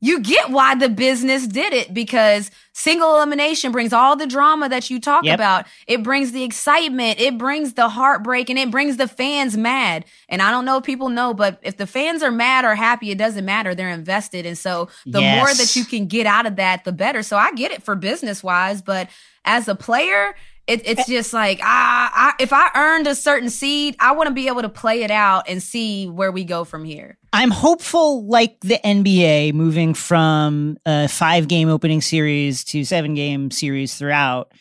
you 0.04 0.20
get 0.20 0.50
why 0.50 0.76
the 0.76 0.90
business 0.90 1.48
did 1.48 1.72
it 1.72 1.94
because 1.94 2.52
single 2.74 3.16
elimination 3.16 3.72
brings 3.72 3.94
all 3.94 4.18
the 4.18 4.28
drama 4.28 4.68
that 4.68 4.90
you 4.90 5.00
talk 5.00 5.24
yep. 5.24 5.36
about. 5.36 5.66
It 5.88 6.04
brings 6.04 6.34
the 6.34 6.44
excitement, 6.44 7.22
it 7.22 7.38
brings 7.38 7.76
the 7.76 7.88
heartbreak, 7.88 8.50
and 8.50 8.60
it 8.60 8.70
brings 8.70 8.98
the 8.98 9.08
fans 9.08 9.56
mad. 9.56 10.04
And 10.28 10.42
I 10.42 10.52
don't 10.52 10.66
know 10.66 10.76
if 10.76 10.84
people 10.84 11.08
know, 11.08 11.34
but 11.34 11.58
if 11.62 11.78
the 11.78 11.88
fans 11.88 12.22
are 12.22 12.32
mad 12.32 12.66
or 12.66 12.76
happy, 12.76 13.12
it 13.12 13.18
doesn't 13.18 13.46
matter. 13.46 13.74
They're 13.74 13.88
invested. 13.88 14.46
And 14.46 14.58
so 14.58 14.90
the 15.06 15.22
yes. 15.22 15.38
more 15.38 15.54
that 15.54 15.74
you 15.78 15.86
can 15.86 16.08
get 16.08 16.28
out 16.28 16.46
of 16.46 16.58
that, 16.58 16.84
the 16.84 16.92
better. 16.92 17.24
So 17.24 17.38
I 17.38 17.54
get 17.54 17.72
it 17.72 17.82
for 17.82 17.96
business 17.96 18.44
wise, 18.44 18.82
but 18.82 19.08
as 19.46 19.70
a 19.70 19.76
player, 19.76 20.36
it, 20.68 20.88
it's 20.88 21.02
eh. 21.02 21.14
just 21.14 21.34
like 21.34 21.60
ah, 21.62 22.12
I, 22.14 22.42
if 22.42 22.54
I 22.54 22.70
earned 22.76 23.08
a 23.08 23.16
certain 23.16 23.50
seed, 23.50 23.96
I 24.00 24.14
want 24.14 24.28
to 24.28 24.34
be 24.34 24.48
able 24.48 24.62
to 24.62 24.70
play 24.70 25.04
it 25.04 25.12
out 25.12 25.50
and 25.50 25.62
see 25.62 26.08
where 26.08 26.32
we 26.32 26.44
go 26.44 26.64
from 26.64 26.86
here. 26.86 27.18
I'm 27.34 27.52
hopeful, 27.52 28.26
like 28.26 28.60
the 28.62 28.80
NBA, 28.84 29.54
moving 29.54 29.94
from 29.94 30.78
a 30.86 31.08
five 31.08 31.48
game 31.48 31.70
opening 31.70 32.02
series 32.02 32.64
to 32.66 32.86
seven 32.86 33.14
game 33.14 33.52
series 33.52 33.96
throughout. 33.96 34.52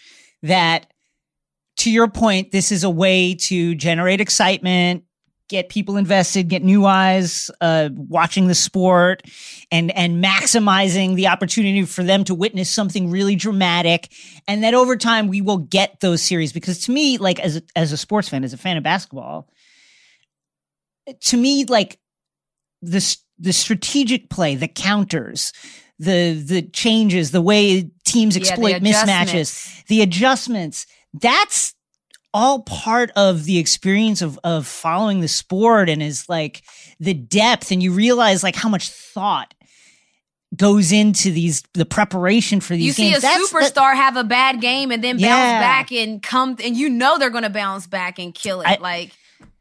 That, 0.43 0.87
to 1.79 1.91
your 1.91 2.09
point, 2.09 2.51
this 2.51 2.73
is 2.73 2.83
a 2.83 2.91
way 2.91 3.35
to 3.35 3.75
generate 3.77 4.21
excitement, 4.21 5.05
get 5.53 5.69
people 5.69 5.99
invested, 5.99 6.49
get 6.49 6.65
new 6.65 6.87
eyes 6.87 7.51
uh, 7.61 7.91
watching 7.93 8.49
the 8.49 8.55
sport, 8.55 9.23
and 9.71 9.91
and 9.93 10.25
maximizing 10.25 11.15
the 11.15 11.29
opportunity 11.29 11.83
for 11.85 12.03
them 12.03 12.25
to 12.25 12.35
witness 12.35 12.71
something 12.71 13.11
really 13.11 13.37
dramatic. 13.37 14.11
And 14.49 14.65
that 14.65 14.73
over 14.73 14.97
time 14.97 15.29
we 15.29 15.43
will 15.43 15.59
get 15.59 16.01
those 16.01 16.23
series 16.23 16.55
because 16.55 16.81
to 16.87 16.91
me, 16.93 17.19
like 17.19 17.38
as 17.38 17.59
a, 17.59 17.62
as 17.77 17.93
a 17.93 17.99
sports 17.99 18.31
fan, 18.31 18.45
as 18.45 18.55
a 18.55 18.57
fan 18.57 18.79
of 18.79 18.83
basketball, 18.83 19.51
to 21.21 21.37
me, 21.37 21.67
like 21.67 22.01
the 22.81 23.17
the 23.38 23.53
strategic 23.53 24.31
play, 24.31 24.55
the 24.55 24.69
counters, 24.69 25.53
the 25.99 26.33
the 26.33 26.62
changes, 26.62 27.31
the 27.31 27.43
way 27.43 27.91
teams 28.07 28.38
exploit 28.38 28.71
yeah, 28.71 28.79
the 28.79 28.91
mismatches, 28.91 29.85
the 29.87 30.01
adjustments. 30.01 30.87
That's 31.12 31.75
all 32.35 32.62
part 32.62 33.11
of 33.16 33.45
the 33.45 33.59
experience 33.59 34.23
of 34.23 34.38
of 34.45 34.66
following 34.66 35.21
the 35.21 35.29
sport 35.29 35.88
and 35.88 36.03
is 36.03 36.29
like 36.29 36.62
the 37.01 37.14
depth 37.14 37.71
and 37.71 37.83
you 37.83 37.92
realize 37.92 38.42
like 38.42 38.57
how 38.57 38.68
much 38.68 38.88
thought 38.88 39.55
goes 40.57 40.92
into 40.92 41.31
these 41.31 41.62
the 41.75 41.87
preparation 41.87 42.61
for 42.61 42.75
these 42.75 42.99
you 42.99 43.05
games. 43.05 43.14
see 43.14 43.18
a 43.18 43.21
That's- 43.21 43.51
superstar 43.53 43.92
that- 43.92 43.97
have 43.97 44.16
a 44.16 44.25
bad 44.25 44.61
game 44.61 44.90
and 44.90 45.03
then 45.03 45.16
bounce 45.16 45.23
Yeah. 45.23 45.61
back 45.61 45.90
and 45.92 46.23
come 46.23 46.57
and 46.62 46.77
you 46.77 46.90
know 46.90 47.18
they're 47.18 47.31
going 47.31 47.45
to 47.45 47.51
bounce 47.51 47.87
back 47.87 48.18
and 48.18 48.35
kill 48.35 48.61
it 48.61 48.66
I- 48.66 48.77
like 48.81 49.12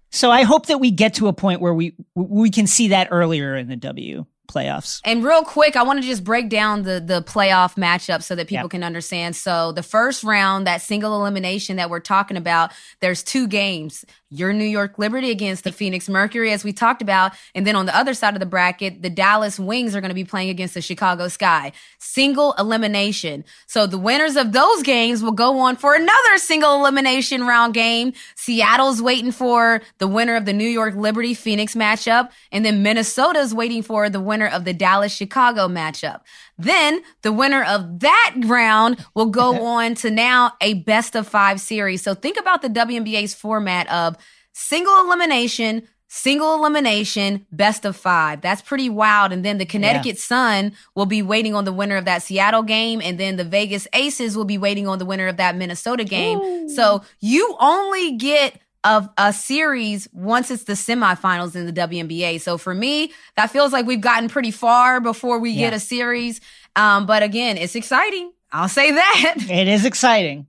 so 0.09 0.29
I 0.29 0.43
hope 0.43 0.65
that 0.65 0.79
we 0.79 0.91
get 0.91 1.13
to 1.15 1.27
a 1.29 1.33
point 1.33 1.61
where 1.61 1.73
we 1.73 1.95
we 2.15 2.49
can 2.49 2.67
see 2.67 2.89
that 2.89 3.07
earlier 3.11 3.55
in 3.55 3.67
the 3.69 3.77
W 3.77 4.25
playoffs. 4.51 4.99
And 5.03 5.23
real 5.23 5.43
quick, 5.43 5.75
I 5.75 5.83
want 5.83 6.01
to 6.01 6.07
just 6.07 6.23
break 6.23 6.49
down 6.49 6.83
the 6.83 6.99
the 6.99 7.21
playoff 7.21 7.75
matchup 7.75 8.23
so 8.23 8.35
that 8.35 8.47
people 8.47 8.69
can 8.69 8.83
understand. 8.83 9.35
So 9.35 9.71
the 9.71 9.83
first 9.83 10.23
round, 10.23 10.67
that 10.67 10.81
single 10.81 11.15
elimination 11.19 11.77
that 11.77 11.89
we're 11.89 11.99
talking 11.99 12.37
about, 12.37 12.71
there's 12.99 13.23
two 13.23 13.47
games. 13.47 14.05
Your 14.33 14.53
New 14.53 14.65
York 14.65 14.97
Liberty 14.97 15.29
against 15.29 15.65
the 15.65 15.73
Phoenix 15.73 16.07
Mercury, 16.07 16.53
as 16.53 16.63
we 16.63 16.71
talked 16.71 17.01
about, 17.01 17.33
and 17.53 17.67
then 17.67 17.75
on 17.75 17.85
the 17.85 17.95
other 17.95 18.13
side 18.13 18.33
of 18.33 18.39
the 18.39 18.45
bracket, 18.45 19.01
the 19.01 19.09
Dallas 19.09 19.59
Wings 19.59 19.93
are 19.93 19.99
going 19.99 20.09
to 20.09 20.15
be 20.15 20.23
playing 20.23 20.49
against 20.49 20.73
the 20.73 20.81
Chicago 20.81 21.27
Sky. 21.27 21.73
Single 21.99 22.55
elimination. 22.57 23.43
So 23.67 23.85
the 23.85 23.97
winners 23.97 24.37
of 24.37 24.53
those 24.53 24.83
games 24.83 25.21
will 25.21 25.33
go 25.33 25.59
on 25.59 25.75
for 25.75 25.95
another 25.95 26.37
single 26.37 26.79
elimination 26.79 27.45
round 27.45 27.73
game. 27.73 28.13
Seattle's 28.35 29.01
waiting 29.01 29.33
for 29.33 29.81
the 29.97 30.07
winner 30.07 30.37
of 30.37 30.45
the 30.45 30.53
New 30.53 30.67
York 30.67 30.95
Liberty 30.95 31.33
Phoenix 31.33 31.75
matchup, 31.75 32.29
and 32.53 32.65
then 32.65 32.81
Minnesota's 32.81 33.53
waiting 33.53 33.83
for 33.83 34.09
the 34.09 34.21
winner 34.21 34.47
of 34.47 34.63
the 34.63 34.73
Dallas 34.73 35.13
Chicago 35.13 35.67
matchup. 35.67 36.21
Then 36.57 37.01
the 37.21 37.31
winner 37.31 37.63
of 37.63 37.99
that 38.01 38.35
round 38.45 39.05
will 39.15 39.27
go 39.27 39.65
on 39.65 39.95
to 39.95 40.11
now 40.11 40.53
a 40.61 40.75
best 40.75 41.15
of 41.15 41.27
five 41.27 41.59
series. 41.59 42.01
So 42.01 42.13
think 42.13 42.39
about 42.39 42.61
the 42.61 42.69
WNBA's 42.69 43.33
format 43.33 43.89
of 43.89 44.17
single 44.53 44.99
elimination, 45.01 45.87
single 46.07 46.55
elimination, 46.55 47.45
best 47.51 47.85
of 47.85 47.95
five. 47.95 48.41
That's 48.41 48.61
pretty 48.61 48.89
wild. 48.89 49.31
And 49.31 49.45
then 49.45 49.57
the 49.57 49.65
Connecticut 49.65 50.17
Sun 50.19 50.73
will 50.93 51.05
be 51.05 51.21
waiting 51.21 51.55
on 51.55 51.63
the 51.63 51.71
winner 51.71 51.95
of 51.95 52.05
that 52.05 52.21
Seattle 52.21 52.63
game. 52.63 53.01
And 53.01 53.17
then 53.17 53.37
the 53.37 53.45
Vegas 53.45 53.87
Aces 53.93 54.35
will 54.35 54.45
be 54.45 54.57
waiting 54.57 54.87
on 54.87 54.99
the 54.99 55.05
winner 55.05 55.27
of 55.27 55.37
that 55.37 55.55
Minnesota 55.55 56.03
game. 56.03 56.67
So 56.69 57.03
you 57.21 57.55
only 57.59 58.17
get 58.17 58.59
of 58.83 59.09
a 59.17 59.31
series 59.31 60.07
once 60.11 60.51
it's 60.51 60.63
the 60.63 60.73
semifinals 60.73 61.55
in 61.55 61.65
the 61.65 61.73
WNBA. 61.73 62.41
So 62.41 62.57
for 62.57 62.73
me, 62.73 63.11
that 63.35 63.51
feels 63.51 63.71
like 63.71 63.85
we've 63.85 64.01
gotten 64.01 64.29
pretty 64.29 64.51
far 64.51 64.99
before 64.99 65.39
we 65.39 65.55
get 65.55 65.73
a 65.73 65.79
series. 65.79 66.41
Um, 66.75 67.05
but 67.05 67.23
again, 67.23 67.57
it's 67.57 67.75
exciting. 67.75 68.31
I'll 68.51 68.69
say 68.69 68.91
that. 68.91 69.35
It 69.49 69.67
is 69.67 69.85
exciting. 69.85 70.47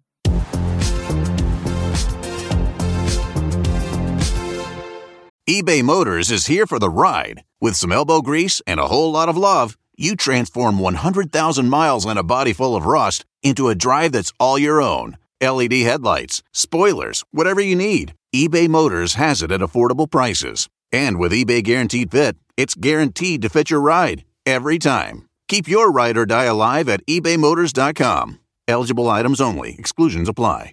eBay 5.48 5.82
Motors 5.82 6.30
is 6.30 6.46
here 6.46 6.66
for 6.66 6.78
the 6.78 6.88
ride. 6.88 7.42
With 7.60 7.74
some 7.74 7.92
elbow 7.92 8.22
grease 8.22 8.62
and 8.66 8.78
a 8.78 8.86
whole 8.86 9.10
lot 9.10 9.28
of 9.28 9.36
love, 9.36 9.76
you 9.96 10.14
transform 10.16 10.78
100,000 10.78 11.68
miles 11.68 12.06
and 12.06 12.18
a 12.18 12.22
body 12.22 12.52
full 12.52 12.76
of 12.76 12.86
rust 12.86 13.24
into 13.42 13.68
a 13.68 13.74
drive 13.74 14.12
that's 14.12 14.32
all 14.38 14.58
your 14.58 14.80
own. 14.80 15.18
LED 15.40 15.72
headlights, 15.72 16.42
spoilers, 16.52 17.24
whatever 17.32 17.60
you 17.60 17.74
need, 17.74 18.14
eBay 18.34 18.66
Motors 18.66 19.14
has 19.14 19.42
it 19.42 19.52
at 19.52 19.60
affordable 19.60 20.10
prices. 20.10 20.66
And 20.90 21.18
with 21.18 21.32
eBay 21.32 21.62
Guaranteed 21.62 22.10
Fit, 22.10 22.36
it's 22.56 22.74
guaranteed 22.74 23.42
to 23.42 23.50
fit 23.50 23.68
your 23.68 23.80
ride 23.80 24.24
every 24.46 24.78
time. 24.78 25.28
Keep 25.48 25.68
your 25.68 25.92
ride 25.92 26.16
or 26.16 26.24
die 26.24 26.44
alive 26.44 26.88
at 26.88 27.04
ebaymotors.com. 27.06 28.38
Eligible 28.66 29.10
items 29.10 29.38
only, 29.38 29.76
exclusions 29.78 30.30
apply. 30.30 30.72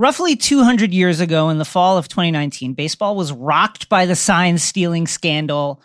Roughly 0.00 0.36
200 0.36 0.92
years 0.92 1.20
ago, 1.20 1.48
in 1.48 1.56
the 1.56 1.64
fall 1.64 1.96
of 1.96 2.08
2019, 2.08 2.74
baseball 2.74 3.16
was 3.16 3.32
rocked 3.32 3.88
by 3.88 4.04
the 4.04 4.16
sign 4.16 4.58
stealing 4.58 5.06
scandal 5.06 5.80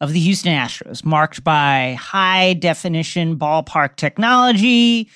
of 0.00 0.12
the 0.12 0.20
Houston 0.20 0.54
Astros, 0.54 1.04
marked 1.04 1.44
by 1.44 1.98
high 2.00 2.54
definition 2.54 3.38
ballpark 3.38 3.96
technology, 3.96 5.10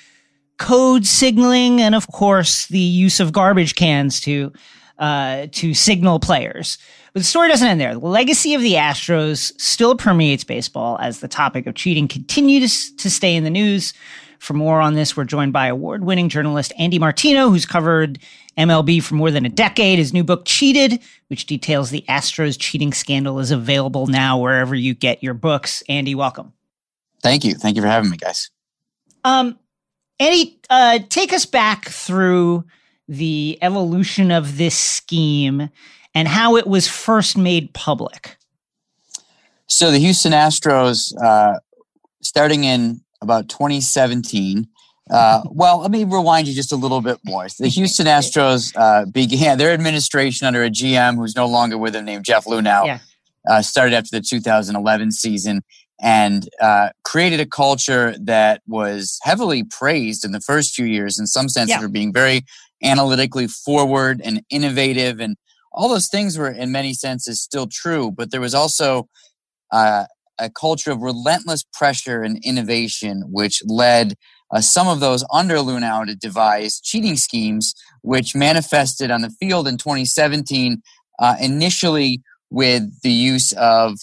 code 0.57 1.07
signaling, 1.07 1.81
and 1.81 1.95
of 1.95 2.07
course, 2.07 2.67
the 2.67 2.77
use 2.77 3.19
of 3.19 3.31
garbage 3.31 3.73
cans 3.73 4.19
to 4.21 4.51
uh, 4.99 5.47
to 5.51 5.73
signal 5.73 6.19
players. 6.19 6.77
But 7.13 7.21
the 7.21 7.25
story 7.25 7.49
doesn't 7.49 7.67
end 7.67 7.81
there. 7.81 7.93
The 7.93 7.99
legacy 7.99 8.53
of 8.53 8.61
the 8.61 8.73
Astros 8.73 9.51
still 9.59 9.95
permeates 9.95 10.45
baseball 10.45 10.97
as 10.99 11.19
the 11.19 11.27
topic 11.27 11.67
of 11.67 11.75
cheating 11.75 12.07
continues 12.07 12.91
to 12.93 13.09
stay 13.09 13.35
in 13.35 13.43
the 13.43 13.49
news. 13.49 13.93
For 14.39 14.53
more 14.53 14.81
on 14.81 14.95
this, 14.95 15.15
we're 15.15 15.25
joined 15.25 15.53
by 15.53 15.67
award 15.67 16.03
winning 16.03 16.29
journalist 16.29 16.71
Andy 16.79 16.97
Martino, 16.97 17.49
who's 17.49 17.65
covered 17.65 18.17
MLB 18.57 19.03
for 19.03 19.15
more 19.15 19.29
than 19.29 19.45
a 19.45 19.49
decade. 19.49 19.99
His 19.99 20.13
new 20.13 20.23
book, 20.23 20.45
Cheated, 20.45 20.99
which 21.27 21.45
details 21.45 21.89
the 21.89 22.03
Astros 22.07 22.57
cheating 22.57 22.93
scandal, 22.93 23.39
is 23.39 23.51
available 23.51 24.07
now 24.07 24.39
wherever 24.39 24.73
you 24.73 24.93
get 24.93 25.21
your 25.21 25.33
books. 25.33 25.83
Andy, 25.89 26.15
welcome. 26.15 26.53
Thank 27.21 27.43
you. 27.43 27.55
Thank 27.55 27.75
you 27.75 27.81
for 27.81 27.87
having 27.87 28.09
me, 28.09 28.17
guys. 28.17 28.49
Um, 29.23 29.59
Andy, 30.19 30.59
uh, 30.69 30.99
take 31.09 31.33
us 31.33 31.45
back 31.45 31.85
through 31.89 32.63
the 33.07 33.59
evolution 33.61 34.31
of 34.31 34.57
this 34.57 34.75
scheme 34.75 35.69
and 36.13 36.27
how 36.27 36.55
it 36.57 36.67
was 36.67 36.87
first 36.87 37.37
made 37.37 37.73
public. 37.73 38.37
So 39.67 39.91
the 39.91 39.99
Houston 39.99 40.33
Astros, 40.33 41.13
uh, 41.21 41.59
starting 42.21 42.63
in 42.65 43.01
about 43.21 43.47
2017. 43.49 44.67
Uh, 45.09 45.41
well, 45.51 45.79
let 45.79 45.91
me 45.91 46.03
rewind 46.03 46.47
you 46.47 46.53
just 46.53 46.71
a 46.71 46.75
little 46.75 47.01
bit 47.01 47.17
more. 47.23 47.47
The 47.57 47.67
Houston 47.67 48.05
Astros 48.05 48.73
uh, 48.75 49.05
began 49.05 49.57
their 49.59 49.71
administration 49.71 50.47
under 50.47 50.63
a 50.63 50.69
GM 50.69 51.15
who's 51.15 51.35
no 51.35 51.47
longer 51.47 51.77
with 51.77 51.93
them, 51.93 52.05
named 52.05 52.25
Jeff 52.25 52.45
Luhnow. 52.45 52.85
Yeah. 52.85 52.99
Uh, 53.49 53.61
started 53.61 53.95
after 53.95 54.09
the 54.11 54.21
2011 54.21 55.11
season 55.11 55.61
and 55.99 56.47
uh, 56.59 56.89
created 57.03 57.39
a 57.39 57.45
culture 57.45 58.15
that 58.19 58.61
was 58.67 59.19
heavily 59.23 59.63
praised 59.63 60.23
in 60.23 60.31
the 60.31 60.39
first 60.39 60.75
few 60.75 60.85
years, 60.85 61.17
in 61.19 61.25
some 61.25 61.49
sense, 61.49 61.69
Yeah. 61.69 61.79
for 61.79 61.87
being 61.87 62.13
very 62.13 62.43
analytically 62.83 63.47
forward 63.47 64.21
and 64.23 64.43
innovative, 64.49 65.19
and 65.19 65.37
all 65.71 65.89
those 65.89 66.07
things 66.07 66.37
were, 66.37 66.49
in 66.49 66.71
many 66.71 66.93
senses, 66.93 67.41
still 67.41 67.67
true. 67.67 68.11
But 68.11 68.31
there 68.31 68.41
was 68.41 68.53
also 68.53 69.07
uh, 69.71 70.05
a 70.37 70.49
culture 70.49 70.91
of 70.91 71.01
relentless 71.01 71.63
pressure 71.73 72.21
and 72.23 72.43
innovation, 72.43 73.23
which 73.27 73.61
led 73.65 74.15
uh, 74.51 74.59
some 74.59 74.87
of 74.87 74.99
those 74.99 75.23
under 75.31 75.57
Luhnow 75.57 76.05
to 76.07 76.15
devise 76.15 76.79
cheating 76.81 77.15
schemes, 77.15 77.73
which 78.01 78.35
manifested 78.35 79.11
on 79.11 79.21
the 79.21 79.29
field 79.29 79.67
in 79.67 79.77
2017, 79.77 80.81
uh, 81.19 81.35
initially 81.39 82.21
with 82.49 83.01
the 83.01 83.11
use 83.11 83.53
of 83.53 83.97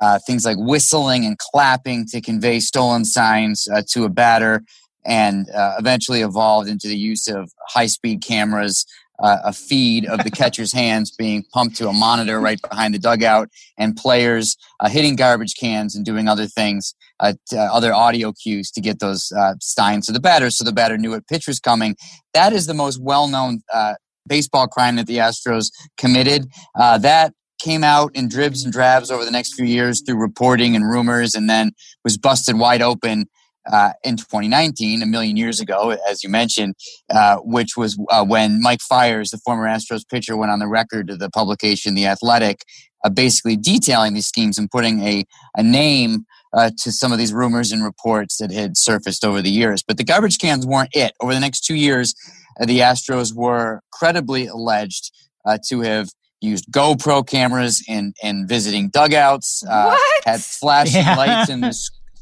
uh, 0.00 0.18
things 0.26 0.44
like 0.44 0.56
whistling 0.58 1.24
and 1.24 1.38
clapping 1.38 2.04
to 2.06 2.20
convey 2.20 2.58
stolen 2.58 3.04
signs 3.04 3.68
uh, 3.68 3.82
to 3.88 4.04
a 4.04 4.08
batter, 4.08 4.62
and 5.04 5.48
uh, 5.50 5.76
eventually 5.78 6.20
evolved 6.20 6.68
into 6.68 6.88
the 6.88 6.96
use 6.96 7.28
of 7.28 7.52
high 7.68 7.86
speed 7.86 8.22
cameras 8.22 8.84
uh, 9.18 9.38
a 9.44 9.52
feed 9.52 10.06
of 10.06 10.24
the 10.24 10.30
catcher's 10.40 10.72
hands 10.72 11.10
being 11.10 11.44
pumped 11.52 11.76
to 11.76 11.88
a 11.88 11.92
monitor 11.92 12.40
right 12.40 12.60
behind 12.68 12.94
the 12.94 12.98
dugout, 12.98 13.48
and 13.78 13.96
players 13.96 14.56
uh, 14.80 14.88
hitting 14.88 15.16
garbage 15.16 15.54
cans 15.56 15.94
and 15.94 16.04
doing 16.04 16.28
other 16.28 16.46
things, 16.46 16.94
uh, 17.20 17.34
uh, 17.52 17.58
other 17.58 17.94
audio 17.94 18.32
cues 18.32 18.70
to 18.70 18.80
get 18.80 18.98
those 18.98 19.32
uh, 19.32 19.54
signs 19.60 20.06
to 20.06 20.12
the 20.12 20.20
batter, 20.20 20.50
so 20.50 20.64
the 20.64 20.72
batter 20.72 20.98
knew 20.98 21.10
what 21.10 21.26
pitch 21.26 21.46
was 21.46 21.60
coming. 21.60 21.96
That 22.34 22.52
is 22.52 22.66
the 22.66 22.74
most 22.74 23.00
well-known 23.02 23.62
uh, 23.72 23.94
baseball 24.26 24.68
crime 24.68 24.96
that 24.96 25.06
the 25.06 25.18
Astros 25.18 25.70
committed. 25.96 26.46
Uh, 26.74 26.98
that 26.98 27.34
came 27.58 27.84
out 27.84 28.10
in 28.14 28.28
dribs 28.28 28.64
and 28.64 28.72
drabs 28.72 29.10
over 29.10 29.24
the 29.24 29.30
next 29.30 29.54
few 29.54 29.64
years 29.64 30.02
through 30.02 30.16
reporting 30.16 30.74
and 30.74 30.88
rumors, 30.88 31.34
and 31.34 31.48
then 31.48 31.72
was 32.04 32.18
busted 32.18 32.58
wide 32.58 32.82
open 32.82 33.26
uh, 33.70 33.92
in 34.02 34.16
2019, 34.16 35.02
a 35.02 35.06
million 35.06 35.36
years 35.36 35.60
ago, 35.60 35.96
as 36.08 36.22
you 36.22 36.28
mentioned, 36.28 36.74
uh, 37.10 37.36
which 37.38 37.76
was 37.76 37.98
uh, 38.10 38.24
when 38.24 38.60
Mike 38.60 38.80
Fiers, 38.80 39.30
the 39.30 39.38
former 39.38 39.66
Astros 39.66 40.08
pitcher, 40.08 40.36
went 40.36 40.50
on 40.50 40.58
the 40.58 40.68
record 40.68 41.08
to 41.08 41.16
the 41.16 41.30
publication 41.30 41.94
The 41.94 42.06
Athletic, 42.06 42.64
uh, 43.04 43.10
basically 43.10 43.56
detailing 43.56 44.14
these 44.14 44.26
schemes 44.26 44.58
and 44.58 44.70
putting 44.70 45.00
a, 45.00 45.24
a 45.56 45.62
name 45.62 46.26
uh, 46.52 46.70
to 46.78 46.92
some 46.92 47.12
of 47.12 47.18
these 47.18 47.32
rumors 47.32 47.72
and 47.72 47.84
reports 47.84 48.36
that 48.38 48.50
had 48.50 48.76
surfaced 48.76 49.24
over 49.24 49.40
the 49.40 49.50
years. 49.50 49.82
But 49.82 49.96
the 49.96 50.04
garbage 50.04 50.38
cans 50.38 50.66
weren't 50.66 50.90
it. 50.92 51.12
Over 51.20 51.34
the 51.34 51.40
next 51.40 51.64
two 51.64 51.74
years, 51.74 52.14
uh, 52.60 52.66
the 52.66 52.80
Astros 52.80 53.34
were 53.34 53.80
credibly 53.92 54.46
alleged 54.46 55.10
uh, 55.44 55.58
to 55.68 55.80
have 55.80 56.10
used 56.40 56.66
GoPro 56.72 57.26
cameras 57.26 57.82
in, 57.88 58.12
in 58.22 58.46
visiting 58.46 58.90
dugouts, 58.90 59.64
uh, 59.68 59.96
had 60.24 60.40
flashing 60.40 61.02
yeah. 61.04 61.16
lights 61.16 61.50
in 61.50 61.60
the 61.60 61.72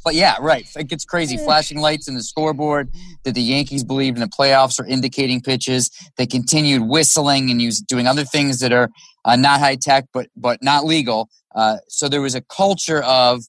but 0.05 0.15
yeah, 0.15 0.37
right. 0.41 0.67
It 0.77 0.89
gets 0.89 1.05
crazy. 1.05 1.37
Flashing 1.37 1.81
lights 1.81 2.09
in 2.09 2.15
the 2.15 2.23
scoreboard 2.23 2.91
that 3.25 3.35
the 3.35 3.43
Yankees 3.43 3.85
believed 3.85 4.17
in 4.17 4.21
the 4.23 4.29
playoffs 4.29 4.81
are 4.81 4.87
indicating 4.87 5.41
pitches. 5.41 5.91
They 6.17 6.27
continued 6.27 6.83
whistling 6.89 7.51
and 7.51 7.61
use, 7.61 7.81
doing 7.81 8.07
other 8.07 8.25
things 8.25 8.61
that 8.61 8.73
are 8.73 8.91
uh, 9.25 9.37
not 9.37 9.61
high 9.61 9.77
tech, 9.77 10.07
but 10.13 10.29
but 10.37 10.63
not 10.63 10.85
legal. 10.85 11.29
Uh, 11.55 11.79
so 11.89 12.09
there 12.09 12.23
was 12.23 12.35
a 12.35 12.41
culture 12.43 13.03
of 13.03 13.43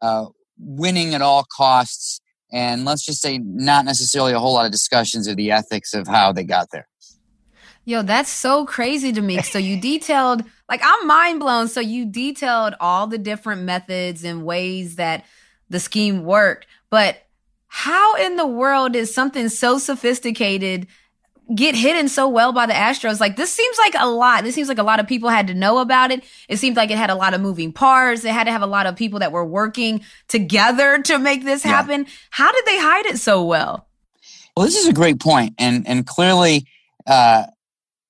uh, 0.00 0.26
winning 0.58 1.14
at 1.14 1.22
all 1.22 1.44
costs, 1.56 2.20
and 2.52 2.84
let's 2.84 3.04
just 3.04 3.20
say 3.20 3.38
not 3.38 3.84
necessarily 3.84 4.32
a 4.32 4.38
whole 4.38 4.54
lot 4.54 4.66
of 4.66 4.72
discussions 4.72 5.28
of 5.28 5.36
the 5.36 5.50
ethics 5.50 5.94
of 5.94 6.08
how 6.08 6.32
they 6.32 6.44
got 6.44 6.68
there. 6.72 6.88
Yo, 7.84 8.02
that's 8.02 8.30
so 8.30 8.64
crazy 8.64 9.12
to 9.12 9.20
me. 9.20 9.42
So 9.42 9.58
you 9.58 9.80
detailed, 9.80 10.44
like, 10.68 10.80
I'm 10.84 11.04
mind 11.06 11.40
blown. 11.40 11.66
So 11.66 11.80
you 11.80 12.06
detailed 12.06 12.74
all 12.78 13.08
the 13.08 13.18
different 13.18 13.62
methods 13.62 14.22
and 14.22 14.44
ways 14.44 14.96
that 14.96 15.24
the 15.72 15.80
scheme 15.80 16.24
worked. 16.24 16.66
But 16.90 17.16
how 17.66 18.16
in 18.16 18.36
the 18.36 18.46
world 18.46 18.94
is 18.94 19.14
something 19.14 19.48
so 19.48 19.78
sophisticated 19.78 20.86
get 21.54 21.74
hidden 21.74 22.08
so 22.08 22.28
well 22.28 22.52
by 22.52 22.66
the 22.66 22.72
Astros? 22.74 23.18
Like 23.18 23.36
this 23.36 23.52
seems 23.52 23.78
like 23.78 23.94
a 23.98 24.06
lot. 24.06 24.44
This 24.44 24.54
seems 24.54 24.68
like 24.68 24.78
a 24.78 24.82
lot 24.82 25.00
of 25.00 25.08
people 25.08 25.30
had 25.30 25.48
to 25.48 25.54
know 25.54 25.78
about 25.78 26.10
it. 26.10 26.22
It 26.48 26.58
seemed 26.58 26.76
like 26.76 26.90
it 26.90 26.98
had 26.98 27.10
a 27.10 27.14
lot 27.14 27.34
of 27.34 27.40
moving 27.40 27.72
parts. 27.72 28.24
It 28.24 28.32
had 28.32 28.44
to 28.44 28.52
have 28.52 28.62
a 28.62 28.66
lot 28.66 28.86
of 28.86 28.94
people 28.94 29.18
that 29.20 29.32
were 29.32 29.44
working 29.44 30.02
together 30.28 31.00
to 31.04 31.18
make 31.18 31.44
this 31.44 31.62
happen. 31.62 32.04
Yeah. 32.04 32.10
How 32.30 32.52
did 32.52 32.64
they 32.66 32.78
hide 32.78 33.06
it 33.06 33.18
so 33.18 33.44
well? 33.44 33.88
Well, 34.54 34.66
this 34.66 34.76
is 34.76 34.86
a 34.86 34.92
great 34.92 35.18
point, 35.18 35.54
and 35.58 35.88
and 35.88 36.06
clearly, 36.06 36.66
uh, 37.06 37.44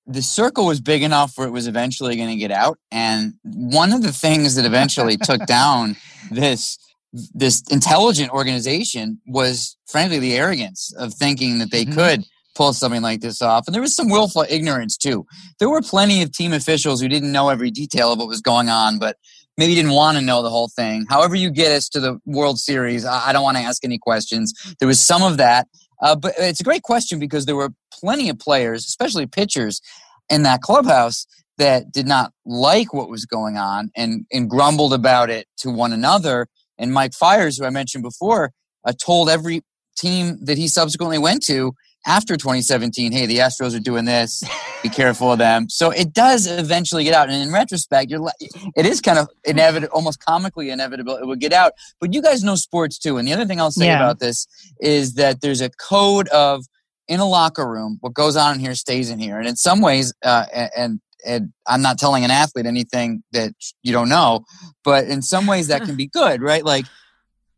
the 0.06 0.22
circle 0.22 0.66
was 0.66 0.80
big 0.80 1.02
enough 1.02 1.38
where 1.38 1.46
it 1.46 1.52
was 1.52 1.68
eventually 1.68 2.16
going 2.16 2.30
to 2.30 2.36
get 2.36 2.50
out. 2.50 2.78
And 2.90 3.34
one 3.44 3.92
of 3.92 4.02
the 4.02 4.12
things 4.12 4.56
that 4.56 4.64
eventually 4.64 5.16
took 5.16 5.46
down 5.46 5.96
this 6.30 6.78
this 7.12 7.62
intelligent 7.70 8.30
organization 8.30 9.20
was 9.26 9.76
frankly 9.86 10.18
the 10.18 10.34
arrogance 10.34 10.92
of 10.98 11.12
thinking 11.14 11.58
that 11.58 11.70
they 11.70 11.84
mm-hmm. 11.84 11.94
could 11.94 12.24
pull 12.54 12.72
something 12.72 13.02
like 13.02 13.20
this 13.20 13.40
off. 13.40 13.66
And 13.66 13.74
there 13.74 13.82
was 13.82 13.94
some 13.94 14.08
willful 14.08 14.44
ignorance 14.48 14.96
too. 14.96 15.26
There 15.58 15.70
were 15.70 15.82
plenty 15.82 16.22
of 16.22 16.32
team 16.32 16.52
officials 16.52 17.00
who 17.00 17.08
didn't 17.08 17.32
know 17.32 17.48
every 17.48 17.70
detail 17.70 18.12
of 18.12 18.18
what 18.18 18.28
was 18.28 18.40
going 18.40 18.68
on, 18.68 18.98
but 18.98 19.16
maybe 19.56 19.74
didn't 19.74 19.92
want 19.92 20.18
to 20.18 20.24
know 20.24 20.42
the 20.42 20.50
whole 20.50 20.68
thing. 20.68 21.06
However, 21.08 21.34
you 21.34 21.50
get 21.50 21.72
us 21.72 21.88
to 21.90 22.00
the 22.00 22.18
World 22.24 22.58
Series, 22.58 23.04
I 23.04 23.32
don't 23.32 23.42
want 23.42 23.56
to 23.56 23.62
ask 23.62 23.84
any 23.84 23.98
questions. 23.98 24.52
There 24.78 24.88
was 24.88 25.00
some 25.00 25.22
of 25.22 25.36
that. 25.36 25.66
Uh, 26.00 26.16
but 26.16 26.34
it's 26.36 26.60
a 26.60 26.64
great 26.64 26.82
question 26.82 27.18
because 27.18 27.46
there 27.46 27.54
were 27.54 27.70
plenty 27.92 28.28
of 28.28 28.38
players, 28.38 28.84
especially 28.86 29.26
pitchers, 29.26 29.80
in 30.28 30.42
that 30.42 30.60
clubhouse 30.60 31.26
that 31.58 31.92
did 31.92 32.06
not 32.06 32.32
like 32.44 32.92
what 32.92 33.08
was 33.08 33.24
going 33.24 33.56
on 33.56 33.90
and, 33.94 34.26
and 34.32 34.48
grumbled 34.50 34.92
about 34.92 35.30
it 35.30 35.46
to 35.58 35.70
one 35.70 35.92
another 35.92 36.48
and 36.82 36.92
Mike 36.92 37.14
Fiers, 37.14 37.58
who 37.58 37.64
I 37.64 37.70
mentioned 37.70 38.02
before, 38.02 38.52
uh, 38.84 38.92
told 38.92 39.30
every 39.30 39.62
team 39.96 40.38
that 40.44 40.58
he 40.58 40.68
subsequently 40.68 41.18
went 41.18 41.42
to 41.44 41.72
after 42.06 42.36
2017, 42.36 43.12
hey, 43.12 43.26
the 43.26 43.38
Astros 43.38 43.76
are 43.76 43.80
doing 43.80 44.04
this. 44.04 44.42
Be 44.82 44.88
careful 44.90 45.32
of 45.32 45.38
them. 45.38 45.68
So 45.68 45.90
it 45.90 46.12
does 46.12 46.46
eventually 46.46 47.04
get 47.04 47.14
out. 47.14 47.30
And 47.30 47.40
in 47.40 47.52
retrospect, 47.52 48.10
you're 48.10 48.28
it 48.76 48.86
is 48.86 49.00
kind 49.00 49.18
of 49.18 49.28
inevitable, 49.44 49.94
almost 49.94 50.24
comically 50.24 50.70
inevitable. 50.70 51.16
It 51.16 51.26
would 51.26 51.38
get 51.38 51.52
out. 51.52 51.72
But 52.00 52.12
you 52.12 52.20
guys 52.20 52.42
know 52.42 52.56
sports 52.56 52.98
too. 52.98 53.18
And 53.18 53.28
the 53.28 53.32
other 53.32 53.46
thing 53.46 53.60
I'll 53.60 53.70
say 53.70 53.86
yeah. 53.86 53.98
about 53.98 54.18
this 54.18 54.48
is 54.80 55.14
that 55.14 55.40
there's 55.40 55.60
a 55.60 55.70
code 55.70 56.28
of 56.28 56.64
in 57.06 57.20
a 57.20 57.28
locker 57.28 57.68
room, 57.68 57.98
what 58.00 58.14
goes 58.14 58.36
on 58.36 58.54
in 58.54 58.60
here 58.60 58.74
stays 58.74 59.10
in 59.10 59.18
here. 59.18 59.38
And 59.38 59.46
in 59.46 59.56
some 59.56 59.80
ways, 59.80 60.12
uh, 60.24 60.46
and 60.76 61.00
and 61.24 61.52
I'm 61.66 61.82
not 61.82 61.98
telling 61.98 62.24
an 62.24 62.30
athlete 62.30 62.66
anything 62.66 63.22
that 63.32 63.52
you 63.82 63.92
don't 63.92 64.08
know, 64.08 64.44
but 64.84 65.06
in 65.06 65.22
some 65.22 65.46
ways 65.46 65.68
that 65.68 65.82
can 65.82 65.96
be 65.96 66.06
good, 66.06 66.42
right? 66.42 66.64
Like 66.64 66.86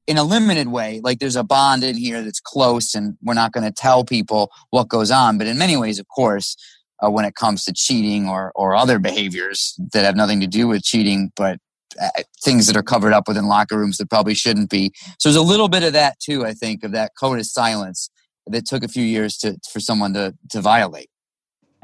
in 0.07 0.19
a 0.19 0.25
limited 0.25 0.69
way, 0.69 1.01
like 1.03 1.19
there's 1.19 1.37
a 1.37 1.45
bond 1.45 1.83
in 1.83 1.97
here 1.97 2.23
that's 2.23 2.41
close 2.41 2.95
and 2.95 3.17
we're 3.23 3.35
not 3.35 3.53
going 3.53 3.65
to 3.65 3.73
tell 3.73 4.05
people 4.05 4.51
what 4.71 4.89
goes 4.89 5.11
on. 5.11 5.39
But 5.39 5.47
in 5.47 5.59
many 5.59 5.77
ways, 5.77 5.99
of 5.99 6.07
course, 6.09 6.57
uh, 7.03 7.11
when 7.11 7.25
it 7.25 7.35
comes 7.35 7.65
to 7.65 7.73
cheating 7.73 8.29
or, 8.29 8.53
or 8.55 8.75
other 8.75 8.99
behaviors 8.99 9.79
that 9.93 10.05
have 10.05 10.17
nothing 10.17 10.41
to 10.41 10.47
do 10.47 10.69
with 10.69 10.83
cheating, 10.83 11.33
but 11.37 11.59
uh, 12.01 12.09
things 12.43 12.67
that 12.67 12.77
are 12.77 12.83
covered 12.83 13.13
up 13.13 13.29
within 13.29 13.47
locker 13.47 13.79
rooms 13.79 13.97
that 13.97 14.11
probably 14.11 14.35
shouldn't 14.35 14.71
be. 14.71 14.93
So 15.19 15.29
there's 15.29 15.37
a 15.37 15.43
little 15.43 15.69
bit 15.69 15.83
of 15.83 15.93
that 15.93 16.19
too, 16.21 16.45
I 16.45 16.53
think, 16.53 16.85
of 16.85 16.93
that 16.93 17.13
code 17.19 17.39
of 17.39 17.47
silence 17.47 18.11
that 18.47 18.67
took 18.67 18.85
a 18.85 18.89
few 18.89 19.05
years 19.05 19.37
to, 19.39 19.57
for 19.73 19.81
someone 19.81 20.13
to, 20.15 20.35
to 20.51 20.61
violate. 20.61 21.09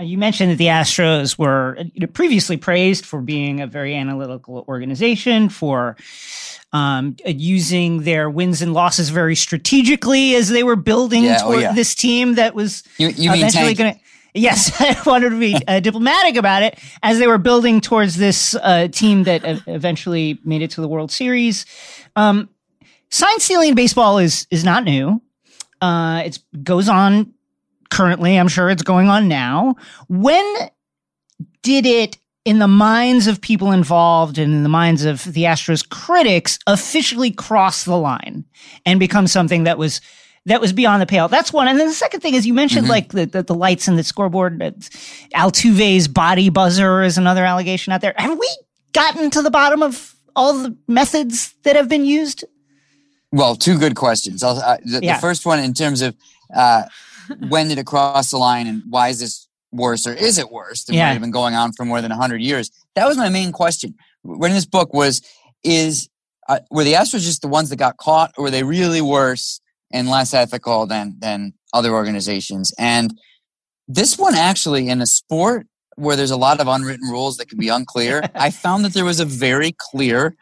Uh, 0.00 0.02
you 0.02 0.16
mentioned 0.16 0.50
that 0.50 0.56
the 0.56 0.66
Astros 0.66 1.36
were 1.36 1.76
previously 2.14 2.56
praised 2.56 3.04
for 3.04 3.20
being 3.20 3.60
a 3.60 3.66
very 3.66 3.94
analytical 3.94 4.64
organization, 4.66 5.48
for 5.48 5.96
um, 6.72 7.16
using 7.26 8.02
their 8.02 8.30
wins 8.30 8.62
and 8.62 8.72
losses 8.72 9.10
very 9.10 9.34
strategically 9.34 10.34
as 10.36 10.48
they 10.48 10.62
were 10.62 10.76
building 10.76 11.24
yeah, 11.24 11.38
oh, 11.40 11.44
toward 11.44 11.56
oh 11.58 11.60
yeah. 11.60 11.72
this 11.72 11.94
team 11.94 12.36
that 12.36 12.54
was 12.54 12.82
you, 12.96 13.08
you 13.08 13.32
eventually 13.32 13.74
going 13.74 13.94
to. 13.94 14.00
Yes, 14.32 14.72
I 14.80 14.96
wanted 15.04 15.30
to 15.30 15.40
be 15.40 15.56
uh, 15.66 15.80
diplomatic 15.80 16.36
about 16.36 16.62
it 16.62 16.78
as 17.02 17.18
they 17.18 17.26
were 17.26 17.38
building 17.38 17.80
towards 17.80 18.16
this 18.16 18.54
uh, 18.54 18.88
team 18.88 19.24
that 19.24 19.42
eventually 19.66 20.38
made 20.44 20.62
it 20.62 20.70
to 20.72 20.80
the 20.80 20.88
World 20.88 21.10
Series. 21.10 21.66
Um, 22.14 22.48
sign 23.10 23.40
stealing 23.40 23.70
in 23.70 23.74
baseball 23.74 24.18
is 24.18 24.46
is 24.50 24.64
not 24.64 24.84
new. 24.84 25.20
Uh, 25.80 26.22
it 26.26 26.38
goes 26.62 26.88
on 26.88 27.34
currently. 27.90 28.37
I'm 28.37 28.48
sure 28.48 28.70
it's 28.70 28.83
going 28.83 29.09
on 29.09 29.29
now. 29.29 29.76
When 30.09 30.44
did 31.62 31.87
it, 31.87 32.16
in 32.44 32.59
the 32.59 32.68
minds 32.68 33.26
of 33.26 33.40
people 33.40 33.70
involved 33.70 34.38
and 34.38 34.53
in 34.53 34.62
the 34.62 34.68
minds 34.68 35.05
of 35.05 35.24
the 35.24 35.42
Astros 35.42 35.87
critics, 35.88 36.59
officially 36.66 37.31
cross 37.31 37.85
the 37.85 37.96
line 37.96 38.44
and 38.87 38.98
become 38.98 39.26
something 39.26 39.64
that 39.64 39.79
was 39.79 40.00
that 40.46 40.61
was 40.61 40.72
beyond 40.72 41.03
the 41.03 41.07
pale. 41.07 41.29
That's 41.29 41.53
one. 41.53 41.68
And 41.68 41.79
then 41.79 41.88
the 41.88 41.94
second 41.94 42.20
thing 42.20 42.33
is 42.33 42.46
you 42.46 42.55
mentioned 42.55 42.85
mm-hmm. 42.85 42.90
like 42.90 43.12
the, 43.12 43.26
the, 43.26 43.42
the 43.42 43.55
lights 43.55 43.88
in 43.88 43.96
the 43.96 44.03
scoreboard. 44.03 44.59
Altuve's 45.35 46.09
body 46.09 46.48
buzzer 46.48 47.03
is 47.03 47.18
another 47.18 47.44
allegation 47.44 47.92
out 47.92 48.00
there. 48.00 48.14
Have 48.16 48.38
we 48.38 48.48
gotten 48.94 49.31
to 49.31 49.42
the 49.42 49.50
bottom 49.50 49.83
of 49.83 50.16
all 50.35 50.55
the 50.55 50.74
methods 50.88 51.55
that 51.64 51.76
have 51.76 51.90
been 51.90 52.07
used? 52.07 52.44
Well, 53.33 53.55
two 53.55 53.79
good 53.79 53.96
questions. 53.96 54.42
Uh, 54.42 54.79
the, 54.83 55.00
yeah. 55.03 55.16
the, 55.16 55.20
first 55.20 55.44
one, 55.44 55.61
in 55.61 55.74
terms 55.74 56.00
of 56.00 56.16
uh, 56.55 56.85
when 57.48 57.68
did 57.68 57.78
it 57.78 57.87
cross 57.87 58.30
the 58.30 58.38
line 58.38 58.66
and 58.66 58.83
why 58.88 59.09
is 59.09 59.20
this 59.20 59.48
worse 59.72 60.06
or 60.06 60.12
is 60.12 60.38
it 60.38 60.50
worse 60.50 60.85
than 60.85 60.96
yeah. 60.96 61.06
might 61.06 61.12
have 61.12 61.20
been 61.20 61.30
going 61.30 61.54
on 61.54 61.72
for 61.72 61.85
more 61.85 62.00
than 62.00 62.11
100 62.11 62.40
years? 62.40 62.70
That 62.94 63.06
was 63.06 63.16
my 63.16 63.28
main 63.28 63.52
question. 63.52 63.94
When 64.22 64.52
this 64.52 64.66
book 64.66 64.92
was, 64.92 65.22
is 65.62 66.09
uh, 66.48 66.61
were 66.70 66.85
the 66.85 66.94
Astros 66.94 67.20
just 67.20 67.42
the 67.42 67.48
ones 67.48 67.70
that 67.70 67.76
got 67.76 67.96
caught 67.96 68.33
or 68.37 68.44
were 68.44 68.50
they 68.50 68.62
really 68.62 69.00
worse 69.00 69.61
and 69.92 70.09
less 70.09 70.35
ethical 70.35 70.87
than, 70.87 71.16
than 71.18 71.52
other 71.72 71.92
organizations? 71.92 72.72
And 72.78 73.14
this 73.87 74.18
one 74.18 74.35
actually 74.35 74.88
in 74.88 75.00
a 75.00 75.06
sport 75.06 75.66
where 75.96 76.16
there's 76.16 76.30
a 76.30 76.37
lot 76.37 76.61
of 76.61 76.68
unwritten 76.68 77.09
rules 77.09 77.37
that 77.37 77.48
can 77.48 77.59
be 77.59 77.68
unclear, 77.68 78.22
I 78.35 78.50
found 78.50 78.85
that 78.85 78.94
there 78.94 79.04
was 79.04 79.20
a 79.20 79.24
very 79.24 79.74
clear, 79.78 80.35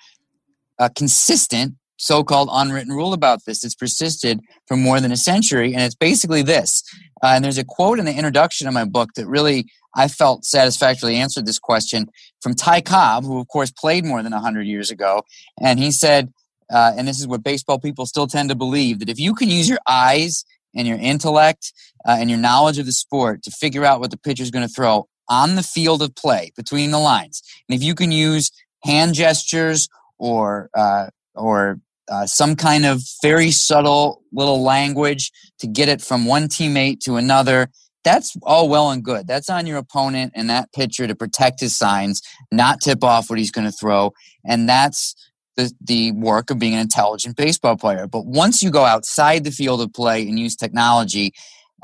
uh, 0.78 0.88
consistent 0.94 1.74
so-called 1.98 2.48
unwritten 2.50 2.92
rule 2.92 3.12
about 3.12 3.44
this. 3.44 3.60
That's 3.60 3.74
persisted 3.74 4.40
for 4.66 4.76
more 4.76 5.00
than 5.00 5.12
a 5.12 5.16
century 5.16 5.74
and 5.74 5.82
it's 5.82 5.94
basically 5.94 6.42
this. 6.42 6.82
Uh, 7.22 7.32
and 7.34 7.44
there's 7.44 7.58
a 7.58 7.64
quote 7.64 7.98
in 7.98 8.04
the 8.04 8.14
introduction 8.14 8.66
of 8.66 8.74
my 8.74 8.84
book 8.84 9.10
that 9.16 9.26
really 9.26 9.66
i 9.96 10.06
felt 10.06 10.44
satisfactorily 10.44 11.16
answered 11.16 11.46
this 11.46 11.58
question 11.58 12.06
from 12.40 12.54
ty 12.54 12.80
cobb 12.80 13.24
who 13.24 13.40
of 13.40 13.48
course 13.48 13.70
played 13.70 14.04
more 14.04 14.22
than 14.22 14.32
100 14.32 14.62
years 14.62 14.90
ago. 14.90 15.22
And 15.60 15.78
he 15.78 15.90
said 15.90 16.32
uh, 16.70 16.92
and 16.96 17.08
this 17.08 17.18
is 17.18 17.26
what 17.26 17.42
baseball 17.42 17.78
people 17.78 18.06
still 18.06 18.26
tend 18.26 18.48
to 18.50 18.54
believe 18.54 19.00
that 19.00 19.08
if 19.08 19.18
you 19.18 19.34
can 19.34 19.48
use 19.48 19.68
your 19.68 19.78
eyes 19.88 20.44
and 20.74 20.86
your 20.86 20.98
intellect 20.98 21.72
uh, 22.06 22.16
and 22.18 22.30
your 22.30 22.38
knowledge 22.38 22.78
of 22.78 22.86
the 22.86 22.92
sport 22.92 23.42
to 23.42 23.50
figure 23.50 23.84
out 23.84 24.00
what 24.00 24.10
the 24.10 24.18
pitcher 24.18 24.42
is 24.42 24.50
going 24.50 24.66
to 24.66 24.72
throw 24.72 25.08
on 25.28 25.56
the 25.56 25.62
field 25.62 26.02
of 26.02 26.14
play 26.14 26.52
between 26.56 26.90
the 26.90 26.98
lines 26.98 27.42
and 27.68 27.76
if 27.76 27.82
you 27.82 27.94
can 27.94 28.12
use 28.12 28.50
hand 28.84 29.14
gestures 29.14 29.88
or 30.18 30.70
uh, 30.74 31.06
or 31.34 31.80
uh, 32.10 32.26
some 32.26 32.56
kind 32.56 32.84
of 32.84 33.02
very 33.22 33.50
subtle 33.50 34.22
little 34.32 34.62
language 34.62 35.32
to 35.58 35.66
get 35.66 35.88
it 35.88 36.00
from 36.00 36.26
one 36.26 36.48
teammate 36.48 37.00
to 37.00 37.16
another. 37.16 37.70
That's 38.04 38.36
all 38.42 38.68
well 38.68 38.90
and 38.90 39.02
good. 39.02 39.26
That's 39.26 39.50
on 39.50 39.66
your 39.66 39.78
opponent 39.78 40.32
and 40.34 40.48
that 40.50 40.72
pitcher 40.72 41.06
to 41.06 41.14
protect 41.14 41.60
his 41.60 41.76
signs, 41.76 42.22
not 42.50 42.80
tip 42.80 43.04
off 43.04 43.28
what 43.28 43.38
he's 43.38 43.50
going 43.50 43.66
to 43.66 43.72
throw. 43.72 44.12
And 44.44 44.68
that's 44.68 45.14
the, 45.56 45.72
the 45.80 46.12
work 46.12 46.50
of 46.50 46.58
being 46.58 46.74
an 46.74 46.80
intelligent 46.80 47.36
baseball 47.36 47.76
player. 47.76 48.06
But 48.06 48.24
once 48.24 48.62
you 48.62 48.70
go 48.70 48.84
outside 48.84 49.44
the 49.44 49.50
field 49.50 49.80
of 49.80 49.92
play 49.92 50.22
and 50.22 50.38
use 50.38 50.56
technology, 50.56 51.34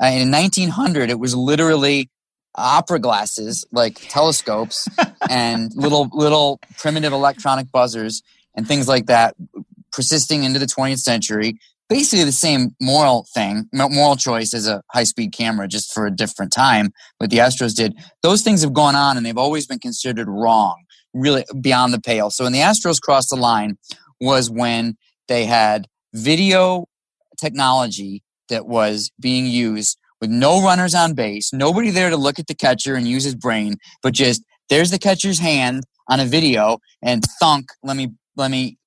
uh, 0.01 0.07
in 0.07 0.31
1900, 0.31 1.09
it 1.09 1.19
was 1.19 1.35
literally 1.35 2.09
opera 2.55 2.99
glasses 2.99 3.65
like 3.71 3.99
telescopes 4.09 4.87
and 5.29 5.73
little 5.75 6.09
little 6.13 6.59
primitive 6.77 7.11
electronic 7.11 7.69
buzzers 7.71 8.23
and 8.55 8.67
things 8.67 8.87
like 8.87 9.07
that 9.07 9.35
persisting 9.95 10.43
into 10.43 10.59
the 10.59 10.65
20th 10.65 10.99
century. 10.99 11.57
Basically, 11.87 12.25
the 12.25 12.31
same 12.31 12.75
moral 12.81 13.27
thing, 13.33 13.69
moral 13.71 14.15
choice 14.15 14.53
as 14.53 14.67
a 14.67 14.81
high 14.91 15.03
speed 15.03 15.31
camera, 15.33 15.67
just 15.67 15.93
for 15.93 16.05
a 16.05 16.11
different 16.11 16.51
time, 16.51 16.91
what 17.19 17.29
the 17.29 17.37
Astros 17.37 17.75
did. 17.75 17.95
Those 18.23 18.41
things 18.41 18.61
have 18.63 18.73
gone 18.73 18.95
on 18.95 19.17
and 19.17 19.25
they've 19.25 19.37
always 19.37 19.67
been 19.67 19.79
considered 19.79 20.27
wrong, 20.27 20.83
really 21.13 21.45
beyond 21.61 21.93
the 21.93 22.01
pale. 22.01 22.29
So 22.29 22.43
when 22.43 22.53
the 22.53 22.59
Astros 22.59 22.99
crossed 22.99 23.29
the 23.29 23.35
line 23.35 23.77
was 24.19 24.49
when 24.49 24.97
they 25.27 25.45
had 25.45 25.87
video 26.13 26.87
technology 27.39 28.23
that 28.49 28.65
was 28.65 29.11
being 29.19 29.45
used 29.45 29.97
with 30.19 30.29
no 30.31 30.63
runners 30.63 30.95
on 30.95 31.13
base, 31.13 31.53
nobody 31.53 31.91
there 31.91 32.09
to 32.09 32.17
look 32.17 32.39
at 32.39 32.47
the 32.47 32.55
catcher 32.55 32.95
and 32.95 33.07
use 33.07 33.23
his 33.23 33.35
brain, 33.35 33.75
but 34.01 34.13
just 34.13 34.43
there's 34.69 34.89
the 34.89 34.99
catcher's 34.99 35.39
hand 35.39 35.83
on 36.09 36.19
a 36.19 36.25
video 36.25 36.79
and 37.03 37.23
thunk, 37.39 37.67
let 37.83 37.95
me 37.95 38.09
let 38.37 38.51
me 38.51 38.77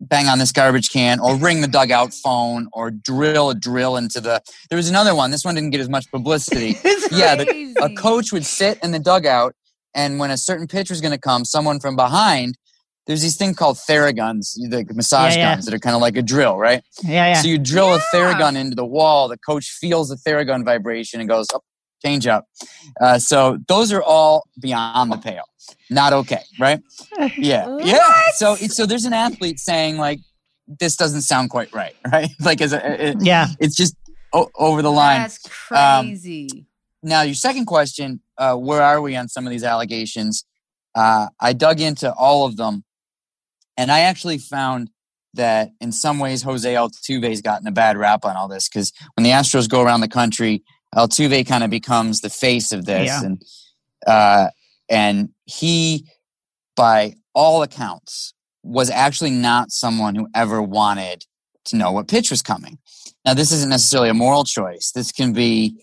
bang 0.00 0.26
on 0.26 0.38
this 0.38 0.52
garbage 0.52 0.90
can 0.90 1.20
or 1.20 1.36
ring 1.36 1.60
the 1.60 1.68
dugout 1.68 2.14
phone 2.14 2.68
or 2.72 2.90
drill 2.90 3.50
a 3.50 3.54
drill 3.54 3.96
into 3.96 4.20
the 4.20 4.40
there 4.70 4.76
was 4.76 4.88
another 4.88 5.14
one 5.14 5.30
this 5.30 5.44
one 5.44 5.54
didn't 5.54 5.70
get 5.70 5.80
as 5.80 5.88
much 5.88 6.10
publicity 6.10 6.76
yeah 7.12 7.34
the, 7.34 7.76
a 7.82 7.94
coach 7.94 8.32
would 8.32 8.44
sit 8.44 8.78
in 8.82 8.92
the 8.92 8.98
dugout 8.98 9.54
and 9.94 10.18
when 10.18 10.30
a 10.30 10.36
certain 10.36 10.66
pitch 10.66 10.88
was 10.88 11.00
going 11.00 11.12
to 11.12 11.18
come 11.18 11.44
someone 11.44 11.78
from 11.78 11.96
behind 11.96 12.56
there's 13.06 13.22
these 13.22 13.36
thing 13.36 13.54
called 13.54 13.76
theraguns 13.76 14.54
the 14.54 14.86
massage 14.94 15.34
yeah, 15.34 15.40
yeah. 15.40 15.54
guns 15.54 15.66
that 15.66 15.74
are 15.74 15.78
kind 15.78 15.94
of 15.94 16.00
like 16.00 16.16
a 16.16 16.22
drill 16.22 16.56
right 16.56 16.82
yeah, 17.02 17.26
yeah. 17.26 17.34
so 17.34 17.48
you 17.48 17.58
drill 17.58 17.88
yeah. 17.88 17.96
a 17.96 18.16
theragun 18.16 18.56
into 18.56 18.74
the 18.74 18.86
wall 18.86 19.28
the 19.28 19.38
coach 19.38 19.68
feels 19.68 20.08
the 20.08 20.16
theragun 20.16 20.64
vibration 20.64 21.20
and 21.20 21.28
goes 21.28 21.46
oh, 21.52 21.60
change 22.04 22.26
up 22.26 22.46
uh, 23.00 23.18
so 23.18 23.58
those 23.68 23.92
are 23.92 24.02
all 24.02 24.44
beyond 24.60 25.12
the 25.12 25.18
pale 25.18 25.44
not 25.90 26.12
okay, 26.12 26.42
right? 26.58 26.80
Yeah, 27.36 27.76
yeah. 27.80 28.22
So 28.36 28.54
so 28.56 28.86
there's 28.86 29.04
an 29.04 29.12
athlete 29.12 29.58
saying 29.58 29.96
like 29.96 30.20
this 30.66 30.96
doesn't 30.96 31.22
sound 31.22 31.50
quite 31.50 31.72
right, 31.74 31.94
right? 32.12 32.30
like 32.40 32.60
as 32.60 32.72
a 32.72 33.08
it, 33.08 33.16
yeah, 33.20 33.48
it's 33.58 33.76
just 33.76 33.96
o- 34.32 34.50
over 34.56 34.82
the 34.82 34.92
line. 34.92 35.22
That's 35.22 35.38
crazy. 35.48 36.48
Um, 36.52 36.66
now 37.02 37.22
your 37.22 37.34
second 37.34 37.66
question, 37.66 38.20
uh, 38.38 38.54
where 38.54 38.82
are 38.82 39.00
we 39.00 39.16
on 39.16 39.28
some 39.28 39.46
of 39.46 39.50
these 39.50 39.64
allegations? 39.64 40.44
Uh, 40.94 41.28
I 41.40 41.52
dug 41.52 41.80
into 41.80 42.12
all 42.12 42.46
of 42.46 42.56
them, 42.56 42.84
and 43.76 43.90
I 43.90 44.00
actually 44.00 44.38
found 44.38 44.90
that 45.34 45.70
in 45.80 45.92
some 45.92 46.18
ways 46.18 46.42
Jose 46.42 46.72
Altuve's 46.72 47.40
gotten 47.40 47.66
a 47.66 47.72
bad 47.72 47.96
rap 47.96 48.24
on 48.24 48.36
all 48.36 48.48
this 48.48 48.68
because 48.68 48.92
when 49.14 49.22
the 49.22 49.30
Astros 49.30 49.68
go 49.68 49.80
around 49.80 50.00
the 50.00 50.08
country, 50.08 50.64
Altuve 50.94 51.46
kind 51.46 51.62
of 51.62 51.70
becomes 51.70 52.20
the 52.20 52.30
face 52.30 52.72
of 52.72 52.84
this, 52.84 53.06
yeah. 53.06 53.22
and 53.24 53.42
uh, 54.06 54.48
and 54.88 55.30
he, 55.44 56.06
by 56.76 57.14
all 57.34 57.62
accounts, 57.62 58.34
was 58.62 58.90
actually 58.90 59.30
not 59.30 59.70
someone 59.70 60.14
who 60.14 60.28
ever 60.34 60.60
wanted 60.60 61.24
to 61.66 61.76
know 61.76 61.92
what 61.92 62.08
pitch 62.08 62.30
was 62.30 62.42
coming. 62.42 62.78
Now, 63.24 63.34
this 63.34 63.52
isn't 63.52 63.68
necessarily 63.68 64.08
a 64.08 64.14
moral 64.14 64.44
choice. 64.44 64.92
This 64.92 65.12
can 65.12 65.32
be 65.32 65.80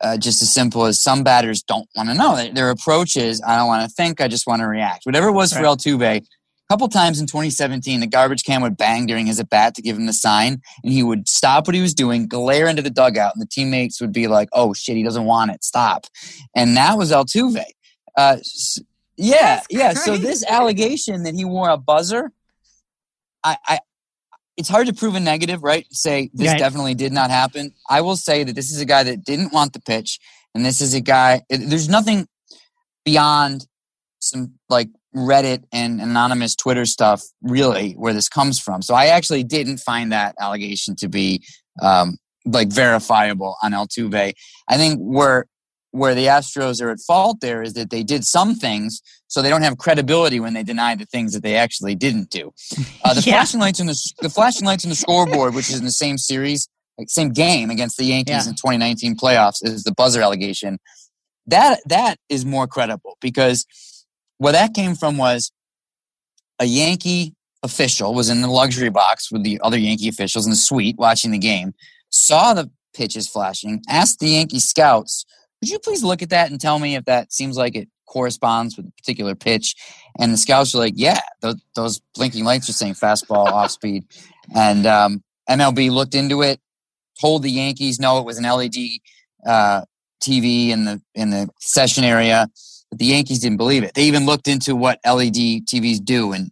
uh, 0.00 0.16
just 0.16 0.40
as 0.40 0.50
simple 0.52 0.86
as 0.86 1.02
some 1.02 1.22
batters 1.22 1.62
don't 1.62 1.88
want 1.94 2.08
to 2.08 2.14
know. 2.14 2.50
Their 2.52 2.70
approach 2.70 3.16
is, 3.16 3.42
I 3.46 3.56
don't 3.56 3.66
want 3.66 3.88
to 3.88 3.94
think, 3.94 4.20
I 4.20 4.28
just 4.28 4.46
want 4.46 4.60
to 4.60 4.66
react. 4.66 5.04
Whatever 5.04 5.28
it 5.28 5.32
was 5.32 5.54
right. 5.54 5.60
for 5.60 5.66
Altuve, 5.66 6.24
couple 6.70 6.88
times 6.88 7.18
in 7.18 7.26
2017, 7.26 7.98
the 7.98 8.06
garbage 8.06 8.44
can 8.44 8.62
would 8.62 8.76
bang 8.76 9.04
during 9.04 9.26
his 9.26 9.40
at 9.40 9.50
bat 9.50 9.74
to 9.74 9.82
give 9.82 9.96
him 9.96 10.06
the 10.06 10.12
sign, 10.12 10.62
and 10.84 10.92
he 10.92 11.02
would 11.02 11.28
stop 11.28 11.66
what 11.66 11.74
he 11.74 11.82
was 11.82 11.92
doing, 11.92 12.28
glare 12.28 12.68
into 12.68 12.80
the 12.80 12.90
dugout, 12.90 13.34
and 13.34 13.42
the 13.42 13.46
teammates 13.46 14.00
would 14.00 14.12
be 14.12 14.28
like, 14.28 14.48
"Oh 14.52 14.72
shit, 14.72 14.96
he 14.96 15.02
doesn't 15.02 15.24
want 15.24 15.50
it. 15.50 15.64
Stop." 15.64 16.06
And 16.54 16.76
that 16.76 16.96
was 16.96 17.10
Altuve. 17.10 17.64
Uh, 18.16 18.36
yeah, 19.16 19.62
yeah. 19.68 19.94
So 19.94 20.16
this 20.16 20.46
allegation 20.46 21.24
that 21.24 21.34
he 21.34 21.44
wore 21.44 21.68
a 21.70 21.76
buzzer, 21.76 22.30
I, 23.42 23.56
I, 23.66 23.80
it's 24.56 24.68
hard 24.68 24.86
to 24.86 24.92
prove 24.92 25.16
a 25.16 25.20
negative, 25.20 25.64
right? 25.64 25.86
Say 25.90 26.30
this 26.32 26.54
definitely 26.54 26.94
did 26.94 27.12
not 27.12 27.30
happen. 27.30 27.74
I 27.88 28.00
will 28.02 28.16
say 28.16 28.44
that 28.44 28.54
this 28.54 28.70
is 28.70 28.80
a 28.80 28.84
guy 28.84 29.02
that 29.02 29.24
didn't 29.24 29.52
want 29.52 29.72
the 29.72 29.80
pitch, 29.80 30.20
and 30.54 30.64
this 30.64 30.80
is 30.80 30.94
a 30.94 31.00
guy. 31.00 31.42
There's 31.50 31.88
nothing 31.88 32.28
beyond 33.04 33.66
some 34.20 34.52
like 34.68 34.88
Reddit 35.14 35.64
and 35.72 36.00
anonymous 36.00 36.54
Twitter 36.54 36.84
stuff, 36.86 37.22
really, 37.42 37.92
where 37.92 38.12
this 38.12 38.28
comes 38.28 38.60
from. 38.60 38.82
So 38.82 38.94
I 38.94 39.06
actually 39.06 39.42
didn't 39.42 39.78
find 39.78 40.12
that 40.12 40.34
allegation 40.40 40.94
to 40.96 41.08
be 41.08 41.42
um, 41.82 42.18
like 42.44 42.68
verifiable 42.68 43.56
on 43.62 43.72
Altuve. 43.72 44.34
I 44.68 44.76
think 44.76 44.98
where 45.00 45.46
where 45.92 46.14
the 46.14 46.26
Astros 46.26 46.80
are 46.80 46.90
at 46.90 47.00
fault 47.00 47.38
there 47.40 47.62
is 47.62 47.72
that 47.72 47.90
they 47.90 48.04
did 48.04 48.24
some 48.24 48.54
things, 48.54 49.02
so 49.26 49.42
they 49.42 49.48
don't 49.48 49.62
have 49.62 49.78
credibility 49.78 50.38
when 50.38 50.54
they 50.54 50.62
deny 50.62 50.94
the 50.94 51.06
things 51.06 51.32
that 51.32 51.42
they 51.42 51.56
actually 51.56 51.94
didn't 51.94 52.30
do. 52.30 52.52
Uh, 53.02 53.14
the 53.14 53.22
yeah. 53.22 53.32
flashing 53.32 53.60
lights 53.60 53.80
on 53.80 53.86
the 53.86 54.12
the 54.20 54.28
flashing 54.28 54.66
lights 54.66 54.84
on 54.84 54.90
the 54.90 54.94
scoreboard, 54.94 55.54
which 55.54 55.70
is 55.70 55.78
in 55.78 55.86
the 55.86 55.90
same 55.90 56.18
series, 56.18 56.68
like 56.98 57.08
same 57.08 57.32
game 57.32 57.70
against 57.70 57.96
the 57.96 58.04
Yankees 58.04 58.44
yeah. 58.44 58.50
in 58.50 58.54
2019 58.54 59.16
playoffs, 59.16 59.56
is 59.62 59.84
the 59.84 59.92
buzzer 59.92 60.20
allegation. 60.20 60.78
That 61.46 61.80
that 61.86 62.18
is 62.28 62.44
more 62.44 62.66
credible 62.66 63.16
because 63.22 63.64
where 64.40 64.52
that 64.52 64.74
came 64.74 64.94
from 64.94 65.16
was 65.16 65.52
a 66.58 66.64
Yankee 66.64 67.34
official 67.62 68.14
was 68.14 68.28
in 68.28 68.40
the 68.40 68.48
luxury 68.48 68.90
box 68.90 69.30
with 69.30 69.42
the 69.42 69.60
other 69.62 69.78
Yankee 69.78 70.08
officials 70.08 70.46
in 70.46 70.50
the 70.50 70.56
suite 70.56 70.96
watching 70.98 71.30
the 71.30 71.38
game, 71.38 71.74
saw 72.10 72.54
the 72.54 72.70
pitches 72.94 73.28
flashing, 73.28 73.82
asked 73.88 74.18
the 74.18 74.30
Yankee 74.30 74.60
scouts 74.60 75.24
would 75.60 75.70
you 75.70 75.78
please 75.78 76.02
look 76.02 76.22
at 76.22 76.30
that 76.30 76.50
and 76.50 76.60
tell 76.60 76.78
me 76.78 76.94
if 76.94 77.04
that 77.04 77.32
seems 77.32 77.56
like 77.56 77.74
it 77.74 77.88
corresponds 78.06 78.76
with 78.76 78.86
a 78.86 78.92
particular 78.92 79.34
pitch? 79.34 79.76
And 80.18 80.32
the 80.32 80.38
scouts 80.38 80.74
were 80.74 80.80
like, 80.80 80.94
yeah, 80.96 81.20
those, 81.42 81.56
those 81.74 82.00
blinking 82.14 82.44
lights 82.44 82.68
are 82.68 82.74
saying 82.74 82.94
fastball 82.94 83.46
off 83.52 83.70
speed. 83.70 84.04
And 84.54 84.86
um, 84.86 85.22
MLB 85.48 85.90
looked 85.90 86.14
into 86.14 86.42
it, 86.42 86.60
told 87.20 87.42
the 87.42 87.50
Yankees 87.50 88.00
no, 88.00 88.18
it 88.18 88.24
was 88.24 88.38
an 88.38 88.44
LED 88.44 88.74
uh, 89.46 89.82
TV 90.22 90.70
in 90.70 90.84
the 90.84 91.02
in 91.14 91.30
the 91.30 91.48
session 91.60 92.04
area. 92.04 92.48
But 92.90 92.98
the 92.98 93.06
Yankees 93.06 93.38
didn't 93.38 93.58
believe 93.58 93.84
it. 93.84 93.94
They 93.94 94.04
even 94.04 94.26
looked 94.26 94.48
into 94.48 94.76
what 94.76 95.00
LED 95.06 95.64
TVs 95.66 96.04
do, 96.04 96.32
and 96.32 96.50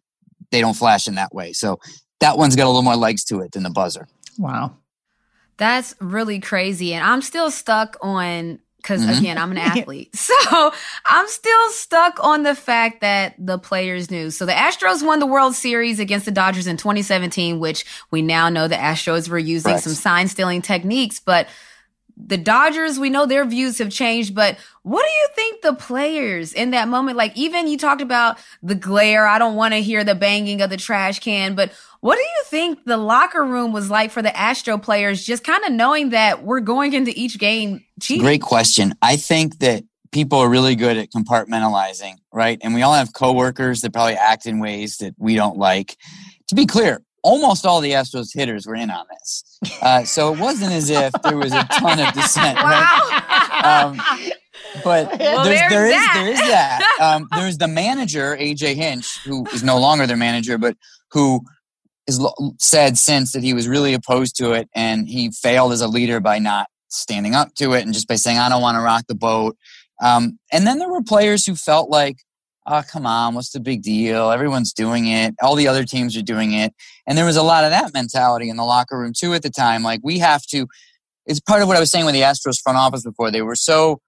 they 0.50 0.60
don't 0.60 0.74
flash 0.74 1.08
in 1.08 1.16
that 1.16 1.34
way. 1.34 1.52
So 1.52 1.80
that 2.20 2.38
one's 2.38 2.56
got 2.56 2.64
a 2.64 2.68
little 2.68 2.82
more 2.82 2.96
legs 2.96 3.24
to 3.24 3.40
it 3.40 3.52
than 3.52 3.62
the 3.62 3.70
buzzer. 3.70 4.08
Wow. 4.38 4.76
That's 5.56 5.94
really 6.00 6.38
crazy. 6.38 6.94
And 6.94 7.04
I'm 7.04 7.22
still 7.22 7.50
stuck 7.50 7.96
on 8.00 8.60
because 8.76 9.04
mm-hmm. 9.04 9.18
again, 9.18 9.38
I'm 9.38 9.50
an 9.50 9.58
athlete. 9.58 10.14
so 10.16 10.72
I'm 11.04 11.28
still 11.28 11.70
stuck 11.70 12.22
on 12.22 12.44
the 12.44 12.54
fact 12.54 13.00
that 13.00 13.34
the 13.38 13.58
players 13.58 14.10
knew. 14.10 14.30
So 14.30 14.46
the 14.46 14.52
Astros 14.52 15.04
won 15.04 15.18
the 15.18 15.26
World 15.26 15.54
Series 15.54 16.00
against 16.00 16.24
the 16.24 16.32
Dodgers 16.32 16.66
in 16.66 16.76
2017, 16.76 17.58
which 17.58 17.84
we 18.10 18.22
now 18.22 18.48
know 18.48 18.68
the 18.68 18.76
Astros 18.76 19.28
were 19.28 19.38
using 19.38 19.78
some 19.78 19.92
sign 19.92 20.28
stealing 20.28 20.62
techniques, 20.62 21.20
but 21.20 21.48
the 22.26 22.36
Dodgers, 22.36 22.98
we 22.98 23.10
know 23.10 23.26
their 23.26 23.44
views 23.44 23.78
have 23.78 23.90
changed, 23.90 24.34
but 24.34 24.58
what 24.82 25.02
do 25.04 25.10
you 25.10 25.28
think 25.34 25.62
the 25.62 25.74
players 25.74 26.52
in 26.52 26.72
that 26.72 26.88
moment, 26.88 27.16
like 27.16 27.36
even 27.36 27.68
you 27.68 27.78
talked 27.78 28.02
about 28.02 28.38
the 28.62 28.74
glare, 28.74 29.26
I 29.26 29.38
don't 29.38 29.54
want 29.54 29.74
to 29.74 29.80
hear 29.80 30.02
the 30.02 30.14
banging 30.14 30.60
of 30.60 30.70
the 30.70 30.76
trash 30.76 31.20
can, 31.20 31.54
but 31.54 31.72
what 32.00 32.16
do 32.16 32.22
you 32.22 32.44
think 32.44 32.84
the 32.84 32.96
locker 32.96 33.44
room 33.44 33.72
was 33.72 33.90
like 33.90 34.10
for 34.10 34.22
the 34.22 34.36
Astro 34.36 34.78
players, 34.78 35.24
just 35.24 35.44
kind 35.44 35.64
of 35.64 35.72
knowing 35.72 36.10
that 36.10 36.44
we're 36.44 36.60
going 36.60 36.92
into 36.92 37.12
each 37.14 37.38
game 37.38 37.84
cheating? 38.00 38.22
Great 38.22 38.42
question. 38.42 38.94
I 39.00 39.16
think 39.16 39.58
that 39.58 39.84
people 40.10 40.38
are 40.38 40.48
really 40.48 40.74
good 40.74 40.96
at 40.96 41.10
compartmentalizing, 41.10 42.14
right? 42.32 42.58
And 42.62 42.74
we 42.74 42.82
all 42.82 42.94
have 42.94 43.12
coworkers 43.12 43.80
that 43.82 43.92
probably 43.92 44.14
act 44.14 44.46
in 44.46 44.58
ways 44.58 44.98
that 44.98 45.14
we 45.18 45.34
don't 45.34 45.56
like. 45.56 45.96
To 46.48 46.54
be 46.54 46.66
clear, 46.66 47.02
almost 47.28 47.66
all 47.66 47.82
the 47.82 47.92
Astros 47.92 48.30
hitters 48.34 48.66
were 48.66 48.74
in 48.74 48.90
on 48.90 49.04
this. 49.10 49.58
Uh, 49.82 50.02
so 50.04 50.32
it 50.32 50.40
wasn't 50.40 50.72
as 50.72 50.88
if 50.88 51.12
there 51.22 51.36
was 51.36 51.52
a 51.52 51.62
ton 51.64 52.00
of 52.00 52.12
dissent. 52.14 52.58
Right? 52.68 53.60
Um, 53.64 54.00
but 54.82 55.18
well, 55.18 55.44
there's, 55.44 55.70
there 55.70 55.86
is 55.86 56.06
there 56.14 56.28
is 56.28 56.38
that. 56.38 56.80
Um, 57.00 57.28
there's 57.36 57.58
the 57.58 57.68
manager 57.68 58.36
AJ 58.36 58.74
Hinch, 58.74 59.18
who 59.24 59.46
is 59.52 59.62
no 59.62 59.78
longer 59.78 60.06
their 60.06 60.16
manager, 60.16 60.58
but 60.58 60.76
who 61.10 61.40
has 62.06 62.24
said 62.58 62.96
since 62.96 63.32
that 63.32 63.42
he 63.42 63.52
was 63.52 63.68
really 63.68 63.94
opposed 63.94 64.36
to 64.36 64.52
it, 64.52 64.68
and 64.74 65.08
he 65.08 65.30
failed 65.30 65.72
as 65.72 65.80
a 65.80 65.88
leader 65.88 66.20
by 66.20 66.38
not 66.38 66.68
standing 66.88 67.34
up 67.34 67.54
to 67.56 67.74
it 67.74 67.84
and 67.84 67.92
just 67.92 68.08
by 68.08 68.16
saying 68.16 68.38
I 68.38 68.48
don't 68.48 68.62
want 68.62 68.76
to 68.76 68.82
rock 68.82 69.04
the 69.06 69.14
boat. 69.14 69.56
Um, 70.02 70.38
and 70.52 70.66
then 70.66 70.78
there 70.78 70.90
were 70.90 71.02
players 71.02 71.44
who 71.44 71.54
felt 71.54 71.90
like 71.90 72.16
oh, 72.68 72.82
come 72.90 73.06
on, 73.06 73.34
what's 73.34 73.50
the 73.50 73.60
big 73.60 73.82
deal? 73.82 74.30
Everyone's 74.30 74.72
doing 74.72 75.08
it. 75.08 75.34
All 75.42 75.54
the 75.54 75.68
other 75.68 75.84
teams 75.84 76.16
are 76.16 76.22
doing 76.22 76.52
it. 76.52 76.74
And 77.06 77.16
there 77.16 77.24
was 77.24 77.36
a 77.36 77.42
lot 77.42 77.64
of 77.64 77.70
that 77.70 77.92
mentality 77.94 78.50
in 78.50 78.56
the 78.56 78.64
locker 78.64 78.98
room 78.98 79.12
too 79.16 79.32
at 79.34 79.42
the 79.42 79.50
time. 79.50 79.82
Like 79.82 80.00
we 80.02 80.18
have 80.18 80.42
to, 80.48 80.66
it's 81.26 81.40
part 81.40 81.62
of 81.62 81.68
what 81.68 81.76
I 81.76 81.80
was 81.80 81.90
saying 81.90 82.04
with 82.04 82.14
the 82.14 82.22
Astros 82.22 82.60
front 82.60 82.78
office 82.78 83.02
before. 83.02 83.30
They 83.30 83.42
were 83.42 83.56
so 83.56 84.00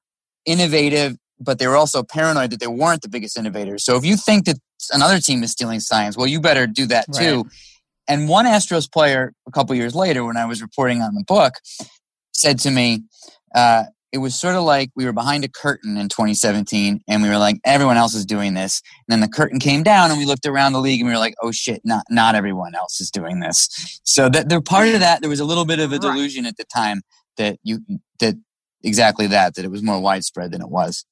innovative, 0.45 1.17
but 1.39 1.59
they 1.59 1.67
were 1.67 1.77
also 1.77 2.03
paranoid 2.03 2.51
that 2.51 2.61
they 2.61 2.67
weren't 2.67 3.03
the 3.03 3.09
biggest 3.09 3.39
innovators. 3.39 3.85
So 3.85 3.97
if 3.97 4.05
you 4.05 4.17
think 4.17 4.45
that 4.45 4.59
another 4.93 5.21
team 5.21 5.43
is 5.43 5.53
stealing 5.53 5.81
science, 5.81 6.17
well, 6.17 6.27
you 6.27 6.41
better 6.41 6.67
do 6.67 6.87
that 6.87 7.07
too. 7.15 7.43
Right. 7.43 7.53
And 8.09 8.29
one 8.29 8.45
Astros 8.45 8.91
player 8.91 9.33
a 9.47 9.51
couple 9.51 9.75
years 9.75 9.95
later, 9.95 10.25
when 10.25 10.37
I 10.37 10.45
was 10.45 10.61
reporting 10.61 11.01
on 11.01 11.15
the 11.15 11.25
book, 11.27 11.55
said 12.33 12.59
to 12.61 12.71
me, 12.71 13.05
uh, 13.55 13.85
it 14.13 14.19
was 14.19 14.39
sort 14.39 14.57
of 14.57 14.65
like 14.65 14.91
we 14.97 15.05
were 15.05 15.13
behind 15.13 15.45
a 15.45 15.49
curtain 15.49 15.97
in 15.97 16.09
2017 16.09 17.01
and 17.07 17.23
we 17.23 17.29
were 17.29 17.39
like 17.39 17.61
everyone 17.65 17.97
else 17.97 18.15
is 18.15 18.27
doing 18.27 18.55
this. 18.55 18.83
And 19.09 19.13
then 19.13 19.21
the 19.21 19.29
curtain 19.29 19.61
came 19.61 19.83
down 19.83 20.11
and 20.11 20.19
we 20.19 20.27
looked 20.27 20.47
around 20.47 20.73
the 20.73 20.81
league 20.81 21.01
and 21.01 21.09
we 21.09 21.15
were 21.15 21.21
like 21.21 21.35
oh 21.43 21.53
shit 21.53 21.81
not 21.85 22.05
not 22.11 22.35
everyone 22.35 22.75
else 22.75 23.01
is 23.01 23.11
doing 23.11 23.41
this. 23.41 24.01
So 24.05 24.29
that 24.29 24.49
they're 24.49 24.61
part 24.61 24.89
of 24.89 25.01
that 25.01 25.21
there 25.21 25.31
was 25.31 25.41
a 25.41 25.45
little 25.45 25.65
bit 25.65 25.79
of 25.79 25.93
a 25.93 25.99
delusion 25.99 26.47
at 26.47 26.57
the 26.57 26.65
time 26.65 27.03
that 27.37 27.59
you 27.63 27.81
that 28.19 28.35
exactly 28.83 29.27
that 29.29 29.55
that 29.55 29.65
it 29.65 29.71
was 29.71 29.83
more 29.83 30.01
widespread 30.01 30.51
than 30.53 30.61
it 30.61 30.71
was. 30.71 31.05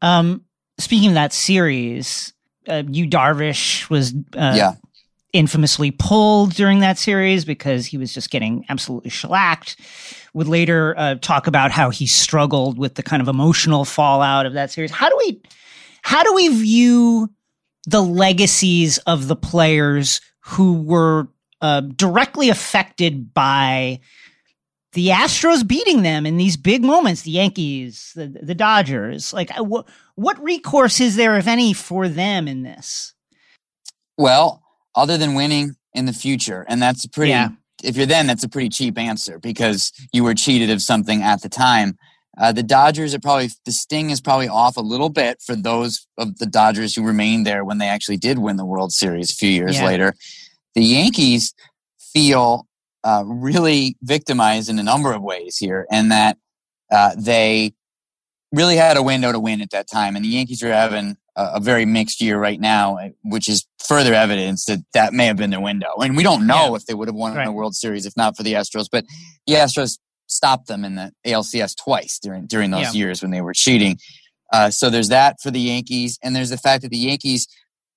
Um 0.00 0.44
speaking 0.78 1.08
of 1.08 1.14
that 1.14 1.32
series 1.32 2.32
uh, 2.66 2.82
Yu 2.88 3.06
Darvish 3.06 3.88
was 3.90 4.14
uh, 4.34 4.54
yeah 4.56 4.74
infamously 5.32 5.90
pulled 5.90 6.54
during 6.54 6.80
that 6.80 6.98
series 6.98 7.44
because 7.44 7.86
he 7.86 7.98
was 7.98 8.14
just 8.14 8.30
getting 8.30 8.64
absolutely 8.68 9.10
shellacked. 9.10 9.76
Would 10.34 10.48
later 10.48 10.94
uh, 10.96 11.16
talk 11.16 11.46
about 11.46 11.70
how 11.70 11.90
he 11.90 12.06
struggled 12.06 12.78
with 12.78 12.94
the 12.94 13.02
kind 13.02 13.20
of 13.20 13.28
emotional 13.28 13.84
fallout 13.84 14.46
of 14.46 14.54
that 14.54 14.70
series. 14.70 14.90
How 14.90 15.08
do 15.08 15.16
we, 15.18 15.42
how 16.02 16.22
do 16.22 16.34
we 16.34 16.48
view 16.48 17.30
the 17.86 18.02
legacies 18.02 18.98
of 18.98 19.28
the 19.28 19.36
players 19.36 20.20
who 20.40 20.82
were 20.82 21.28
uh, 21.60 21.80
directly 21.80 22.50
affected 22.50 23.32
by 23.34 24.00
the 24.92 25.08
Astros 25.08 25.66
beating 25.66 26.02
them 26.02 26.26
in 26.26 26.36
these 26.36 26.56
big 26.56 26.82
moments, 26.82 27.22
the 27.22 27.30
Yankees, 27.30 28.12
the, 28.14 28.26
the 28.26 28.54
Dodgers. 28.54 29.32
Like, 29.32 29.56
uh, 29.58 29.62
what 29.62 29.86
what 30.14 30.42
recourse 30.42 31.00
is 31.00 31.16
there, 31.16 31.36
if 31.36 31.46
any, 31.46 31.72
for 31.72 32.08
them 32.08 32.48
in 32.48 32.62
this? 32.62 33.14
Well, 34.16 34.62
other 34.98 35.16
than 35.16 35.34
winning 35.34 35.76
in 35.94 36.04
the 36.04 36.12
future. 36.12 36.66
And 36.68 36.82
that's 36.82 37.06
pretty, 37.06 37.30
yeah. 37.30 37.50
if 37.82 37.96
you're 37.96 38.06
then, 38.06 38.26
that's 38.26 38.44
a 38.44 38.48
pretty 38.48 38.68
cheap 38.68 38.98
answer 38.98 39.38
because 39.38 39.92
you 40.12 40.24
were 40.24 40.34
cheated 40.34 40.70
of 40.70 40.82
something 40.82 41.22
at 41.22 41.40
the 41.40 41.48
time. 41.48 41.96
Uh, 42.36 42.52
the 42.52 42.62
Dodgers 42.62 43.14
are 43.14 43.20
probably, 43.20 43.48
the 43.64 43.72
sting 43.72 44.10
is 44.10 44.20
probably 44.20 44.48
off 44.48 44.76
a 44.76 44.80
little 44.82 45.08
bit 45.08 45.40
for 45.40 45.56
those 45.56 46.06
of 46.18 46.38
the 46.38 46.46
Dodgers 46.46 46.94
who 46.94 47.02
remained 47.02 47.46
there 47.46 47.64
when 47.64 47.78
they 47.78 47.88
actually 47.88 48.16
did 48.16 48.38
win 48.38 48.56
the 48.56 48.64
World 48.64 48.92
Series 48.92 49.30
a 49.30 49.34
few 49.34 49.50
years 49.50 49.76
yeah. 49.76 49.86
later. 49.86 50.14
The 50.74 50.82
Yankees 50.82 51.54
feel 52.12 52.66
uh, 53.04 53.24
really 53.26 53.96
victimized 54.02 54.68
in 54.68 54.78
a 54.78 54.82
number 54.82 55.12
of 55.12 55.22
ways 55.22 55.56
here, 55.56 55.86
and 55.90 56.12
that 56.12 56.36
uh, 56.90 57.14
they 57.16 57.72
really 58.52 58.76
had 58.76 58.96
a 58.96 59.02
window 59.02 59.32
to 59.32 59.38
win 59.38 59.60
at 59.60 59.70
that 59.70 59.88
time. 59.90 60.16
And 60.16 60.24
the 60.24 60.28
Yankees 60.28 60.62
are 60.62 60.72
having 60.72 61.16
a, 61.36 61.60
very 61.60 61.84
mixed 61.84 62.20
year 62.20 62.38
right 62.38 62.60
now, 62.60 62.96
eh, 62.96 63.10
which 63.22 63.48
is 63.48 63.66
further 63.86 64.14
evidence 64.14 64.64
that 64.66 64.80
that 64.92 65.12
may 65.12 65.26
have 65.26 65.36
been 65.36 65.50
their 65.50 65.60
window. 65.60 65.94
And 65.98 66.16
we 66.16 66.22
don't 66.22 66.46
know 66.46 66.70
yeah. 66.70 66.76
if 66.76 66.86
they 66.86 66.94
would 66.94 67.08
have 67.08 67.14
won 67.14 67.34
right. 67.34 67.46
a 67.46 67.52
World 67.52 67.74
Series 67.74 68.06
if 68.06 68.16
not 68.16 68.36
for 68.36 68.42
the 68.42 68.54
Astros. 68.54 68.88
But 68.90 69.04
the 69.46 69.54
Astros 69.54 69.98
stopped 70.26 70.66
them 70.66 70.84
in 70.84 70.96
the 70.96 71.12
ALCS 71.26 71.76
twice 71.76 72.18
during 72.18 72.46
during 72.46 72.70
those 72.70 72.94
yeah. 72.94 73.04
years 73.04 73.22
when 73.22 73.30
they 73.30 73.40
were 73.40 73.54
cheating. 73.54 73.98
Uh, 74.52 74.70
so 74.70 74.88
there's 74.90 75.10
that 75.10 75.36
for 75.42 75.50
the 75.50 75.60
Yankees, 75.60 76.18
and 76.22 76.34
there's 76.34 76.50
the 76.50 76.56
fact 76.56 76.82
that 76.82 76.88
the 76.88 76.98
Yankees 76.98 77.46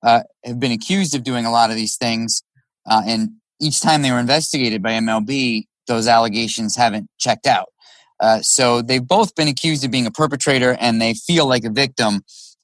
uh, 0.04 0.22
have 0.44 0.60
been 0.60 0.72
accused 0.72 1.16
of 1.16 1.24
doing 1.24 1.46
a 1.46 1.52
lot 1.52 1.70
of 1.70 1.76
these 1.78 1.96
things, 1.96 2.44
uh, 2.90 3.02
and 3.06 3.30
each 3.62 3.80
time 3.80 4.02
they 4.02 4.12
were 4.12 4.20
investigated 4.20 4.84
by 4.84 4.92
MLB, 4.92 5.66
those 5.88 6.08
allegations 6.08 6.76
haven't 6.76 7.08
checked 7.20 7.48
out. 7.48 7.70
Uh, 8.22 8.40
so 8.42 8.82
they've 8.82 9.08
both 9.08 9.36
been 9.36 9.48
accused 9.48 9.84
of 9.84 9.92
being 9.92 10.06
a 10.06 10.12
perpetrator, 10.12 10.78
and 10.80 11.02
they 11.02 11.14
feel 11.14 11.48
like 11.48 11.66
a 11.66 11.70
victim 11.70 12.22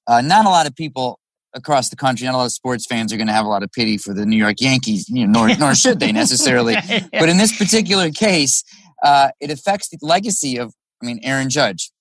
uh, 0.08 0.22
not 0.22 0.46
a 0.46 0.50
lot 0.50 0.66
of 0.66 0.76
people 0.76 1.20
across 1.54 1.90
the 1.90 1.96
country, 1.96 2.26
not 2.26 2.34
a 2.34 2.38
lot 2.38 2.46
of 2.46 2.52
sports 2.52 2.86
fans 2.86 3.12
are 3.12 3.18
going 3.18 3.28
to 3.28 3.34
have 3.34 3.46
a 3.46 3.50
lot 3.50 3.64
of 3.64 3.72
pity 3.72 3.98
for 3.98 4.14
the 4.14 4.26
New 4.26 4.38
York 4.38 4.56
Yankees, 4.60 5.10
you 5.10 5.28
know, 5.28 5.46
nor, 5.46 5.58
nor 5.58 5.76
should 5.76 6.00
they 6.00 6.12
necessarily. 6.24 6.74
yeah. 6.90 7.08
But 7.12 7.30
in 7.30 7.38
this 7.38 7.58
particular 7.58 8.10
case, 8.10 8.64
uh, 9.04 9.30
it 9.40 9.52
affects 9.52 9.90
the 9.90 9.98
legacy 10.02 10.58
of, 10.58 10.74
I 11.02 11.06
mean, 11.06 11.20
Aaron 11.24 11.50
Judge. 11.50 11.92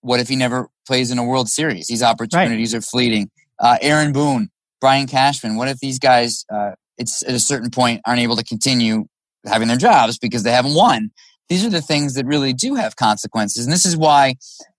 What 0.00 0.18
if 0.18 0.28
he 0.28 0.36
never 0.36 0.68
plays 0.86 1.10
in 1.10 1.18
a 1.18 1.24
World 1.24 1.48
Series? 1.48 1.86
These 1.86 2.02
opportunities 2.02 2.72
right. 2.72 2.78
are 2.78 2.82
fleeting. 2.82 3.30
Uh, 3.60 3.78
Aaron 3.80 4.12
Boone, 4.12 4.50
Brian 4.80 5.06
Cashman. 5.06 5.56
What 5.56 5.68
if 5.68 5.78
these 5.78 5.98
guys, 5.98 6.44
uh, 6.52 6.72
it's 6.98 7.22
at 7.22 7.34
a 7.34 7.38
certain 7.38 7.70
point, 7.70 8.00
aren't 8.04 8.20
able 8.20 8.36
to 8.36 8.42
continue 8.42 9.06
having 9.46 9.68
their 9.68 9.76
jobs 9.76 10.18
because 10.18 10.42
they 10.42 10.50
haven't 10.50 10.74
won? 10.74 11.10
These 11.52 11.66
are 11.66 11.70
the 11.70 11.82
things 11.82 12.14
that 12.14 12.24
really 12.24 12.54
do 12.54 12.76
have 12.76 12.96
consequences, 12.96 13.66
and 13.66 13.72
this 13.74 13.84
is 13.84 13.94
why, 13.94 14.36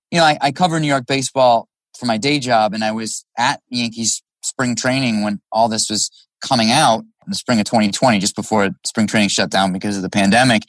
you 0.10 0.18
know, 0.18 0.26
I, 0.26 0.40
I 0.42 0.52
cover 0.52 0.80
New 0.80 0.88
York 0.88 1.06
baseball 1.06 1.68
for 1.96 2.08
my 2.08 2.18
day 2.18 2.40
job, 2.40 2.74
and 2.74 2.84
I 2.84 2.92
was 2.92 3.26
at 3.38 3.60
Yankees 3.70 4.24
spring 4.42 4.76
training 4.76 5.24
when 5.24 5.40
all 5.52 5.70
this 5.70 5.88
was 5.88 6.10
coming 6.42 6.72
out 6.72 7.02
in 7.02 7.30
the 7.30 7.36
spring 7.36 7.60
of 7.60 7.68
2020, 7.68 8.18
just 8.18 8.36
before 8.36 8.72
spring 8.88 9.06
training 9.06 9.30
shut 9.30 9.52
down 9.52 9.72
because 9.72 9.98
of 9.98 10.02
the 10.02 10.10
pandemic. 10.10 10.64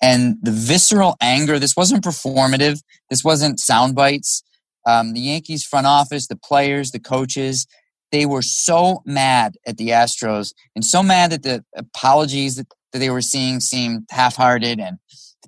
And 0.00 0.36
the 0.40 0.50
visceral 0.50 1.18
anger, 1.20 1.58
this 1.58 1.76
wasn't 1.76 2.04
performative, 2.04 2.80
this 3.10 3.22
wasn't 3.22 3.60
sound 3.60 3.94
bites. 3.94 4.42
Um, 4.86 5.12
the 5.12 5.20
Yankees 5.20 5.62
front 5.62 5.86
office, 5.86 6.26
the 6.26 6.36
players, 6.36 6.90
the 6.90 7.00
coaches, 7.00 7.66
they 8.12 8.24
were 8.24 8.40
so 8.40 9.02
mad 9.04 9.56
at 9.66 9.76
the 9.76 9.88
Astros 9.88 10.54
and 10.74 10.86
so 10.86 11.02
mad 11.02 11.32
that 11.32 11.42
the 11.42 11.62
apologies 11.76 12.56
that, 12.56 12.68
that 12.94 13.00
they 13.00 13.10
were 13.10 13.20
seeing 13.20 13.60
seemed 13.60 14.06
half 14.10 14.36
hearted 14.36 14.80
and 14.80 14.96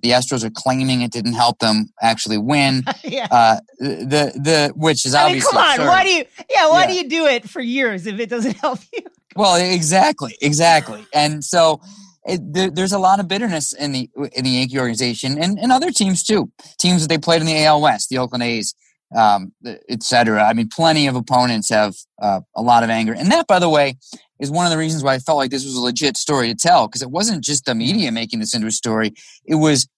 the 0.03 0.11
Astros 0.11 0.45
are 0.45 0.51
claiming 0.51 1.01
it 1.01 1.13
didn't 1.13 1.35
help 1.35 1.59
them 1.61 1.89
actually 2.03 2.39
win. 2.39 2.85
yeah. 3.05 3.29
Uh, 3.31 3.57
the 3.79 4.33
the 4.35 4.73
which 4.77 5.07
is 5.07 5.15
I 5.15 5.25
obviously. 5.25 5.57
Mean, 5.57 5.63
come 5.63 5.63
on, 5.63 5.75
absurd. 5.75 5.87
why 5.87 6.05
do 6.05 6.11
you? 6.11 6.25
Yeah, 6.51 6.69
why 6.69 6.83
yeah. 6.83 6.87
do 6.89 6.95
you 6.95 7.09
do 7.09 7.27
it 7.27 7.49
for 7.49 7.61
years 7.61 8.07
if 8.07 8.19
it 8.21 8.29
doesn't 8.29 8.57
help 8.61 8.81
you? 8.93 9.01
Well, 9.35 9.57
exactly, 9.57 10.37
exactly, 10.41 11.07
and 11.15 11.45
so. 11.45 11.81
It, 12.25 12.53
there, 12.53 12.71
there's 12.71 12.93
a 12.93 13.01
lot 13.01 13.19
of 13.19 13.27
bitterness 13.27 13.73
in 13.73 13.91
the 13.91 14.09
in 14.33 14.45
the 14.45 14.51
Yankee 14.51 14.79
organization 14.79 15.43
and, 15.43 15.59
and 15.59 15.73
other 15.73 15.91
teams 15.91 16.23
too. 16.23 16.53
Teams 16.79 17.03
that 17.03 17.09
they 17.09 17.19
played 17.19 17.41
in 17.41 17.49
the 17.49 17.65
AL 17.65 17.81
West, 17.81 18.11
the 18.11 18.19
Oakland 18.19 18.45
A's, 18.45 18.77
um, 19.13 19.53
etc. 19.89 20.45
I 20.45 20.53
mean, 20.53 20.69
plenty 20.69 21.09
of 21.09 21.17
opponents 21.17 21.69
have 21.71 21.97
uh, 22.21 22.41
a 22.55 22.63
lot 22.63 22.85
of 22.85 22.91
anger, 22.91 23.13
and 23.13 23.31
that, 23.33 23.49
by 23.49 23.59
the 23.59 23.69
way, 23.69 23.99
is 24.43 24.51
one 24.51 24.67
of 24.67 24.73
the 24.73 24.77
reasons 24.77 25.03
why 25.03 25.15
I 25.15 25.19
felt 25.19 25.39
like 25.39 25.51
this 25.51 25.65
was 25.65 25.75
a 25.75 25.81
legit 25.81 26.19
story 26.19 26.49
to 26.49 26.55
tell 26.55 26.87
because 26.87 27.01
it 27.01 27.11
wasn't 27.11 27.43
just 27.43 27.65
the 27.65 27.75
media 27.75 28.13
making 28.13 28.41
this 28.41 28.55
into 28.55 28.67
a 28.67 28.73
story; 28.73 29.15
it 29.47 29.55
was 29.55 29.89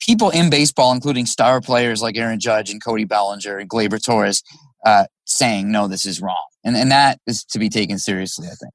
people 0.00 0.30
in 0.30 0.50
baseball, 0.50 0.92
including 0.92 1.26
star 1.26 1.60
players 1.60 2.02
like 2.02 2.16
Aaron 2.16 2.40
Judge 2.40 2.70
and 2.70 2.82
Cody 2.82 3.04
Bellinger 3.04 3.58
and 3.58 3.68
Gleyber 3.68 4.02
Torres, 4.04 4.42
uh, 4.84 5.06
saying, 5.24 5.70
no, 5.70 5.88
this 5.88 6.04
is 6.04 6.20
wrong. 6.20 6.46
And, 6.64 6.76
and 6.76 6.90
that 6.90 7.20
is 7.26 7.44
to 7.46 7.58
be 7.58 7.68
taken 7.68 7.98
seriously, 7.98 8.48
I 8.48 8.54
think. 8.54 8.72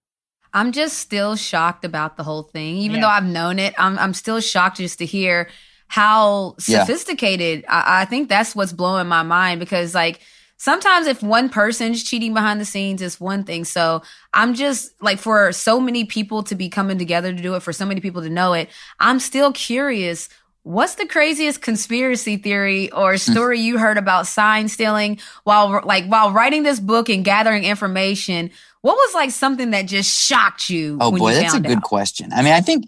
I'm 0.53 0.71
just 0.71 0.97
still 0.97 1.35
shocked 1.35 1.85
about 1.85 2.17
the 2.17 2.23
whole 2.23 2.43
thing. 2.43 2.77
Even 2.77 2.97
yeah. 2.97 3.01
though 3.01 3.09
I've 3.09 3.25
known 3.25 3.59
it, 3.59 3.75
I'm, 3.77 3.99
I'm 3.99 4.13
still 4.13 4.39
shocked 4.39 4.77
just 4.77 4.97
to 4.99 5.05
hear 5.05 5.49
how 5.87 6.55
sophisticated. 6.57 7.61
Yeah. 7.63 7.83
I, 7.85 8.01
I 8.01 8.05
think 8.05 8.29
that's 8.29 8.55
what's 8.55 8.73
blowing 8.73 9.07
my 9.07 9.23
mind 9.23 9.59
because, 9.59 9.93
like, 9.93 10.21
sometimes 10.59 11.07
if 11.07 11.23
one 11.23 11.49
person's 11.49 12.03
cheating 12.03 12.33
behind 12.33 12.61
the 12.61 12.65
scenes 12.65 13.01
it's 13.01 13.19
one 13.19 13.43
thing 13.43 13.65
so 13.65 14.03
i'm 14.35 14.53
just 14.53 14.93
like 15.01 15.17
for 15.17 15.51
so 15.51 15.79
many 15.79 16.05
people 16.05 16.43
to 16.43 16.53
be 16.53 16.69
coming 16.69 16.99
together 16.99 17.33
to 17.33 17.41
do 17.41 17.55
it 17.55 17.63
for 17.63 17.73
so 17.73 17.85
many 17.85 17.99
people 17.99 18.21
to 18.21 18.29
know 18.29 18.53
it 18.53 18.69
i'm 18.99 19.19
still 19.19 19.51
curious 19.51 20.29
What's 20.63 20.95
the 20.95 21.07
craziest 21.07 21.61
conspiracy 21.61 22.37
theory 22.37 22.91
or 22.91 23.13
hmm. 23.13 23.17
story 23.17 23.59
you 23.59 23.77
heard 23.77 23.97
about 23.97 24.27
sign 24.27 24.67
stealing 24.67 25.19
while 25.43 25.81
like 25.85 26.05
while 26.05 26.31
writing 26.31 26.63
this 26.63 26.79
book 26.79 27.09
and 27.09 27.23
gathering 27.23 27.63
information? 27.63 28.51
What 28.81 28.95
was 28.95 29.13
like 29.13 29.31
something 29.31 29.71
that 29.71 29.83
just 29.83 30.15
shocked 30.15 30.69
you? 30.69 30.97
Oh 30.99 31.11
boy, 31.11 31.31
you 31.31 31.41
that's 31.41 31.53
a 31.53 31.59
good 31.59 31.77
out? 31.77 31.83
question. 31.83 32.31
I 32.33 32.41
mean, 32.41 32.53
I 32.53 32.61
think 32.61 32.85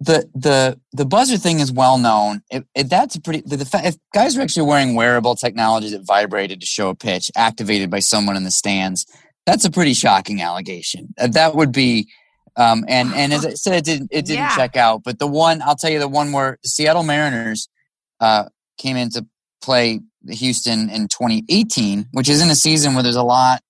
the 0.00 0.28
the 0.34 0.80
the 0.92 1.04
buzzer 1.04 1.36
thing 1.36 1.60
is 1.60 1.70
well 1.70 1.98
known. 1.98 2.42
It, 2.50 2.64
it, 2.74 2.88
that's 2.88 3.16
a 3.16 3.20
pretty 3.20 3.42
the, 3.44 3.58
the 3.58 3.80
if 3.84 3.96
guys 4.14 4.36
are 4.36 4.40
actually 4.40 4.66
wearing 4.66 4.94
wearable 4.94 5.36
technology 5.36 5.90
that 5.90 6.06
vibrated 6.06 6.60
to 6.60 6.66
show 6.66 6.88
a 6.88 6.94
pitch 6.94 7.30
activated 7.36 7.90
by 7.90 8.00
someone 8.00 8.36
in 8.36 8.44
the 8.44 8.50
stands. 8.50 9.06
That's 9.46 9.64
a 9.64 9.70
pretty 9.70 9.94
shocking 9.94 10.40
allegation. 10.40 11.14
Uh, 11.18 11.26
that 11.28 11.54
would 11.54 11.72
be 11.72 12.08
um, 12.56 12.84
and 12.88 13.12
and 13.14 13.32
as 13.32 13.44
I 13.44 13.54
said, 13.54 13.74
it 13.74 13.84
didn't 13.84 14.08
it 14.10 14.24
didn't 14.24 14.38
yeah. 14.38 14.56
check 14.56 14.76
out. 14.76 15.02
But 15.04 15.18
the 15.18 15.26
one 15.26 15.60
I'll 15.62 15.76
tell 15.76 15.90
you, 15.90 15.98
the 15.98 16.08
one 16.08 16.32
where 16.32 16.58
the 16.62 16.68
Seattle 16.68 17.02
Mariners 17.02 17.68
uh, 18.20 18.44
came 18.78 18.96
into 18.96 19.26
play 19.62 20.00
Houston 20.28 20.88
in 20.88 21.08
2018, 21.08 22.06
which 22.12 22.28
is 22.28 22.40
in 22.40 22.48
a 22.50 22.54
season 22.54 22.94
where 22.94 23.02
there's 23.02 23.16
a 23.16 23.22
lot 23.22 23.62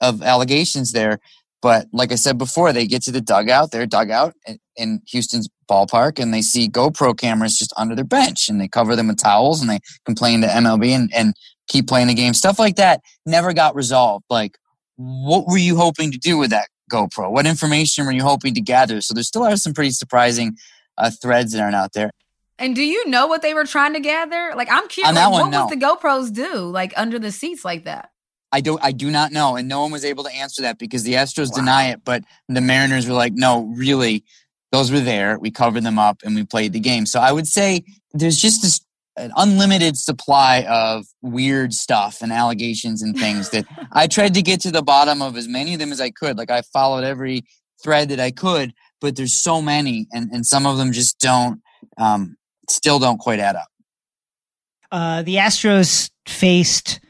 of 0.00 0.22
allegations 0.22 0.92
there. 0.92 1.20
But 1.62 1.88
like 1.92 2.12
I 2.12 2.14
said 2.14 2.38
before, 2.38 2.72
they 2.72 2.86
get 2.86 3.02
to 3.02 3.12
the 3.12 3.20
dugout, 3.20 3.70
their 3.70 3.86
dugout 3.86 4.34
in 4.80 5.02
Houston's 5.08 5.48
ballpark, 5.70 6.18
and 6.18 6.32
they 6.32 6.42
see 6.42 6.68
GoPro 6.68 7.16
cameras 7.16 7.56
just 7.56 7.72
under 7.76 7.94
their 7.94 8.04
bench, 8.04 8.48
and 8.48 8.60
they 8.60 8.68
cover 8.68 8.96
them 8.96 9.08
with 9.08 9.18
towels, 9.18 9.60
and 9.60 9.70
they 9.70 9.80
complain 10.04 10.40
to 10.40 10.46
MLB 10.46 10.88
and, 10.88 11.10
and 11.14 11.34
keep 11.68 11.86
playing 11.86 12.08
the 12.08 12.14
game. 12.14 12.34
Stuff 12.34 12.58
like 12.58 12.76
that 12.76 13.00
never 13.26 13.52
got 13.52 13.74
resolved. 13.74 14.24
Like, 14.30 14.58
what 14.96 15.46
were 15.46 15.58
you 15.58 15.76
hoping 15.76 16.10
to 16.12 16.18
do 16.18 16.36
with 16.36 16.50
that 16.50 16.68
GoPro? 16.90 17.30
What 17.30 17.46
information 17.46 18.06
were 18.06 18.12
you 18.12 18.22
hoping 18.22 18.54
to 18.54 18.60
gather? 18.60 19.00
So 19.00 19.14
there 19.14 19.22
still 19.22 19.44
are 19.44 19.56
some 19.56 19.72
pretty 19.72 19.92
surprising 19.92 20.56
uh, 20.98 21.10
threads 21.10 21.52
that 21.52 21.62
aren't 21.62 21.76
out 21.76 21.92
there. 21.92 22.10
And 22.58 22.74
do 22.74 22.82
you 22.82 23.08
know 23.08 23.26
what 23.26 23.40
they 23.40 23.54
were 23.54 23.64
trying 23.64 23.94
to 23.94 24.00
gather? 24.00 24.52
Like 24.54 24.68
I'm 24.70 24.86
curious. 24.88 25.14
Like, 25.14 25.30
one, 25.30 25.40
what 25.40 25.50
no. 25.50 25.64
was 25.64 25.70
the 25.70 25.76
GoPros 25.76 26.32
do? 26.32 26.56
Like 26.56 26.92
under 26.96 27.18
the 27.18 27.32
seats 27.32 27.64
like 27.64 27.84
that? 27.84 28.10
I 28.52 28.60
don't. 28.60 28.82
I 28.82 28.92
do 28.92 29.10
not 29.10 29.32
know, 29.32 29.56
and 29.56 29.68
no 29.68 29.82
one 29.82 29.92
was 29.92 30.04
able 30.04 30.24
to 30.24 30.34
answer 30.34 30.62
that 30.62 30.78
because 30.78 31.04
the 31.04 31.14
Astros 31.14 31.50
wow. 31.52 31.56
deny 31.56 31.90
it. 31.90 32.04
But 32.04 32.24
the 32.48 32.60
Mariners 32.60 33.06
were 33.06 33.14
like, 33.14 33.32
"No, 33.32 33.72
really, 33.76 34.24
those 34.72 34.90
were 34.90 35.00
there. 35.00 35.38
We 35.38 35.50
covered 35.50 35.82
them 35.84 35.98
up 35.98 36.20
and 36.24 36.34
we 36.34 36.44
played 36.44 36.72
the 36.72 36.80
game." 36.80 37.06
So 37.06 37.20
I 37.20 37.32
would 37.32 37.46
say 37.46 37.84
there's 38.12 38.38
just 38.38 38.62
this 38.62 38.80
an 39.16 39.32
unlimited 39.36 39.96
supply 39.96 40.64
of 40.68 41.04
weird 41.20 41.74
stuff 41.74 42.22
and 42.22 42.32
allegations 42.32 43.02
and 43.02 43.16
things 43.16 43.50
that 43.50 43.66
I 43.92 44.06
tried 44.06 44.34
to 44.34 44.42
get 44.42 44.60
to 44.62 44.70
the 44.70 44.82
bottom 44.82 45.20
of 45.20 45.36
as 45.36 45.48
many 45.48 45.74
of 45.74 45.80
them 45.80 45.92
as 45.92 46.00
I 46.00 46.10
could. 46.10 46.38
Like 46.38 46.50
I 46.50 46.62
followed 46.72 47.04
every 47.04 47.44
thread 47.82 48.08
that 48.10 48.20
I 48.20 48.30
could, 48.30 48.72
but 49.00 49.16
there's 49.16 49.34
so 49.34 49.60
many, 49.62 50.06
and 50.12 50.30
and 50.32 50.46
some 50.46 50.66
of 50.66 50.78
them 50.78 50.92
just 50.92 51.18
don't, 51.18 51.60
um, 51.98 52.36
still 52.68 52.98
don't 52.98 53.18
quite 53.18 53.40
add 53.40 53.56
up. 53.56 53.68
Uh, 54.92 55.22
the 55.22 55.36
Astros 55.36 56.10
faced 56.26 57.00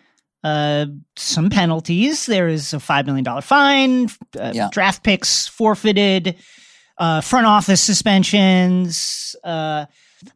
uh, 0.44 0.86
some 1.16 1.50
penalties. 1.50 2.26
There 2.26 2.48
is 2.48 2.72
a 2.72 2.80
five 2.80 3.06
million 3.06 3.24
dollar 3.24 3.42
fine, 3.42 4.08
uh, 4.38 4.52
yeah. 4.54 4.68
draft 4.72 5.02
picks 5.02 5.46
forfeited, 5.46 6.36
uh, 7.01 7.20
front 7.22 7.46
office 7.46 7.80
suspensions. 7.80 9.34
Uh, 9.42 9.86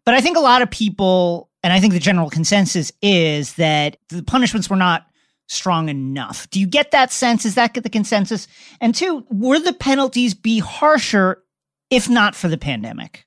but 0.04 0.14
I 0.14 0.20
think 0.20 0.36
a 0.36 0.40
lot 0.40 0.62
of 0.62 0.70
people, 0.70 1.50
and 1.62 1.72
I 1.72 1.78
think 1.78 1.92
the 1.92 2.00
general 2.00 2.30
consensus 2.30 2.90
is 3.02 3.54
that 3.54 3.98
the 4.08 4.22
punishments 4.22 4.68
were 4.68 4.76
not 4.76 5.06
strong 5.46 5.90
enough. 5.90 6.48
Do 6.50 6.58
you 6.58 6.66
get 6.66 6.90
that 6.92 7.12
sense? 7.12 7.44
Is 7.44 7.54
that 7.54 7.74
the 7.74 7.90
consensus? 7.90 8.48
And 8.80 8.94
two, 8.94 9.26
would 9.28 9.64
the 9.64 9.74
penalties 9.74 10.32
be 10.32 10.58
harsher 10.58 11.44
if 11.90 12.08
not 12.08 12.34
for 12.34 12.48
the 12.48 12.56
pandemic? 12.56 13.26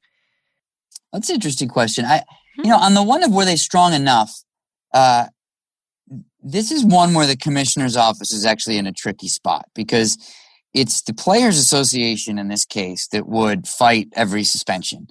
That's 1.14 1.30
an 1.30 1.36
interesting 1.36 1.70
question. 1.70 2.06
I, 2.06 2.24
you 2.58 2.72
know, 2.72 2.78
on 2.78 2.96
the 2.96 3.04
one 3.04 3.24
of 3.24 3.32
were 3.32 3.46
they 3.46 3.56
strong 3.56 3.94
enough? 3.94 4.34
Uh, 4.92 5.28
this 6.42 6.72
is 6.72 6.84
one 6.84 7.14
where 7.14 7.28
the 7.28 7.38
commissioner's 7.38 7.96
office 7.96 8.34
is 8.34 8.46
actually 8.46 8.78
in 8.78 8.88
a 8.88 8.92
tricky 8.92 9.28
spot 9.28 9.66
because 9.76 10.18
it's 10.80 11.02
the 11.02 11.14
players 11.14 11.58
association 11.58 12.38
in 12.38 12.48
this 12.48 12.66
case 12.66 13.08
that 13.12 13.28
would 13.28 13.68
fight 13.68 14.08
every 14.16 14.44
suspension 14.44 15.08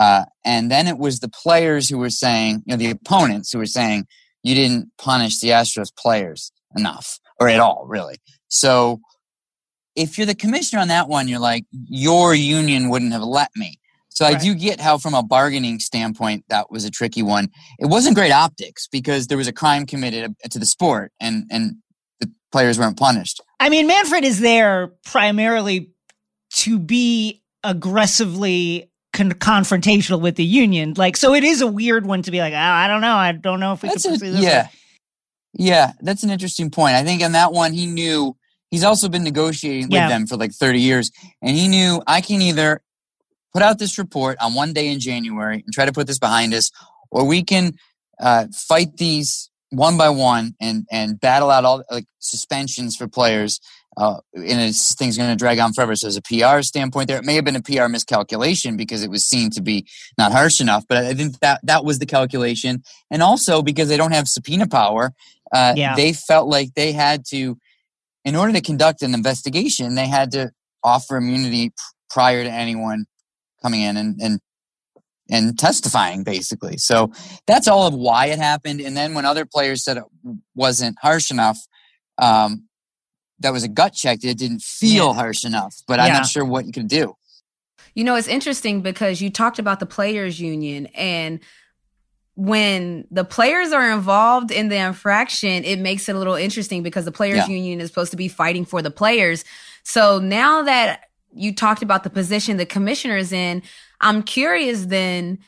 uh, 0.00 0.24
and 0.44 0.70
then 0.70 0.86
it 0.86 0.98
was 0.98 1.18
the 1.18 1.28
players 1.28 1.88
who 1.88 1.98
were 1.98 2.10
saying 2.10 2.62
you 2.66 2.72
know 2.72 2.76
the 2.76 2.90
opponents 2.90 3.52
who 3.52 3.58
were 3.58 3.66
saying 3.66 4.06
you 4.42 4.54
didn't 4.54 4.90
punish 4.98 5.40
the 5.40 5.48
astros 5.48 5.94
players 5.96 6.52
enough 6.76 7.18
or 7.40 7.48
at 7.48 7.60
all 7.60 7.84
really 7.88 8.16
so 8.48 9.00
if 9.96 10.16
you're 10.16 10.26
the 10.26 10.34
commissioner 10.34 10.80
on 10.80 10.88
that 10.88 11.08
one 11.08 11.28
you're 11.28 11.38
like 11.38 11.64
your 11.72 12.34
union 12.34 12.88
wouldn't 12.88 13.12
have 13.12 13.22
let 13.22 13.50
me 13.56 13.78
so 14.18 14.24
right. 14.24 14.34
I 14.34 14.40
do 14.40 14.52
get 14.56 14.80
how, 14.80 14.98
from 14.98 15.14
a 15.14 15.22
bargaining 15.22 15.78
standpoint, 15.78 16.44
that 16.48 16.72
was 16.72 16.84
a 16.84 16.90
tricky 16.90 17.22
one. 17.22 17.50
It 17.78 17.86
wasn't 17.86 18.16
great 18.16 18.32
optics 18.32 18.88
because 18.88 19.28
there 19.28 19.38
was 19.38 19.46
a 19.46 19.52
crime 19.52 19.86
committed 19.86 20.34
to 20.50 20.58
the 20.58 20.66
sport, 20.66 21.12
and 21.20 21.44
and 21.52 21.76
the 22.18 22.28
players 22.50 22.80
weren't 22.80 22.98
punished. 22.98 23.40
I 23.60 23.68
mean, 23.68 23.86
Manfred 23.86 24.24
is 24.24 24.40
there 24.40 24.88
primarily 25.04 25.92
to 26.50 26.78
be 26.78 27.42
aggressively 27.64 28.90
con- 29.12 29.32
confrontational 29.32 30.20
with 30.20 30.36
the 30.36 30.44
union. 30.44 30.94
Like, 30.96 31.16
so 31.16 31.34
it 31.34 31.44
is 31.44 31.60
a 31.60 31.66
weird 31.66 32.06
one 32.06 32.22
to 32.22 32.30
be 32.30 32.38
like, 32.38 32.54
oh, 32.54 32.56
I 32.56 32.88
don't 32.88 33.00
know, 33.00 33.14
I 33.14 33.32
don't 33.32 33.60
know 33.60 33.72
if 33.72 33.82
we 33.82 33.88
that's 33.88 34.02
can 34.02 34.12
pursue 34.12 34.32
this. 34.32 34.40
Yeah, 34.40 34.64
way. 34.64 34.70
yeah, 35.54 35.92
that's 36.00 36.22
an 36.22 36.30
interesting 36.30 36.70
point. 36.70 36.94
I 36.94 37.04
think 37.04 37.22
on 37.22 37.32
that 37.32 37.52
one, 37.52 37.72
he 37.72 37.86
knew. 37.86 38.36
He's 38.70 38.84
also 38.84 39.08
been 39.08 39.24
negotiating 39.24 39.84
with 39.84 39.92
yeah. 39.92 40.10
them 40.10 40.26
for 40.26 40.36
like 40.36 40.52
30 40.52 40.78
years, 40.78 41.10
and 41.40 41.56
he 41.56 41.68
knew 41.68 42.02
I 42.06 42.20
can 42.20 42.42
either 42.42 42.82
put 43.54 43.62
out 43.62 43.78
this 43.78 43.96
report 43.96 44.36
on 44.42 44.52
one 44.52 44.74
day 44.74 44.88
in 44.88 45.00
January 45.00 45.62
and 45.64 45.72
try 45.72 45.86
to 45.86 45.92
put 45.92 46.06
this 46.06 46.18
behind 46.18 46.52
us, 46.52 46.70
or 47.10 47.26
we 47.26 47.42
can 47.42 47.72
uh, 48.20 48.46
fight 48.52 48.98
these 48.98 49.48
one 49.70 49.98
by 49.98 50.08
one 50.08 50.54
and 50.60 50.86
and 50.90 51.20
battle 51.20 51.50
out 51.50 51.64
all 51.64 51.84
like 51.90 52.06
suspensions 52.18 52.96
for 52.96 53.08
players. 53.08 53.60
Uh, 53.96 54.20
and 54.32 54.60
this 54.60 54.94
thing's 54.94 55.16
going 55.16 55.28
to 55.28 55.34
drag 55.34 55.58
on 55.58 55.72
forever. 55.72 55.96
So, 55.96 56.06
as 56.06 56.16
a 56.16 56.22
PR 56.22 56.62
standpoint, 56.62 57.08
there 57.08 57.18
it 57.18 57.24
may 57.24 57.34
have 57.34 57.44
been 57.44 57.56
a 57.56 57.62
PR 57.62 57.88
miscalculation 57.88 58.76
because 58.76 59.02
it 59.02 59.10
was 59.10 59.24
seen 59.24 59.50
to 59.50 59.60
be 59.60 59.88
not 60.16 60.30
harsh 60.30 60.60
enough. 60.60 60.84
But 60.88 60.98
I 60.98 61.14
think 61.14 61.40
that 61.40 61.60
that 61.64 61.84
was 61.84 61.98
the 61.98 62.06
calculation, 62.06 62.84
and 63.10 63.22
also 63.24 63.60
because 63.60 63.88
they 63.88 63.96
don't 63.96 64.12
have 64.12 64.28
subpoena 64.28 64.68
power, 64.68 65.14
uh, 65.52 65.74
yeah. 65.76 65.96
they 65.96 66.12
felt 66.12 66.48
like 66.48 66.74
they 66.74 66.92
had 66.92 67.24
to, 67.30 67.58
in 68.24 68.36
order 68.36 68.52
to 68.52 68.60
conduct 68.60 69.02
an 69.02 69.14
investigation, 69.14 69.96
they 69.96 70.06
had 70.06 70.30
to 70.32 70.52
offer 70.84 71.16
immunity 71.16 71.72
prior 72.08 72.44
to 72.44 72.50
anyone 72.50 73.04
coming 73.62 73.82
in 73.82 73.96
and, 73.96 74.20
and 74.20 74.40
and 75.30 75.58
testifying 75.58 76.24
basically. 76.24 76.76
So 76.78 77.12
that's 77.46 77.68
all 77.68 77.86
of 77.86 77.94
why 77.94 78.26
it 78.26 78.38
happened. 78.38 78.80
And 78.80 78.96
then 78.96 79.14
when 79.14 79.24
other 79.24 79.44
players 79.44 79.84
said 79.84 79.98
it 79.98 80.04
wasn't 80.54 80.96
harsh 81.00 81.30
enough, 81.30 81.58
um, 82.18 82.64
that 83.40 83.52
was 83.52 83.62
a 83.62 83.68
gut 83.68 83.94
check. 83.94 84.24
It 84.24 84.38
didn't 84.38 84.62
feel 84.62 85.08
yeah. 85.08 85.14
harsh 85.14 85.44
enough, 85.44 85.76
but 85.86 85.98
yeah. 85.98 86.06
I'm 86.06 86.12
not 86.12 86.26
sure 86.26 86.44
what 86.44 86.66
you 86.66 86.72
can 86.72 86.86
do. 86.86 87.14
You 87.94 88.04
know, 88.04 88.16
it's 88.16 88.28
interesting 88.28 88.80
because 88.80 89.20
you 89.20 89.30
talked 89.30 89.58
about 89.58 89.80
the 89.80 89.86
players 89.86 90.40
union 90.40 90.86
and 90.94 91.40
when 92.34 93.04
the 93.10 93.24
players 93.24 93.72
are 93.72 93.90
involved 93.90 94.52
in 94.52 94.68
the 94.68 94.76
infraction, 94.76 95.64
it 95.64 95.80
makes 95.80 96.08
it 96.08 96.14
a 96.14 96.18
little 96.18 96.36
interesting 96.36 96.84
because 96.84 97.04
the 97.04 97.10
players 97.10 97.38
yeah. 97.38 97.48
union 97.48 97.80
is 97.80 97.88
supposed 97.88 98.12
to 98.12 98.16
be 98.16 98.28
fighting 98.28 98.64
for 98.64 98.80
the 98.80 98.92
players. 98.92 99.44
So 99.82 100.20
now 100.20 100.62
that 100.62 101.08
you 101.34 101.52
talked 101.52 101.82
about 101.82 102.04
the 102.04 102.10
position 102.10 102.56
the 102.56 102.66
commissioner 102.66 103.16
is 103.16 103.32
in. 103.32 103.62
I'm 104.00 104.22
curious 104.22 104.86
then 104.86 105.38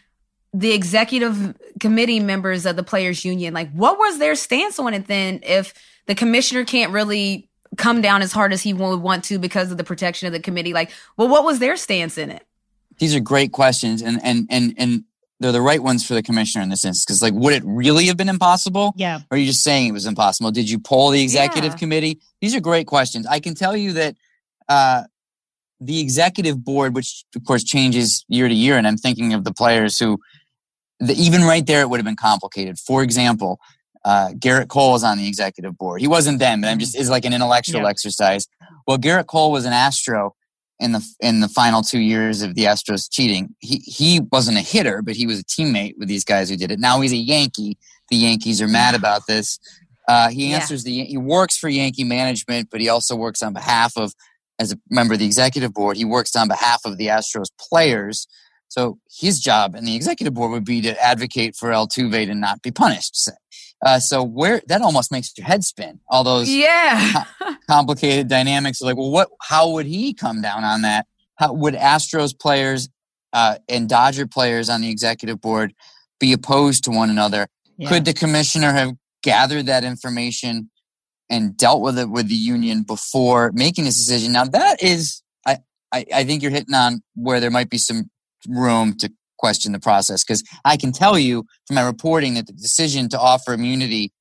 the 0.52 0.72
executive 0.72 1.56
committee 1.78 2.20
members 2.20 2.66
of 2.66 2.76
the 2.76 2.82
players 2.82 3.24
union, 3.24 3.54
like 3.54 3.70
what 3.72 3.98
was 3.98 4.18
their 4.18 4.34
stance 4.34 4.78
on 4.78 4.94
it 4.94 5.06
then 5.06 5.40
if 5.42 5.72
the 6.06 6.14
commissioner 6.14 6.64
can't 6.64 6.92
really 6.92 7.48
come 7.76 8.00
down 8.00 8.20
as 8.22 8.32
hard 8.32 8.52
as 8.52 8.62
he 8.62 8.72
would 8.72 9.00
want 9.00 9.24
to 9.24 9.38
because 9.38 9.70
of 9.70 9.76
the 9.76 9.84
protection 9.84 10.26
of 10.26 10.32
the 10.32 10.40
committee? 10.40 10.72
Like, 10.72 10.90
well, 11.16 11.28
what 11.28 11.44
was 11.44 11.58
their 11.58 11.76
stance 11.76 12.18
in 12.18 12.30
it? 12.30 12.44
These 12.98 13.14
are 13.14 13.20
great 13.20 13.52
questions 13.52 14.02
and 14.02 14.20
and 14.22 14.46
and 14.50 14.74
and 14.76 15.04
they're 15.40 15.52
the 15.52 15.62
right 15.62 15.82
ones 15.82 16.06
for 16.06 16.12
the 16.12 16.22
commissioner 16.22 16.62
in 16.62 16.68
this 16.68 16.84
instance. 16.84 17.06
Because, 17.06 17.22
like, 17.22 17.32
would 17.32 17.54
it 17.54 17.62
really 17.64 18.06
have 18.06 18.16
been 18.18 18.28
impossible? 18.28 18.92
Yeah. 18.94 19.20
Or 19.30 19.36
are 19.36 19.38
you 19.38 19.46
just 19.46 19.64
saying 19.64 19.88
it 19.88 19.92
was 19.92 20.04
impossible? 20.04 20.50
Did 20.50 20.68
you 20.68 20.78
poll 20.78 21.10
the 21.10 21.22
executive 21.22 21.72
yeah. 21.72 21.78
committee? 21.78 22.20
These 22.42 22.54
are 22.54 22.60
great 22.60 22.86
questions. 22.86 23.26
I 23.26 23.40
can 23.40 23.54
tell 23.54 23.74
you 23.74 23.94
that 23.94 24.16
uh, 24.68 25.04
the 25.80 26.00
executive 26.00 26.64
board, 26.64 26.94
which 26.94 27.24
of 27.34 27.44
course 27.44 27.64
changes 27.64 28.24
year 28.28 28.48
to 28.48 28.54
year, 28.54 28.76
and 28.76 28.86
I'm 28.86 28.96
thinking 28.96 29.32
of 29.32 29.44
the 29.44 29.52
players 29.52 29.98
who, 29.98 30.18
the, 30.98 31.14
even 31.14 31.42
right 31.42 31.66
there, 31.66 31.80
it 31.80 31.88
would 31.88 31.98
have 31.98 32.04
been 32.04 32.16
complicated. 32.16 32.78
For 32.78 33.02
example, 33.02 33.58
uh, 34.04 34.30
Gerrit 34.38 34.68
Cole 34.68 34.94
is 34.94 35.04
on 35.04 35.18
the 35.18 35.26
executive 35.26 35.76
board. 35.76 36.00
He 36.00 36.08
wasn't 36.08 36.38
then, 36.38 36.60
but 36.60 36.68
I'm 36.68 36.78
just 36.78 36.96
is 36.96 37.10
like 37.10 37.24
an 37.24 37.32
intellectual 37.32 37.82
yeah. 37.82 37.88
exercise. 37.88 38.46
Well, 38.86 38.98
Gerrit 38.98 39.26
Cole 39.26 39.52
was 39.52 39.64
an 39.64 39.72
Astro 39.72 40.34
in 40.78 40.92
the 40.92 41.06
in 41.20 41.40
the 41.40 41.48
final 41.48 41.82
two 41.82 42.00
years 42.00 42.42
of 42.42 42.54
the 42.54 42.64
Astros 42.64 43.10
cheating. 43.10 43.54
He 43.60 43.78
he 43.78 44.20
wasn't 44.32 44.58
a 44.58 44.62
hitter, 44.62 45.02
but 45.02 45.16
he 45.16 45.26
was 45.26 45.38
a 45.38 45.44
teammate 45.44 45.94
with 45.98 46.08
these 46.08 46.24
guys 46.24 46.48
who 46.48 46.56
did 46.56 46.70
it. 46.70 46.80
Now 46.80 47.00
he's 47.00 47.12
a 47.12 47.16
Yankee. 47.16 47.78
The 48.10 48.16
Yankees 48.16 48.60
are 48.60 48.68
mad 48.68 48.94
about 48.94 49.26
this. 49.26 49.58
Uh, 50.08 50.28
he 50.30 50.52
answers 50.52 50.84
yeah. 50.84 51.04
the 51.04 51.10
he 51.10 51.16
works 51.18 51.56
for 51.56 51.68
Yankee 51.68 52.04
management, 52.04 52.68
but 52.70 52.80
he 52.80 52.88
also 52.88 53.14
works 53.14 53.42
on 53.42 53.52
behalf 53.52 53.96
of 53.96 54.14
as 54.60 54.72
a 54.72 54.78
member 54.90 55.14
of 55.14 55.18
the 55.18 55.26
executive 55.26 55.72
board, 55.72 55.96
he 55.96 56.04
works 56.04 56.36
on 56.36 56.46
behalf 56.46 56.82
of 56.84 56.98
the 56.98 57.06
Astros 57.06 57.48
players. 57.58 58.28
So 58.68 58.98
his 59.10 59.40
job 59.40 59.74
in 59.74 59.84
the 59.84 59.96
executive 59.96 60.34
board 60.34 60.52
would 60.52 60.64
be 60.64 60.82
to 60.82 61.02
advocate 61.02 61.56
for 61.56 61.70
Altuve 61.70 62.26
to 62.26 62.34
not 62.34 62.62
be 62.62 62.70
punished. 62.70 63.28
Uh, 63.84 63.98
so 63.98 64.22
where 64.22 64.60
that 64.68 64.82
almost 64.82 65.10
makes 65.10 65.32
your 65.36 65.46
head 65.46 65.64
spin. 65.64 65.98
All 66.08 66.22
those 66.22 66.50
yeah 66.50 67.24
complicated 67.70 68.28
dynamics. 68.28 68.82
Like, 68.82 68.96
well, 68.96 69.10
what? 69.10 69.30
How 69.40 69.70
would 69.70 69.86
he 69.86 70.12
come 70.12 70.42
down 70.42 70.62
on 70.62 70.82
that? 70.82 71.06
How 71.36 71.54
would 71.54 71.74
Astros 71.74 72.38
players 72.38 72.90
uh, 73.32 73.56
and 73.68 73.88
Dodger 73.88 74.26
players 74.26 74.68
on 74.68 74.82
the 74.82 74.90
executive 74.90 75.40
board 75.40 75.72
be 76.20 76.34
opposed 76.34 76.84
to 76.84 76.90
one 76.90 77.08
another? 77.08 77.48
Yeah. 77.78 77.88
Could 77.88 78.04
the 78.04 78.12
commissioner 78.12 78.72
have 78.72 78.92
gathered 79.22 79.66
that 79.66 79.82
information 79.82 80.70
and 81.30 81.56
dealt 81.56 81.80
with 81.80 81.98
it 81.98 82.10
with 82.10 82.28
the 82.28 82.34
union 82.34 82.82
before 82.82 83.52
making 83.54 83.84
this 83.84 83.96
decision. 83.96 84.32
Now 84.32 84.44
that 84.44 84.82
is, 84.82 85.22
I, 85.46 85.58
I, 85.92 86.04
I 86.14 86.24
think 86.24 86.42
you're 86.42 86.50
hitting 86.50 86.74
on 86.74 87.02
where 87.14 87.40
there 87.40 87.50
might 87.50 87.70
be 87.70 87.78
some 87.78 88.10
room 88.48 88.96
to 88.98 89.10
question 89.38 89.72
the 89.72 89.80
process 89.80 90.22
because 90.22 90.42
I 90.64 90.76
can 90.76 90.92
tell 90.92 91.18
you 91.18 91.44
from 91.66 91.76
my 91.76 91.82
reporting 91.82 92.34
that 92.34 92.46
the 92.46 92.52
decision 92.52 93.08
to 93.10 93.18
offer 93.18 93.54
immunity 93.54 94.12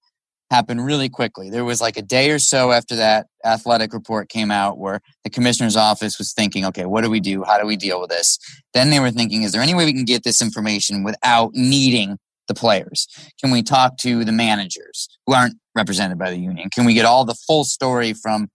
happened 0.49 0.85
really 0.85 1.09
quickly. 1.09 1.49
There 1.49 1.65
was 1.65 1.81
like 1.81 1.97
a 1.97 2.01
day 2.01 2.31
or 2.31 2.39
so 2.39 2.71
after 2.71 2.95
that 2.95 3.27
athletic 3.45 3.93
report 3.93 4.29
came 4.29 4.49
out 4.49 4.77
where 4.79 5.01
the 5.23 5.29
commissioner's 5.29 5.75
office 5.75 6.17
was 6.17 6.33
thinking, 6.33 6.65
okay, 6.65 6.85
what 6.85 7.03
do 7.03 7.09
we 7.09 7.19
do? 7.19 7.43
How 7.43 7.59
do 7.59 7.67
we 7.67 7.75
deal 7.75 8.01
with 8.01 8.09
this? 8.09 8.39
Then 8.73 8.89
they 8.89 8.99
were 8.99 9.11
thinking, 9.11 9.43
is 9.43 9.51
there 9.51 9.61
any 9.61 9.73
way 9.73 9.85
we 9.85 9.93
can 9.93 10.05
get 10.05 10.23
this 10.23 10.41
information 10.41 11.03
without 11.03 11.51
needing 11.53 12.17
the 12.49 12.53
players? 12.53 13.07
Can 13.41 13.51
we 13.51 13.63
talk 13.63 13.95
to 13.99 14.25
the 14.25 14.33
managers 14.33 15.07
who 15.25 15.33
aren't 15.33 15.55
represented 15.73 16.19
by 16.19 16.31
the 16.31 16.37
union? 16.37 16.69
Can 16.69 16.83
we 16.83 16.93
get 16.93 17.05
all 17.05 17.23
the 17.23 17.35
full 17.47 17.63
story 17.63 18.11
from 18.11 18.49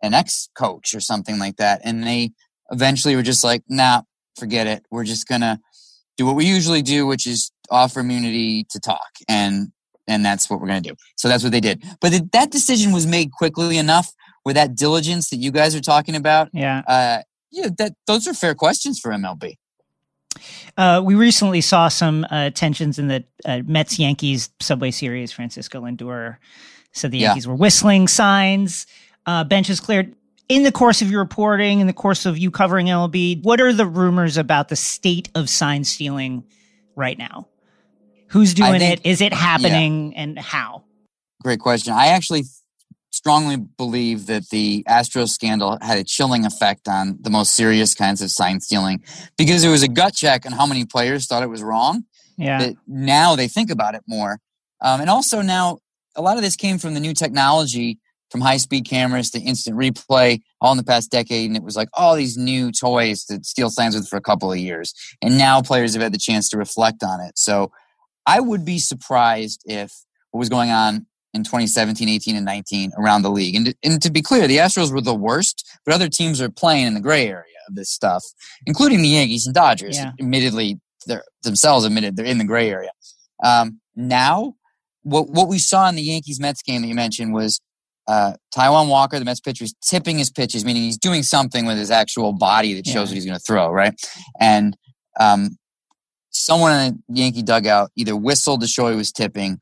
an 0.00 0.14
ex 0.14 0.48
coach 0.56 0.94
or 0.94 1.00
something 1.00 1.40
like 1.40 1.56
that? 1.56 1.80
And 1.82 2.04
they 2.04 2.30
eventually 2.70 3.16
were 3.16 3.22
just 3.22 3.42
like, 3.42 3.62
nah, 3.68 4.02
forget 4.38 4.68
it. 4.68 4.84
We're 4.92 5.04
just 5.04 5.26
going 5.26 5.40
to 5.40 5.58
do 6.16 6.26
what 6.26 6.36
we 6.36 6.46
usually 6.46 6.82
do, 6.82 7.06
which 7.06 7.26
is 7.26 7.50
offer 7.70 8.00
immunity 8.00 8.64
to 8.70 8.78
talk. 8.78 9.10
And 9.28 9.72
and 10.06 10.24
that's 10.24 10.50
what 10.50 10.60
we're 10.60 10.66
going 10.66 10.82
to 10.82 10.88
do. 10.90 10.96
So 11.16 11.28
that's 11.28 11.42
what 11.42 11.52
they 11.52 11.60
did. 11.60 11.84
But 12.00 12.32
that 12.32 12.50
decision 12.50 12.92
was 12.92 13.06
made 13.06 13.30
quickly 13.30 13.78
enough 13.78 14.12
with 14.44 14.56
that 14.56 14.74
diligence 14.74 15.30
that 15.30 15.36
you 15.36 15.52
guys 15.52 15.76
are 15.76 15.80
talking 15.80 16.16
about. 16.16 16.48
Yeah. 16.52 16.82
Uh, 16.86 17.22
yeah, 17.52 17.68
that 17.78 17.92
those 18.06 18.26
are 18.26 18.34
fair 18.34 18.54
questions 18.54 18.98
for 18.98 19.10
MLB. 19.12 19.54
Uh, 20.76 21.02
we 21.04 21.14
recently 21.14 21.60
saw 21.60 21.88
some 21.88 22.26
uh, 22.30 22.50
tensions 22.50 22.98
in 22.98 23.08
the 23.08 23.24
uh, 23.44 23.60
Mets 23.66 23.98
Yankees 23.98 24.50
Subway 24.60 24.90
Series. 24.90 25.32
Francisco 25.32 25.82
Lindor 25.82 26.36
said 26.92 27.10
the 27.10 27.18
Yeah. 27.18 27.28
Yankees 27.28 27.46
were 27.46 27.54
whistling 27.54 28.08
signs. 28.08 28.86
Uh, 29.26 29.44
benches 29.44 29.80
cleared. 29.80 30.14
In 30.48 30.62
the 30.64 30.72
course 30.72 31.00
of 31.02 31.10
your 31.10 31.20
reporting, 31.20 31.80
in 31.80 31.86
the 31.86 31.92
course 31.92 32.26
of 32.26 32.36
you 32.36 32.50
covering 32.50 32.86
MLB, 32.86 33.42
what 33.44 33.60
are 33.60 33.72
the 33.72 33.86
rumors 33.86 34.36
about 34.36 34.68
the 34.68 34.76
state 34.76 35.28
of 35.34 35.48
sign 35.48 35.84
stealing 35.84 36.44
right 36.96 37.16
now? 37.16 37.46
Who's 38.28 38.54
doing 38.54 38.80
think- 38.80 39.00
it? 39.00 39.06
Is 39.08 39.20
it 39.20 39.32
happening? 39.32 40.16
And 40.16 40.38
how? 40.38 40.84
Great 41.42 41.60
question. 41.60 41.92
I 41.92 42.08
actually 42.08 42.44
strongly 43.20 43.58
believe 43.58 44.24
that 44.28 44.48
the 44.48 44.82
Astros 44.88 45.28
scandal 45.28 45.76
had 45.82 45.98
a 45.98 46.04
chilling 46.04 46.46
effect 46.46 46.88
on 46.88 47.18
the 47.20 47.28
most 47.28 47.54
serious 47.54 47.94
kinds 47.94 48.22
of 48.22 48.30
sign 48.30 48.60
stealing 48.60 49.04
because 49.36 49.62
it 49.62 49.68
was 49.68 49.82
a 49.82 49.88
gut 49.88 50.14
check 50.14 50.46
on 50.46 50.52
how 50.52 50.64
many 50.64 50.86
players 50.86 51.26
thought 51.26 51.42
it 51.42 51.50
was 51.50 51.62
wrong. 51.62 52.04
Yeah. 52.38 52.60
That 52.60 52.76
now 52.86 53.36
they 53.36 53.46
think 53.46 53.70
about 53.70 53.94
it 53.94 54.00
more. 54.08 54.38
Um, 54.80 55.02
and 55.02 55.10
also 55.10 55.42
now 55.42 55.80
a 56.16 56.22
lot 56.22 56.38
of 56.38 56.42
this 56.42 56.56
came 56.56 56.78
from 56.78 56.94
the 56.94 57.00
new 57.00 57.12
technology 57.12 57.98
from 58.30 58.40
high 58.40 58.56
speed 58.56 58.86
cameras 58.88 59.30
to 59.32 59.38
instant 59.38 59.76
replay 59.76 60.40
all 60.62 60.72
in 60.72 60.78
the 60.78 60.84
past 60.84 61.10
decade. 61.10 61.50
And 61.50 61.58
it 61.58 61.62
was 61.62 61.76
like 61.76 61.90
all 61.92 62.16
these 62.16 62.38
new 62.38 62.72
toys 62.72 63.24
to 63.24 63.44
steal 63.44 63.68
signs 63.68 63.94
with 63.94 64.08
for 64.08 64.16
a 64.16 64.22
couple 64.22 64.50
of 64.50 64.56
years. 64.56 64.94
And 65.20 65.36
now 65.36 65.60
players 65.60 65.92
have 65.92 66.02
had 66.02 66.14
the 66.14 66.18
chance 66.18 66.48
to 66.50 66.56
reflect 66.56 67.02
on 67.02 67.20
it. 67.20 67.38
So 67.38 67.70
I 68.24 68.40
would 68.40 68.64
be 68.64 68.78
surprised 68.78 69.62
if 69.66 69.92
what 70.30 70.38
was 70.38 70.48
going 70.48 70.70
on 70.70 71.04
in 71.32 71.44
2017, 71.44 72.08
18, 72.08 72.36
and 72.36 72.44
19 72.44 72.92
around 72.98 73.22
the 73.22 73.30
league. 73.30 73.54
And 73.54 73.66
to, 73.66 73.74
and 73.84 74.02
to 74.02 74.10
be 74.10 74.22
clear, 74.22 74.46
the 74.48 74.56
Astros 74.58 74.92
were 74.92 75.00
the 75.00 75.14
worst, 75.14 75.66
but 75.84 75.94
other 75.94 76.08
teams 76.08 76.40
are 76.40 76.50
playing 76.50 76.86
in 76.86 76.94
the 76.94 77.00
gray 77.00 77.26
area 77.28 77.44
of 77.68 77.74
this 77.76 77.90
stuff, 77.90 78.24
including 78.66 79.02
the 79.02 79.08
Yankees 79.08 79.46
and 79.46 79.54
Dodgers. 79.54 79.96
Yeah. 79.96 80.12
Admittedly, 80.20 80.80
they're 81.06 81.24
themselves 81.42 81.84
admitted 81.84 82.16
they're 82.16 82.26
in 82.26 82.38
the 82.38 82.44
gray 82.44 82.68
area. 82.70 82.90
Um, 83.44 83.80
now, 83.96 84.54
what 85.02 85.30
what 85.30 85.48
we 85.48 85.58
saw 85.58 85.88
in 85.88 85.94
the 85.94 86.02
Yankees 86.02 86.40
Mets 86.40 86.62
game 86.62 86.82
that 86.82 86.88
you 86.88 86.94
mentioned 86.94 87.32
was 87.32 87.60
uh, 88.08 88.32
Taijuan 88.54 88.88
Walker, 88.88 89.18
the 89.18 89.24
Mets 89.24 89.40
pitcher, 89.40 89.64
is 89.64 89.74
tipping 89.86 90.18
his 90.18 90.30
pitches, 90.30 90.64
meaning 90.64 90.82
he's 90.82 90.98
doing 90.98 91.22
something 91.22 91.64
with 91.64 91.78
his 91.78 91.90
actual 91.90 92.32
body 92.32 92.74
that 92.74 92.86
shows 92.86 92.94
Yeah. 92.94 93.00
what 93.02 93.10
he's 93.14 93.24
going 93.24 93.38
to 93.38 93.44
throw, 93.44 93.70
right? 93.70 93.94
And 94.40 94.76
um, 95.20 95.56
someone 96.30 96.72
in 96.80 97.02
the 97.08 97.20
Yankee 97.20 97.42
dugout 97.42 97.90
either 97.96 98.16
whistled 98.16 98.60
to 98.62 98.66
show 98.66 98.90
he 98.90 98.96
was 98.96 99.12
tipping 99.12 99.58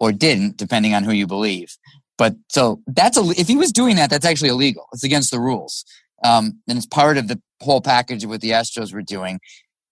or 0.00 0.12
didn't, 0.12 0.56
depending 0.56 0.94
on 0.94 1.04
who 1.04 1.12
you 1.12 1.26
believe. 1.26 1.76
But 2.16 2.34
so 2.48 2.80
that's 2.86 3.16
a, 3.16 3.22
if 3.38 3.46
he 3.48 3.56
was 3.56 3.72
doing 3.72 3.96
that, 3.96 4.10
that's 4.10 4.26
actually 4.26 4.50
illegal. 4.50 4.86
It's 4.92 5.04
against 5.04 5.30
the 5.30 5.40
rules. 5.40 5.84
Um, 6.24 6.60
and 6.68 6.76
it's 6.76 6.86
part 6.86 7.16
of 7.16 7.28
the 7.28 7.40
whole 7.60 7.80
package 7.80 8.24
of 8.24 8.30
what 8.30 8.40
the 8.40 8.50
Astros 8.50 8.92
were 8.92 9.02
doing. 9.02 9.40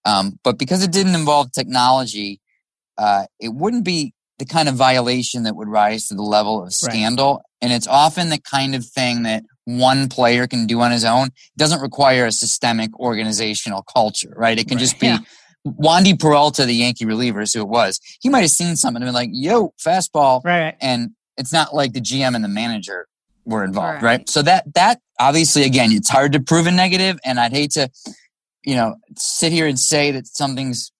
Um, 0.04 0.38
but 0.42 0.58
because 0.58 0.82
it 0.82 0.92
didn't 0.92 1.14
involve 1.14 1.52
technology, 1.52 2.40
uh, 2.98 3.26
it 3.40 3.54
wouldn't 3.54 3.84
be 3.84 4.12
the 4.38 4.44
kind 4.44 4.68
of 4.68 4.74
violation 4.74 5.44
that 5.44 5.56
would 5.56 5.68
rise 5.68 6.08
to 6.08 6.14
the 6.14 6.22
level 6.22 6.62
of 6.62 6.72
scandal. 6.72 7.42
And 7.62 7.72
it's 7.72 7.86
often 7.86 8.28
the 8.28 8.38
kind 8.38 8.74
of 8.74 8.84
thing 8.84 9.22
that 9.22 9.44
one 9.64 10.08
player 10.08 10.46
can 10.46 10.66
do 10.66 10.80
on 10.80 10.90
his 10.90 11.04
own. 11.04 11.28
It 11.28 11.58
doesn't 11.58 11.80
require 11.80 12.26
a 12.26 12.32
systemic 12.32 12.98
organizational 13.00 13.82
culture, 13.82 14.32
right? 14.36 14.58
It 14.58 14.68
can 14.68 14.76
Right. 14.76 14.80
just 14.84 15.00
be 15.00 15.06
Yeah. 15.06 15.18
Wandy 15.66 16.18
Peralta, 16.18 16.64
the 16.64 16.74
Yankee 16.74 17.04
relievers, 17.04 17.54
who 17.54 17.60
it 17.60 17.68
was. 17.68 18.00
He 18.20 18.28
might 18.28 18.42
have 18.42 18.50
seen 18.50 18.76
something 18.76 19.02
and 19.02 19.08
been 19.08 19.14
like, 19.14 19.30
yo, 19.32 19.74
fastball. 19.84 20.44
Right. 20.44 20.60
right. 20.64 20.76
And 20.80 21.10
it's 21.36 21.52
not 21.52 21.74
like 21.74 21.92
the 21.92 22.00
GM 22.00 22.34
and 22.34 22.44
the 22.44 22.48
manager 22.48 23.08
were 23.44 23.64
involved, 23.64 24.02
Right. 24.02 24.18
right? 24.18 24.28
So 24.28 24.42
that, 24.42 24.72
that 24.74 25.00
obviously, 25.18 25.64
again, 25.64 25.92
it's 25.92 26.08
hard 26.08 26.32
to 26.32 26.40
prove 26.40 26.66
a. 26.66 27.18
And 27.24 27.38
I'd 27.38 27.52
hate 27.52 27.72
to, 27.72 27.90
you 28.64 28.74
know, 28.74 28.96
sit 29.16 29.52
here 29.52 29.66
and 29.66 29.78
say 29.78 30.10
that 30.12 30.26
something's 30.26 30.92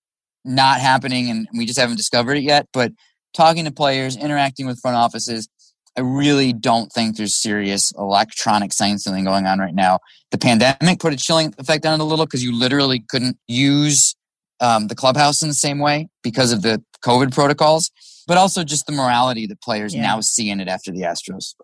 not 0.45 0.81
happening 0.81 1.29
and 1.31 1.49
we 1.57 1.67
just 1.67 1.79
haven't 1.79 1.97
discovered 1.97 2.35
it 2.35 2.43
yet. 2.43 2.69
But 2.73 2.93
talking 3.35 3.65
to 3.65 3.71
players, 3.73 4.17
interacting 4.17 4.67
with 4.67 4.81
front 4.81 4.97
offices, 4.97 5.49
I 5.97 6.03
really 6.03 6.53
don't 6.53 6.93
think 6.93 7.17
there's 7.17 7.35
serious 7.35 7.93
electronic 7.99 8.73
sign 8.73 8.99
stealing 8.99 9.25
going 9.25 9.47
on 9.47 9.59
right 9.59 9.75
now. 9.75 10.01
The 10.31 10.39
pandemic 10.39 11.01
put 11.01 11.13
a 11.15 11.17
chilling 11.17 11.55
effect 11.59 11.87
on 11.87 11.99
it 11.99 12.03
a 12.03 12.05
little 12.05 12.27
because 12.27 12.45
you 12.45 12.55
literally 12.55 13.03
couldn't 13.09 13.39
use 13.49 14.15
um, 14.61 14.89
the 14.89 14.95
clubhouse 14.95 15.43
in 15.43 15.49
the 15.49 15.55
same 15.55 15.79
way 15.79 16.09
because 16.23 16.53
of 16.53 16.63
the 16.63 16.83
COVID 17.05 17.33
protocols, 17.33 17.91
but 18.27 18.37
also 18.37 18.65
just 18.65 18.87
the 18.87 18.93
morality 18.93 19.47
that 19.47 19.61
players 19.61 19.95
Yeah. 19.95 20.03
now 20.03 20.21
see 20.21 20.51
in 20.51 20.61
it 20.61 20.69
after 20.69 20.91
the 20.93 21.03
Astros. 21.03 21.55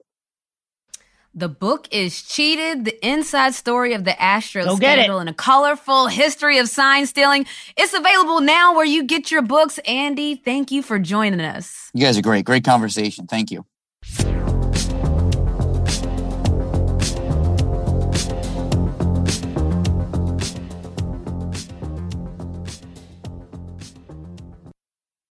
The 1.35 1.49
book 1.49 1.89
is 1.91 2.21
Cheated, 2.21 2.85
the 2.85 3.07
inside 3.07 3.55
story 3.55 3.95
of 3.95 4.05
the 4.05 4.11
Astros 4.11 4.67
Go 4.67 4.77
get 4.77 4.99
it. 4.99 5.03
scandal 5.05 5.19
and 5.19 5.31
a 5.31 5.33
colorful 5.33 6.09
history 6.09 6.59
of 6.59 6.69
sign 6.69 7.07
stealing. 7.07 7.47
It's 7.75 7.95
available 7.95 8.43
now 8.43 8.75
where 8.77 8.85
you 8.85 9.03
get 9.05 9.31
your 9.31 9.41
books. 9.41 9.79
Andy, 9.87 10.35
thank 10.37 10.71
you 10.71 10.83
for 10.83 10.99
joining 10.99 11.41
us. 11.41 11.91
You 11.95 12.05
guys 12.05 12.19
are 12.19 12.23
great. 12.23 12.45
Great 12.45 12.65
conversation. 12.65 13.27
Thank 13.27 13.51
you. 13.51 13.65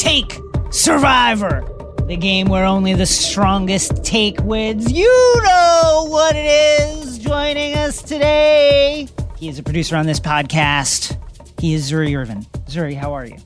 Take 0.00 0.40
Survivor, 0.70 1.62
the 2.06 2.16
game 2.16 2.48
where 2.48 2.64
only 2.64 2.94
the 2.94 3.04
strongest 3.04 4.02
take 4.02 4.42
wins. 4.42 4.90
You 4.90 5.04
know 5.44 6.06
what 6.08 6.34
it 6.34 6.46
is. 6.46 7.18
Joining 7.18 7.74
us 7.74 8.00
today, 8.00 9.08
he 9.36 9.50
is 9.50 9.58
a 9.58 9.62
producer 9.62 9.96
on 9.96 10.06
this 10.06 10.18
podcast. 10.18 11.18
He 11.60 11.74
is 11.74 11.92
Zuri 11.92 12.16
Irvin. 12.16 12.44
Zuri, 12.66 12.94
how 12.94 13.12
are 13.12 13.26
you? 13.26 13.36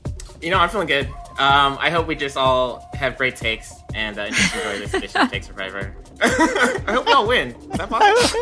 You 0.41 0.49
know, 0.49 0.57
I'm 0.57 0.69
feeling 0.69 0.87
good. 0.87 1.07
Um, 1.37 1.77
I 1.81 1.89
hope 1.89 2.07
we 2.07 2.15
just 2.15 2.37
all 2.37 2.89
have 2.93 3.17
great 3.17 3.35
takes 3.35 3.73
and 3.93 4.17
uh, 4.17 4.29
just 4.29 4.55
enjoy 4.55 4.79
this 4.79 4.93
edition 4.93 5.21
of 5.21 5.29
Take 5.31 5.43
Survivor. 5.43 5.93
I 6.21 6.93
hope 6.93 7.05
we 7.05 7.11
all 7.11 7.27
win. 7.27 7.49
Is 7.49 7.79
that 7.79 7.89
possible? 7.89 8.39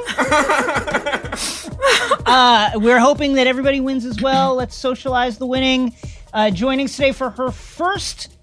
Uh, 2.26 2.72
we're 2.76 3.00
hoping 3.00 3.34
that 3.34 3.48
everybody 3.48 3.82
wins 3.82 4.06
as 4.06 4.22
well. 4.22 4.56
Let's 4.56 4.76
socialize 4.76 5.38
the 5.38 5.46
winning. 5.46 5.94
Uh, 6.34 6.50
joining 6.50 6.86
us 6.86 6.96
today 6.96 7.12
for 7.12 7.30
her 7.30 7.52
first 7.52 8.36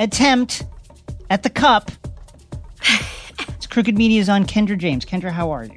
attempt 0.00 0.64
at 1.30 1.44
the 1.44 1.50
cup. 1.50 1.92
It's 3.50 3.68
Crooked 3.68 3.96
Media's 3.96 4.28
on 4.28 4.44
Kendra 4.44 4.76
James. 4.76 5.04
Kendra, 5.04 5.30
how 5.30 5.52
are 5.52 5.64
you? 5.64 5.76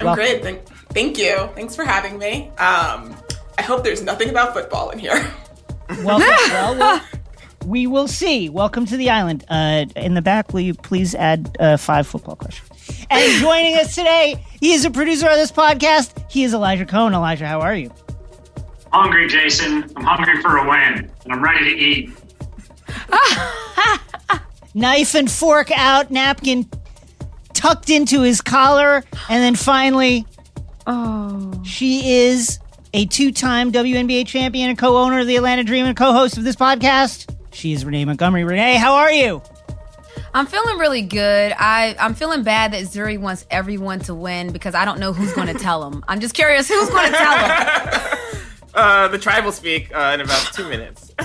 I'm 0.00 0.06
Welcome. 0.06 0.14
great. 0.14 0.42
Thank, 0.42 0.66
thank 0.90 1.18
you. 1.18 1.50
Thanks 1.54 1.76
for 1.76 1.84
having 1.84 2.18
me. 2.18 2.48
Um, 2.58 3.14
I 3.58 3.62
hope 3.62 3.84
there's 3.84 4.02
nothing 4.02 4.30
about 4.30 4.54
football 4.54 4.88
in 4.88 4.98
here. 4.98 5.30
Welcome. 6.02 6.28
well, 6.50 6.78
well, 6.78 7.02
we 7.66 7.86
will 7.86 8.08
see. 8.08 8.48
Welcome 8.48 8.86
to 8.86 8.96
the 8.96 9.10
island. 9.10 9.44
Uh, 9.50 9.84
in 9.96 10.14
the 10.14 10.22
back, 10.22 10.54
will 10.54 10.60
you 10.60 10.72
please 10.72 11.14
add 11.14 11.54
uh, 11.60 11.76
five 11.76 12.06
football 12.06 12.36
questions? 12.36 12.70
And 13.10 13.40
joining 13.40 13.74
us 13.74 13.94
today, 13.94 14.42
he 14.60 14.72
is 14.72 14.86
a 14.86 14.90
producer 14.90 15.28
of 15.28 15.36
this 15.36 15.52
podcast. 15.52 16.30
He 16.30 16.42
is 16.42 16.54
Elijah 16.54 16.86
Cohen. 16.86 17.12
Elijah, 17.12 17.46
how 17.46 17.60
are 17.60 17.74
you? 17.74 17.92
Hungry, 18.92 19.28
Jason. 19.28 19.90
I'm 19.96 20.04
hungry 20.04 20.40
for 20.40 20.56
a 20.58 20.68
win, 20.68 21.10
and 21.24 21.32
I'm 21.32 21.42
ready 21.42 21.70
to 21.74 21.76
eat. 21.76 22.10
Knife 24.74 25.14
and 25.14 25.30
fork 25.30 25.70
out, 25.70 26.10
napkin 26.10 26.68
tucked 27.54 27.88
into 27.90 28.20
his 28.22 28.40
collar, 28.42 29.02
and 29.28 29.42
then 29.42 29.54
finally, 29.54 30.26
Oh. 30.86 31.62
she 31.64 32.14
is 32.26 32.58
a 32.94 33.06
two-time 33.06 33.72
WNBA 33.72 34.26
champion 34.26 34.68
and 34.68 34.78
co-owner 34.78 35.20
of 35.20 35.26
the 35.26 35.36
Atlanta 35.36 35.64
Dream 35.64 35.86
and 35.86 35.96
co-host 35.96 36.36
of 36.38 36.44
this 36.44 36.54
podcast. 36.56 37.34
She 37.52 37.72
is 37.72 37.84
Renee 37.84 38.04
Montgomery. 38.04 38.44
Renee, 38.44 38.76
how 38.76 38.94
are 38.94 39.10
you? 39.10 39.42
I'm 40.34 40.46
feeling 40.46 40.78
really 40.78 41.02
good. 41.02 41.52
I, 41.58 41.96
I'm 41.98 42.14
feeling 42.14 42.42
bad 42.42 42.72
that 42.72 42.84
Zuri 42.84 43.18
wants 43.18 43.46
everyone 43.50 44.00
to 44.00 44.14
win 44.14 44.52
because 44.52 44.74
I 44.74 44.84
don't 44.84 45.00
know 45.00 45.12
who's 45.14 45.32
going 45.32 45.46
to 45.52 45.58
tell 45.58 45.90
him. 45.90 46.04
I'm 46.06 46.20
just 46.20 46.34
curious 46.34 46.68
who's 46.68 46.88
going 46.90 47.10
to 47.10 47.16
tell 47.18 47.38
him. 47.38 48.18
Uh, 48.76 49.08
the 49.08 49.18
tribe 49.18 49.44
will 49.44 49.52
speak 49.52 49.92
uh, 49.94 50.12
in 50.14 50.20
about 50.20 50.52
two 50.52 50.68
minutes. 50.68 51.12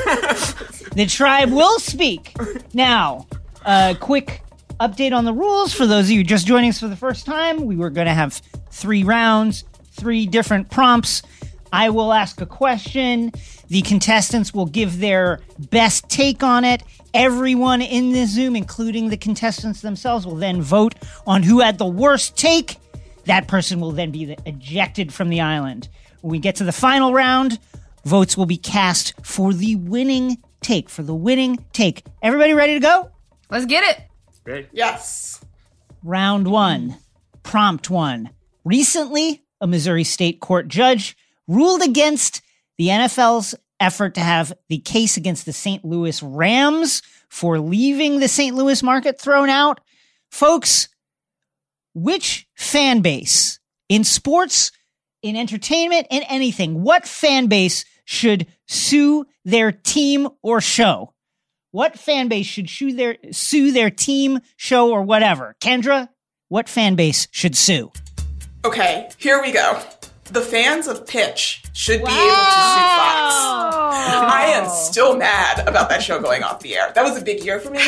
The 0.93 1.05
tribe 1.05 1.51
will 1.51 1.79
speak. 1.79 2.35
Now, 2.73 3.25
a 3.65 3.95
quick 3.97 4.43
update 4.81 5.13
on 5.13 5.23
the 5.23 5.31
rules 5.31 5.73
for 5.73 5.87
those 5.87 6.05
of 6.05 6.11
you 6.11 6.21
just 6.21 6.45
joining 6.45 6.69
us 6.69 6.81
for 6.81 6.89
the 6.89 6.97
first 6.97 7.25
time. 7.25 7.65
We 7.65 7.77
were 7.77 7.89
going 7.89 8.07
to 8.07 8.13
have 8.13 8.41
three 8.71 9.03
rounds, 9.05 9.63
three 9.91 10.25
different 10.25 10.69
prompts. 10.69 11.21
I 11.71 11.91
will 11.91 12.11
ask 12.11 12.41
a 12.41 12.45
question. 12.45 13.31
The 13.69 13.81
contestants 13.83 14.53
will 14.53 14.65
give 14.65 14.99
their 14.99 15.39
best 15.69 16.09
take 16.09 16.43
on 16.43 16.65
it. 16.65 16.83
Everyone 17.13 17.81
in 17.81 18.11
this 18.11 18.31
Zoom, 18.31 18.57
including 18.57 19.07
the 19.07 19.17
contestants 19.17 19.79
themselves, 19.79 20.25
will 20.25 20.35
then 20.35 20.61
vote 20.61 20.95
on 21.25 21.43
who 21.43 21.61
had 21.61 21.77
the 21.77 21.85
worst 21.85 22.35
take. 22.35 22.80
That 23.25 23.47
person 23.47 23.79
will 23.79 23.91
then 23.91 24.11
be 24.11 24.35
ejected 24.45 25.13
from 25.13 25.29
the 25.29 25.41
island. 25.41 25.89
When 26.21 26.31
we 26.31 26.39
get 26.39 26.55
to 26.57 26.63
the 26.63 26.71
final 26.71 27.13
round, 27.13 27.59
votes 28.05 28.35
will 28.35 28.45
be 28.45 28.57
cast 28.57 29.13
for 29.23 29.53
the 29.53 29.75
winning 29.75 30.37
take. 30.61 30.89
For 30.89 31.03
the 31.03 31.15
winning 31.15 31.63
take. 31.73 32.05
Everybody 32.21 32.53
ready 32.53 32.73
to 32.75 32.79
go? 32.79 33.11
Let's 33.49 33.65
get 33.65 33.83
it. 33.83 34.03
Great. 34.43 34.69
Yes. 34.71 35.43
Round 36.03 36.47
one, 36.47 36.97
prompt 37.43 37.89
one. 37.89 38.31
Recently, 38.63 39.43
a 39.59 39.67
Missouri 39.67 40.03
state 40.03 40.39
court 40.39 40.67
judge 40.67 41.15
ruled 41.47 41.81
against 41.81 42.41
the 42.77 42.87
NFL's 42.87 43.53
effort 43.79 44.15
to 44.15 44.21
have 44.21 44.53
the 44.69 44.79
case 44.79 45.17
against 45.17 45.45
the 45.45 45.53
St. 45.53 45.83
Louis 45.83 46.21
Rams 46.23 47.01
for 47.29 47.59
leaving 47.59 48.19
the 48.19 48.27
St. 48.27 48.55
Louis 48.55 48.81
market 48.81 49.19
thrown 49.19 49.49
out. 49.49 49.79
Folks, 50.29 50.87
which 51.93 52.47
fan 52.55 53.01
base 53.01 53.59
in 53.89 54.03
sports, 54.03 54.71
in 55.21 55.35
entertainment, 55.35 56.07
in 56.09 56.23
anything, 56.23 56.83
what 56.83 57.07
fan 57.07 57.47
base 57.47 57.85
should 58.05 58.47
sue 58.67 59.25
their 59.45 59.71
team 59.71 60.29
or 60.41 60.61
show? 60.61 61.13
What 61.71 61.97
fan 61.97 62.27
base 62.27 62.45
should 62.45 62.69
sue 62.69 62.93
their 62.93 63.17
sue 63.31 63.71
their 63.71 63.89
team, 63.89 64.39
show, 64.57 64.91
or 64.91 65.03
whatever? 65.03 65.55
Kendra, 65.61 66.09
what 66.49 66.67
fan 66.67 66.95
base 66.95 67.27
should 67.31 67.55
sue? 67.55 67.91
Okay, 68.65 69.09
here 69.17 69.41
we 69.41 69.51
go. 69.51 69.81
The 70.25 70.41
fans 70.41 70.87
of 70.87 71.07
Pitch 71.07 71.63
should 71.73 71.99
be 71.99 72.07
able 72.07 72.09
to 72.09 72.11
sue 72.11 72.87
Fox. 72.97 73.35
I 73.93 74.51
am 74.53 74.69
still 74.69 75.17
mad 75.17 75.67
about 75.67 75.89
that 75.89 76.03
show 76.03 76.21
going 76.21 76.43
off 76.43 76.59
the 76.61 76.75
air. 76.75 76.91
That 76.93 77.03
was 77.03 77.17
a 77.17 77.23
big 77.23 77.43
year 77.43 77.59
for 77.59 77.69
me. 77.69 77.81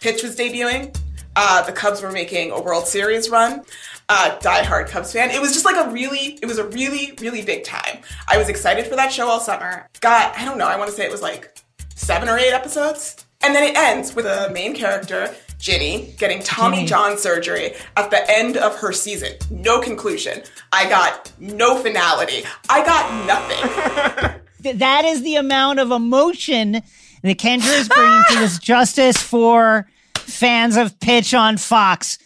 Pitch 0.00 0.22
was 0.22 0.36
debuting. 0.36 0.94
Uh, 1.36 1.62
the 1.62 1.72
Cubs 1.72 2.02
were 2.02 2.10
making 2.12 2.50
a 2.50 2.60
World 2.60 2.86
Series 2.86 3.30
run. 3.30 3.62
Uh, 4.08 4.36
diehard 4.40 4.88
Cubs 4.88 5.12
fan. 5.12 5.30
It 5.30 5.40
was 5.40 5.52
just 5.52 5.64
like 5.64 5.76
a 5.76 5.90
really, 5.90 6.38
it 6.42 6.46
was 6.46 6.58
a 6.58 6.66
really, 6.68 7.12
really 7.20 7.42
big 7.42 7.64
time. 7.64 8.00
I 8.28 8.36
was 8.36 8.48
excited 8.48 8.86
for 8.86 8.96
that 8.96 9.12
show 9.12 9.28
all 9.28 9.40
summer. 9.40 9.86
Got, 10.00 10.36
I 10.36 10.44
don't 10.44 10.58
know, 10.58 10.66
I 10.66 10.76
want 10.76 10.90
to 10.90 10.96
say 10.96 11.04
it 11.04 11.12
was 11.12 11.22
like 11.22 11.56
seven 11.94 12.28
or 12.28 12.36
eight 12.36 12.52
episodes. 12.52 13.24
And 13.42 13.54
then 13.54 13.62
it 13.62 13.76
ends 13.76 14.14
with 14.14 14.26
a 14.26 14.50
main 14.52 14.74
character, 14.74 15.34
Ginny, 15.58 16.14
getting 16.18 16.42
Tommy 16.42 16.78
Ginny. 16.78 16.88
John 16.88 17.18
surgery 17.18 17.74
at 17.96 18.10
the 18.10 18.28
end 18.30 18.56
of 18.56 18.76
her 18.76 18.92
season. 18.92 19.32
No 19.50 19.80
conclusion. 19.80 20.42
I 20.72 20.88
got 20.88 21.32
no 21.38 21.76
finality. 21.76 22.42
I 22.68 22.84
got 22.84 23.26
nothing. 23.26 24.40
That 24.62 25.06
is 25.06 25.22
the 25.22 25.36
amount 25.36 25.80
of 25.80 25.90
emotion 25.90 26.82
that 27.22 27.38
Kendra 27.38 27.80
is 27.80 27.88
bringing 27.88 28.22
to 28.28 28.38
this 28.40 28.58
justice 28.62 29.16
for 29.16 29.88
fans 30.30 30.76
of 30.76 30.98
pitch 31.00 31.34
on 31.34 31.56
Fox. 31.56 32.18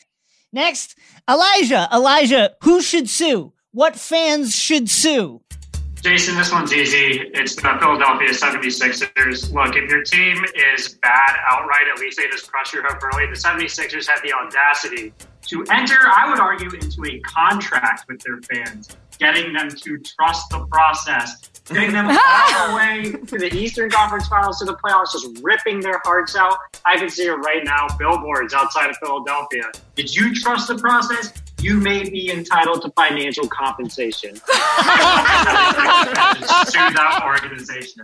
Next, 0.52 0.96
Elijah. 1.28 1.88
Elijah, 1.92 2.54
who 2.62 2.80
should 2.80 3.08
sue? 3.08 3.52
What 3.72 3.96
fans 3.96 4.54
should 4.54 4.88
sue? 4.88 5.40
Jason, 6.04 6.36
this 6.36 6.52
one's 6.52 6.72
easy. 6.72 7.30
It's 7.32 7.56
the 7.56 7.62
Philadelphia 7.80 8.28
76ers. 8.28 9.52
Look, 9.54 9.74
if 9.74 9.90
your 9.90 10.02
team 10.02 10.44
is 10.76 10.98
bad 11.00 11.36
outright, 11.48 11.88
at 11.90 11.98
least 11.98 12.18
they 12.18 12.28
just 12.28 12.52
crush 12.52 12.74
your 12.74 12.82
hope 12.86 13.02
early. 13.02 13.26
The 13.26 13.32
76ers 13.32 14.06
had 14.06 14.20
the 14.22 14.34
audacity 14.34 15.14
to 15.46 15.64
enter, 15.70 15.96
I 16.04 16.28
would 16.28 16.40
argue, 16.40 16.68
into 16.78 17.04
a 17.06 17.20
contract 17.20 18.04
with 18.06 18.20
their 18.20 18.38
fans, 18.42 18.94
getting 19.18 19.54
them 19.54 19.70
to 19.70 19.98
trust 19.98 20.50
the 20.50 20.66
process, 20.66 21.50
getting 21.72 21.92
them 21.92 22.06
all 22.08 22.68
the 22.68 22.74
way 22.76 23.12
to 23.26 23.38
the 23.38 23.54
Eastern 23.54 23.90
Conference 23.90 24.26
Finals 24.28 24.58
to 24.58 24.66
the 24.66 24.76
playoffs, 24.76 25.12
just 25.12 25.42
ripping 25.42 25.80
their 25.80 26.00
hearts 26.04 26.36
out. 26.36 26.58
I 26.84 26.96
can 26.98 27.08
see 27.08 27.26
it 27.26 27.32
right 27.32 27.64
now, 27.64 27.86
billboards 27.98 28.52
outside 28.52 28.90
of 28.90 28.96
Philadelphia. 28.98 29.70
Did 29.94 30.14
you 30.14 30.34
trust 30.34 30.68
the 30.68 30.76
process? 30.76 31.32
You 31.60 31.78
may 31.78 32.08
be 32.08 32.30
entitled 32.30 32.82
to 32.82 32.90
financial 32.90 33.48
compensation. 33.48 34.34
Sue 34.36 34.42
that 36.92 37.22
organization. 37.24 38.02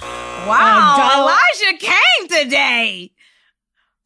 Wow, 0.00 0.94
dial- 0.96 1.28
Elijah 1.28 1.78
came 1.78 2.28
today. 2.44 3.12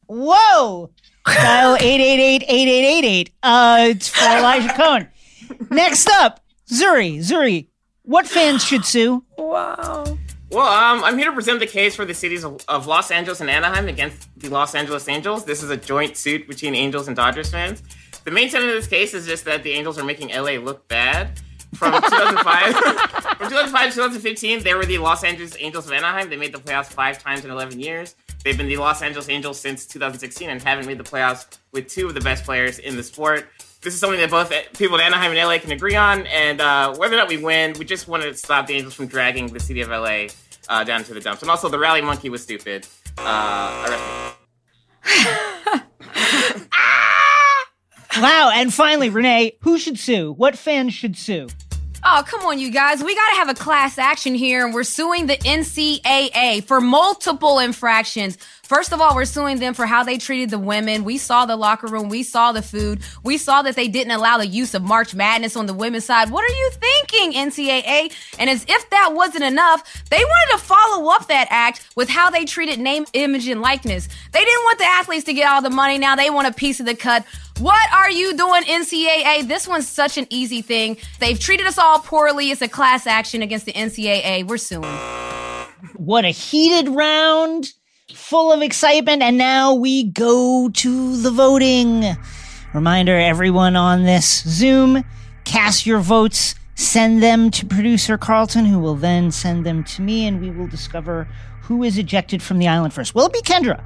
Whoa! 0.07 0.91
Dial 1.25 1.77
888-8888. 1.77 3.31
Uh, 3.41 3.77
it's 3.89 4.09
for 4.09 4.25
Elijah 4.25 4.73
Cohen. 4.73 5.07
Next 5.71 6.09
up, 6.09 6.41
Zuri. 6.69 7.19
Zuri, 7.19 7.67
what 8.05 8.27
fans 8.27 8.63
should 8.63 8.85
sue? 8.85 9.23
Wow. 9.37 10.17
Well, 10.51 10.67
um, 10.67 11.03
I'm 11.03 11.17
here 11.17 11.27
to 11.29 11.33
present 11.33 11.59
the 11.59 11.67
case 11.67 11.95
for 11.95 12.05
the 12.05 12.13
cities 12.13 12.45
of, 12.45 12.63
of 12.67 12.87
Los 12.87 13.11
Angeles 13.11 13.41
and 13.41 13.49
Anaheim 13.49 13.87
against 13.87 14.29
the 14.39 14.49
Los 14.49 14.75
Angeles 14.75 15.09
Angels. 15.09 15.43
This 15.43 15.63
is 15.63 15.69
a 15.69 15.77
joint 15.77 16.15
suit 16.15 16.47
between 16.47 16.75
Angels 16.75 17.07
and 17.07 17.15
Dodgers 17.15 17.49
fans. 17.49 17.81
The 18.23 18.31
main 18.31 18.49
tenet 18.49 18.69
of 18.69 18.75
this 18.75 18.87
case 18.87 19.13
is 19.13 19.25
just 19.25 19.45
that 19.45 19.63
the 19.63 19.71
Angels 19.71 19.97
are 19.97 20.03
making 20.03 20.29
LA 20.29 20.53
look 20.53 20.87
bad. 20.87 21.39
From 21.73 21.91
2005, 22.01 22.75
from 23.37 23.49
2005 23.49 23.89
to 23.89 23.95
2015, 23.95 24.63
they 24.63 24.73
were 24.75 24.85
the 24.85 24.97
Los 24.99 25.23
Angeles 25.23 25.57
Angels 25.59 25.87
of 25.87 25.91
Anaheim. 25.91 26.29
They 26.29 26.37
made 26.37 26.53
the 26.53 26.59
playoffs 26.59 26.85
five 26.85 27.21
times 27.21 27.43
in 27.43 27.51
11 27.51 27.79
years. 27.79 28.15
They've 28.43 28.55
been 28.55 28.67
the 28.67 28.77
Los 28.77 29.01
Angeles 29.01 29.27
Angels 29.27 29.59
since 29.59 29.85
2016 29.87 30.49
and 30.49 30.61
haven't 30.61 30.85
made 30.85 30.99
the 30.99 31.03
playoffs 31.03 31.57
with 31.73 31.87
two 31.87 32.07
of 32.07 32.13
the 32.13 32.21
best 32.21 32.45
players 32.45 32.79
in 32.79 32.95
the 32.95 33.03
sport. 33.03 33.49
This 33.85 33.93
is 33.93 33.99
something 33.99 34.19
that 34.19 34.31
both 34.31 34.51
people 34.73 34.97
in 34.97 35.01
Anaheim 35.03 35.29
and 35.29 35.39
LA 35.39 35.59
can 35.59 35.71
agree 35.71 35.95
on. 35.95 36.25
And 36.25 36.59
uh, 36.59 36.95
whether 36.95 37.13
or 37.13 37.19
not 37.19 37.27
we 37.27 37.37
win, 37.37 37.75
we 37.77 37.85
just 37.85 38.07
wanted 38.07 38.25
to 38.25 38.33
stop 38.33 38.65
the 38.65 38.73
Angels 38.73 38.95
from 38.95 39.05
dragging 39.05 39.45
the 39.53 39.59
city 39.59 39.81
of 39.81 39.89
LA 39.89 40.29
uh, 40.67 40.83
down 40.83 41.03
to 41.03 41.13
the 41.13 41.19
dumps. 41.19 41.43
And 41.43 41.51
also, 41.51 41.69
the 41.69 41.77
rally 41.77 42.01
monkey 42.01 42.31
was 42.31 42.41
stupid. 42.41 42.87
Uh, 43.19 43.85
arrest. 43.87 44.35
Wow, 48.17 48.49
and 48.53 48.73
finally, 48.73 49.09
Renee, 49.09 49.57
who 49.59 49.77
should 49.77 49.99
sue? 49.99 50.31
What 50.31 50.57
fans 50.57 50.93
should 50.93 51.17
sue? 51.17 51.49
Oh, 52.05 52.23
come 52.25 52.43
on, 52.43 52.59
you 52.59 52.71
guys. 52.71 53.03
We 53.03 53.13
got 53.13 53.29
to 53.31 53.35
have 53.35 53.49
a 53.49 53.53
class 53.53 53.97
action 53.97 54.35
here, 54.35 54.63
and 54.63 54.73
we're 54.73 54.85
suing 54.85 55.25
the 55.25 55.35
NCAA 55.35 56.63
for 56.63 56.79
multiple 56.79 57.59
infractions. 57.59 58.37
First 58.65 58.91
of 58.93 58.99
all, 58.99 59.13
we're 59.13 59.25
suing 59.25 59.59
them 59.59 59.75
for 59.75 59.85
how 59.85 60.03
they 60.03 60.17
treated 60.17 60.49
the 60.49 60.57
women. 60.57 61.03
We 61.03 61.19
saw 61.19 61.45
the 61.45 61.55
locker 61.55 61.85
room. 61.85 62.09
We 62.09 62.23
saw 62.23 62.51
the 62.51 62.63
food. 62.63 63.01
We 63.23 63.37
saw 63.37 63.61
that 63.61 63.75
they 63.75 63.87
didn't 63.87 64.11
allow 64.11 64.39
the 64.39 64.47
use 64.47 64.73
of 64.73 64.81
March 64.81 65.13
Madness 65.13 65.55
on 65.55 65.67
the 65.67 65.73
women's 65.73 66.05
side. 66.05 66.31
What 66.31 66.43
are 66.49 66.55
you 66.55 66.71
thinking, 66.71 67.33
NCAA? 67.33 68.11
And 68.39 68.49
as 68.49 68.65
if 68.67 68.89
that 68.89 69.11
wasn't 69.13 69.43
enough, 69.43 70.03
they 70.09 70.17
wanted 70.17 70.57
to 70.57 70.63
follow 70.65 71.11
up 71.11 71.27
that 71.27 71.47
act 71.51 71.87
with 71.95 72.09
how 72.09 72.31
they 72.31 72.43
treated 72.43 72.79
name, 72.79 73.05
image, 73.13 73.47
and 73.47 73.61
likeness. 73.61 74.09
They 74.31 74.43
didn't 74.43 74.63
want 74.63 74.79
the 74.79 74.85
athletes 74.85 75.25
to 75.25 75.33
get 75.33 75.47
all 75.47 75.61
the 75.61 75.69
money. 75.69 75.99
Now 75.99 76.15
they 76.15 76.31
want 76.31 76.47
a 76.47 76.53
piece 76.53 76.79
of 76.79 76.87
the 76.87 76.95
cut. 76.95 77.23
What 77.59 77.93
are 77.93 78.09
you 78.09 78.35
doing, 78.35 78.63
NCAA? 78.63 79.47
This 79.47 79.67
one's 79.67 79.87
such 79.87 80.17
an 80.17 80.25
easy 80.31 80.63
thing. 80.63 80.97
They've 81.19 81.39
treated 81.39 81.67
us 81.67 81.77
all 81.77 81.99
poorly. 81.99 82.49
It's 82.49 82.63
a 82.63 82.67
class 82.67 83.05
action 83.05 83.43
against 83.43 83.67
the 83.67 83.73
NCAA. 83.73 84.47
We're 84.47 84.57
suing. 84.57 84.89
What 85.97 86.25
a 86.25 86.29
heated 86.29 86.89
round, 86.89 87.71
full 88.13 88.51
of 88.51 88.61
excitement, 88.61 89.21
and 89.21 89.37
now 89.37 89.73
we 89.73 90.03
go 90.03 90.69
to 90.69 91.17
the 91.21 91.31
voting. 91.31 92.15
Reminder 92.73 93.17
everyone 93.17 93.75
on 93.75 94.03
this 94.03 94.43
Zoom, 94.43 95.03
cast 95.43 95.85
your 95.85 95.99
votes, 95.99 96.55
send 96.75 97.23
them 97.23 97.49
to 97.51 97.65
producer 97.65 98.17
Carlton, 98.17 98.65
who 98.65 98.79
will 98.79 98.95
then 98.95 99.31
send 99.31 99.65
them 99.65 99.83
to 99.85 100.01
me, 100.01 100.27
and 100.27 100.39
we 100.39 100.51
will 100.51 100.67
discover 100.67 101.27
who 101.63 101.83
is 101.83 101.97
ejected 101.97 102.43
from 102.43 102.59
the 102.59 102.67
island 102.67 102.93
first. 102.93 103.15
Will 103.15 103.25
it 103.25 103.33
be 103.33 103.41
Kendra, 103.41 103.83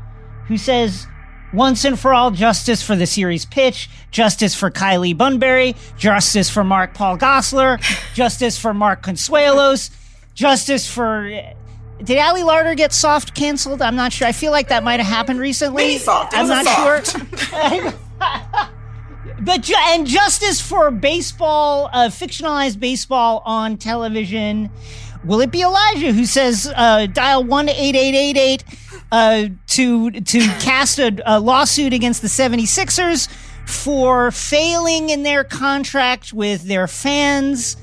who 0.48 0.58
says, 0.58 1.08
once 1.54 1.86
and 1.86 1.98
for 1.98 2.14
all 2.14 2.30
justice 2.30 2.84
for 2.84 2.96
the 2.96 3.08
series 3.08 3.46
pitch, 3.46 3.90
justice 4.12 4.54
for 4.54 4.70
Kylie 4.70 5.18
Bunbury, 5.18 5.76
justice 5.98 6.50
for 6.50 6.64
Mark 6.64 6.94
Paul 6.94 7.18
Gosselaar, 7.18 7.80
justice 8.14 8.60
for 8.60 8.74
Mark 8.74 9.02
Consuelos. 9.02 9.92
justice 10.36 10.92
for. 10.92 11.32
Did 12.04 12.18
Ali 12.18 12.42
Larter 12.44 12.78
get 12.78 12.94
soft 12.94 13.36
canceled? 13.36 13.82
I'm 13.82 13.96
not 13.96 14.14
sure. 14.14 14.28
I 14.28 14.32
feel 14.32 14.52
like 14.52 14.70
that 14.70 14.84
might 14.84 15.00
have 15.00 15.08
happened 15.08 15.40
recently. 15.40 15.84
Maybe 15.84 15.98
soft. 16.00 16.34
It 16.34 16.38
I'm 16.38 16.48
not 16.48 16.66
soft. 16.66 17.50
sure. 17.50 17.94
but 19.42 19.62
ju- 19.62 19.76
and 19.78 20.08
justice 20.08 20.62
for 20.62 20.92
baseball, 20.92 21.90
uh, 21.92 22.08
fictionalized 22.08 22.80
baseball 22.80 23.42
on 23.46 23.78
television. 23.78 24.70
Will 25.26 25.42
it 25.42 25.52
be 25.52 25.62
Elijah 25.62 26.14
who 26.14 26.26
says 26.26 26.72
uh, 26.74 27.06
dial 27.08 27.44
one 27.44 27.68
eight 27.68 27.96
eight 27.96 28.16
eight 28.16 28.38
eight 28.38 28.64
uh, 29.12 29.48
to 29.68 30.12
to 30.12 30.40
cast 30.62 31.00
a, 31.00 31.22
a 31.26 31.40
lawsuit 31.40 31.92
against 31.92 32.22
the 32.22 32.30
76ers 32.30 33.30
for 33.68 34.32
failing 34.32 35.10
in 35.10 35.24
their 35.24 35.44
contract 35.44 36.32
with 36.32 36.64
their 36.64 36.88
fans, 36.88 37.76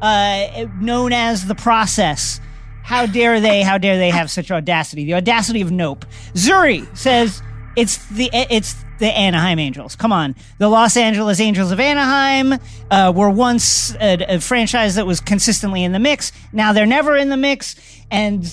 uh, 0.00 0.66
known 0.80 1.12
as 1.12 1.46
the 1.46 1.54
process? 1.56 2.40
How 2.84 3.06
dare 3.06 3.40
they? 3.40 3.62
How 3.62 3.78
dare 3.78 3.96
they 3.96 4.10
have 4.10 4.30
such 4.30 4.50
audacity? 4.50 5.06
The 5.06 5.14
audacity 5.14 5.62
of 5.62 5.70
Nope. 5.70 6.04
Zuri 6.34 6.86
says 6.96 7.42
it's 7.76 8.06
the 8.10 8.28
it's 8.32 8.76
the 8.98 9.06
Anaheim 9.06 9.58
Angels. 9.58 9.96
Come 9.96 10.12
on, 10.12 10.36
the 10.58 10.68
Los 10.68 10.96
Angeles 10.98 11.40
Angels 11.40 11.72
of 11.72 11.80
Anaheim 11.80 12.60
uh, 12.90 13.10
were 13.16 13.30
once 13.30 13.94
a, 13.96 14.34
a 14.34 14.38
franchise 14.38 14.96
that 14.96 15.06
was 15.06 15.20
consistently 15.20 15.82
in 15.82 15.92
the 15.92 15.98
mix. 15.98 16.30
Now 16.52 16.74
they're 16.74 16.84
never 16.84 17.16
in 17.16 17.30
the 17.30 17.38
mix. 17.38 17.74
And 18.10 18.46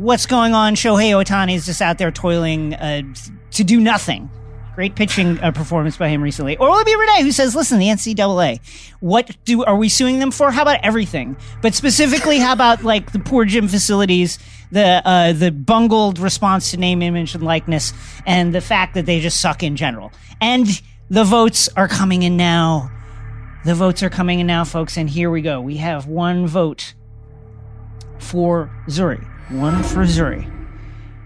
what's 0.00 0.26
going 0.26 0.54
on? 0.54 0.76
Shohei 0.76 1.10
Ohtani 1.12 1.56
is 1.56 1.66
just 1.66 1.82
out 1.82 1.98
there 1.98 2.12
toiling 2.12 2.74
uh, 2.74 3.02
to 3.50 3.64
do 3.64 3.80
nothing. 3.80 4.30
Great 4.74 4.94
pitching 4.94 5.38
uh, 5.40 5.50
performance 5.50 5.98
by 5.98 6.08
him 6.08 6.22
recently. 6.22 6.56
Or 6.56 6.70
will 6.70 6.78
it 6.78 6.86
be 6.86 6.96
Renee 6.96 7.22
who 7.22 7.32
says, 7.32 7.54
listen, 7.54 7.78
the 7.78 7.88
NCAA, 7.88 8.60
what 9.00 9.36
do, 9.44 9.62
are 9.64 9.76
we 9.76 9.90
suing 9.90 10.18
them 10.18 10.30
for? 10.30 10.50
How 10.50 10.62
about 10.62 10.80
everything? 10.82 11.36
But 11.60 11.74
specifically, 11.74 12.38
how 12.38 12.54
about 12.54 12.82
like 12.82 13.12
the 13.12 13.18
poor 13.18 13.44
gym 13.44 13.68
facilities, 13.68 14.38
the, 14.70 15.02
uh, 15.04 15.34
the 15.34 15.50
bungled 15.50 16.18
response 16.18 16.70
to 16.70 16.78
name, 16.78 17.02
image, 17.02 17.34
and 17.34 17.44
likeness, 17.44 17.92
and 18.24 18.54
the 18.54 18.62
fact 18.62 18.94
that 18.94 19.04
they 19.04 19.20
just 19.20 19.42
suck 19.42 19.62
in 19.62 19.76
general. 19.76 20.10
And 20.40 20.66
the 21.10 21.24
votes 21.24 21.68
are 21.76 21.88
coming 21.88 22.22
in 22.22 22.38
now. 22.38 22.90
The 23.66 23.74
votes 23.74 24.02
are 24.02 24.10
coming 24.10 24.40
in 24.40 24.46
now, 24.46 24.64
folks. 24.64 24.96
And 24.96 25.10
here 25.10 25.30
we 25.30 25.42
go. 25.42 25.60
We 25.60 25.76
have 25.76 26.06
one 26.06 26.46
vote 26.46 26.94
for 28.18 28.70
Zuri. 28.88 29.22
One 29.50 29.82
for 29.82 30.04
Zuri. 30.04 30.50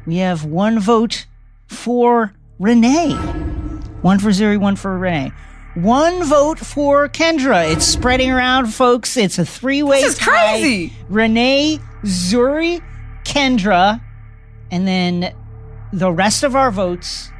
We 0.05 0.16
have 0.16 0.44
one 0.44 0.80
vote 0.80 1.26
for 1.68 2.34
Renee. 2.59 3.12
One 4.02 4.18
for 4.18 4.28
Zuri, 4.30 4.59
one 4.59 4.76
for 4.76 4.96
Renee. 4.98 5.32
One 5.74 6.24
vote 6.24 6.59
for 6.59 7.09
Kendra. 7.09 7.70
It's 7.70 7.86
spreading 7.86 8.30
around, 8.30 8.66
folks. 8.68 9.16
It's 9.16 9.38
a 9.38 9.44
three-way 9.44 10.00
This 10.00 10.14
is 10.14 10.18
tie. 10.18 10.52
crazy. 10.52 10.92
Renee, 11.09 11.80
Zuri, 12.04 12.80
Kendra, 13.24 14.00
and 14.70 14.88
then 14.88 15.34
the 15.92 16.11
rest 16.11 16.42
of 16.44 16.57
our 16.57 16.70
votes, 16.70 17.30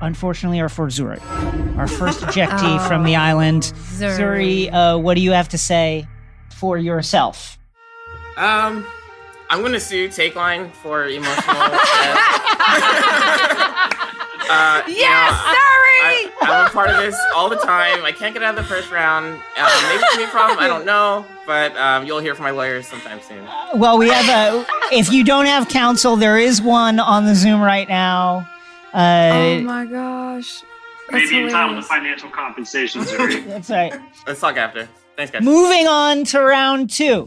unfortunately, 0.00 0.60
are 0.60 0.68
for 0.68 0.86
Zuri. 0.86 1.20
Our 1.76 1.88
first 1.88 2.20
ejectee 2.20 2.78
Oh. 2.80 2.88
from 2.88 3.02
the 3.04 3.16
island. 3.16 3.62
Zuri. 3.64 4.68
Zuri, 4.68 4.72
uh, 4.72 4.98
what 4.98 5.14
do 5.14 5.20
you 5.20 5.32
have 5.32 5.48
to 5.48 5.58
say 5.58 6.06
for 6.54 6.78
yourself? 6.78 7.58
Um, 8.36 8.86
I'm 9.50 9.62
gonna 9.62 9.80
sue 9.80 10.08
Take 10.08 10.36
Line 10.36 10.70
for 10.70 11.06
emotional. 11.08 11.56
uh, 14.50 14.82
you 14.88 14.94
Yes, 14.94 15.30
know, 15.30 15.36
sorry! 15.36 15.56
I, 16.02 16.32
I'm 16.42 16.66
a 16.66 16.70
part 16.70 16.90
of 16.90 16.96
this 16.98 17.16
all 17.34 17.48
the 17.48 17.56
time. 17.56 18.04
I 18.04 18.12
can't 18.12 18.32
get 18.34 18.42
out 18.42 18.56
of 18.58 18.62
the 18.64 18.68
first 18.68 18.90
round. 18.90 19.26
Um, 19.26 19.40
maybe 19.88 20.02
it's 20.02 20.16
me 20.18 20.26
problem. 20.26 20.58
I 20.58 20.66
don't 20.66 20.84
know, 20.84 21.24
but 21.46 21.76
um, 21.76 22.06
you'll 22.06 22.18
hear 22.20 22.34
from 22.34 22.44
my 22.44 22.50
lawyers 22.50 22.86
sometime 22.86 23.20
soon. 23.20 23.46
Well, 23.74 23.98
we 23.98 24.08
have 24.08 24.28
a. 24.28 24.66
If 24.92 25.12
you 25.12 25.24
don't 25.24 25.46
have 25.46 25.68
counsel, 25.68 26.16
there 26.16 26.38
is 26.38 26.60
one 26.62 26.98
on 27.00 27.26
the 27.26 27.34
Zoom 27.34 27.60
right 27.60 27.88
now. 27.88 28.48
Uh, 28.92 29.30
oh 29.32 29.60
my 29.62 29.84
gosh. 29.86 30.62
That's 31.10 31.24
Maybe 31.30 31.44
in 31.44 31.50
time 31.50 31.68
hilarious. 31.70 31.76
with 31.76 31.86
financial 31.86 32.30
compensation, 32.30 33.02
that's 33.48 33.68
right. 33.70 33.92
Let's 34.26 34.40
talk 34.40 34.56
after. 34.56 34.88
Thanks, 35.16 35.32
guys. 35.32 35.42
Moving 35.42 35.86
on 35.88 36.24
to 36.26 36.40
round 36.40 36.88
two. 36.90 37.26